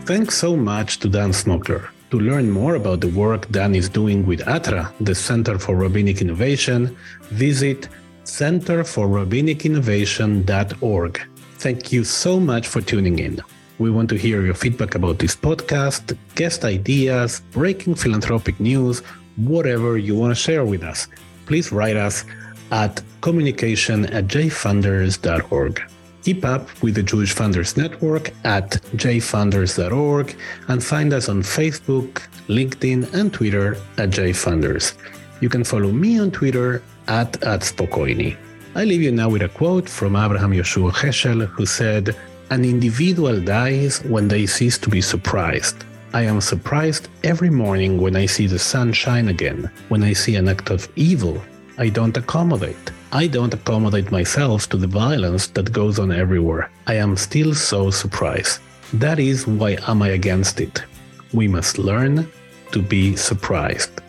Thanks 0.06 0.38
so 0.38 0.56
much 0.56 0.98
to 1.00 1.08
Dan 1.08 1.32
Smokler. 1.32 1.88
To 2.12 2.20
learn 2.20 2.50
more 2.50 2.76
about 2.76 3.00
the 3.00 3.08
work 3.08 3.50
Dan 3.50 3.74
is 3.74 3.88
doing 3.88 4.24
with 4.24 4.40
ATRA, 4.46 4.92
the 5.00 5.16
Center 5.16 5.58
for 5.58 5.74
Rabbinic 5.76 6.22
Innovation, 6.22 6.96
visit 7.22 7.88
centerforrabbinicinnovation.org. 8.24 11.20
Thank 11.58 11.92
you 11.92 12.04
so 12.04 12.38
much 12.38 12.68
for 12.68 12.80
tuning 12.80 13.18
in. 13.18 13.40
We 13.78 13.90
want 13.90 14.08
to 14.10 14.16
hear 14.16 14.42
your 14.42 14.54
feedback 14.54 14.94
about 14.94 15.18
this 15.18 15.34
podcast, 15.34 16.16
guest 16.34 16.64
ideas, 16.64 17.42
breaking 17.52 17.96
philanthropic 17.96 18.60
news, 18.60 19.00
whatever 19.36 19.98
you 19.98 20.14
want 20.14 20.30
to 20.30 20.40
share 20.40 20.64
with 20.64 20.82
us. 20.82 21.08
Please 21.46 21.72
write 21.72 21.96
us 21.96 22.24
at 22.70 23.02
communication 23.20 24.06
at 24.06 24.26
jfunders.org. 24.26 25.82
Keep 26.22 26.44
up 26.44 26.82
with 26.82 26.94
the 26.94 27.02
Jewish 27.02 27.34
Funders 27.34 27.76
Network 27.76 28.32
at 28.44 28.70
jfunders.org 28.96 30.36
and 30.68 30.82
find 30.82 31.12
us 31.12 31.28
on 31.28 31.42
Facebook, 31.42 32.22
LinkedIn, 32.48 33.12
and 33.14 33.32
Twitter 33.32 33.76
at 33.98 34.10
jfunders. 34.10 34.94
You 35.40 35.48
can 35.48 35.64
follow 35.64 35.92
me 35.92 36.18
on 36.18 36.30
Twitter 36.30 36.82
at, 37.08 37.42
at 37.42 37.60
Spokoiny. 37.60 38.36
I 38.76 38.84
leave 38.84 39.00
you 39.00 39.10
now 39.10 39.30
with 39.30 39.40
a 39.40 39.48
quote 39.48 39.88
from 39.88 40.16
Abraham 40.16 40.50
Yoshua 40.50 40.92
Heschel, 40.92 41.46
who 41.46 41.64
said, 41.64 42.14
An 42.50 42.62
individual 42.62 43.40
dies 43.40 44.04
when 44.04 44.28
they 44.28 44.44
cease 44.44 44.76
to 44.76 44.90
be 44.90 45.00
surprised. 45.00 45.86
I 46.12 46.24
am 46.24 46.42
surprised 46.42 47.08
every 47.24 47.48
morning 47.48 47.98
when 47.98 48.16
I 48.16 48.26
see 48.26 48.46
the 48.46 48.58
sun 48.58 48.92
shine 48.92 49.28
again. 49.28 49.70
When 49.88 50.02
I 50.02 50.12
see 50.12 50.36
an 50.36 50.46
act 50.46 50.68
of 50.68 50.90
evil, 50.94 51.42
I 51.78 51.88
don't 51.88 52.18
accommodate. 52.18 52.90
I 53.12 53.28
don't 53.28 53.54
accommodate 53.54 54.12
myself 54.12 54.68
to 54.68 54.76
the 54.76 54.86
violence 54.86 55.46
that 55.46 55.72
goes 55.72 55.98
on 55.98 56.12
everywhere. 56.12 56.70
I 56.86 56.96
am 56.96 57.16
still 57.16 57.54
so 57.54 57.90
surprised. 57.90 58.60
That 58.92 59.18
is 59.18 59.46
why 59.46 59.78
am 59.88 60.02
I 60.02 60.08
against 60.08 60.60
it. 60.60 60.84
We 61.32 61.48
must 61.48 61.78
learn 61.78 62.30
to 62.72 62.82
be 62.82 63.16
surprised. 63.16 64.02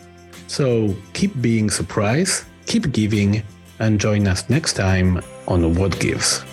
So 0.46 0.94
keep 1.14 1.40
being 1.40 1.70
surprised, 1.70 2.44
keep 2.66 2.92
giving, 2.92 3.42
and 3.80 4.00
join 4.00 4.26
us 4.26 4.48
next 4.48 4.74
time 4.74 5.20
on 5.46 5.74
What 5.74 5.98
Gives. 6.00 6.44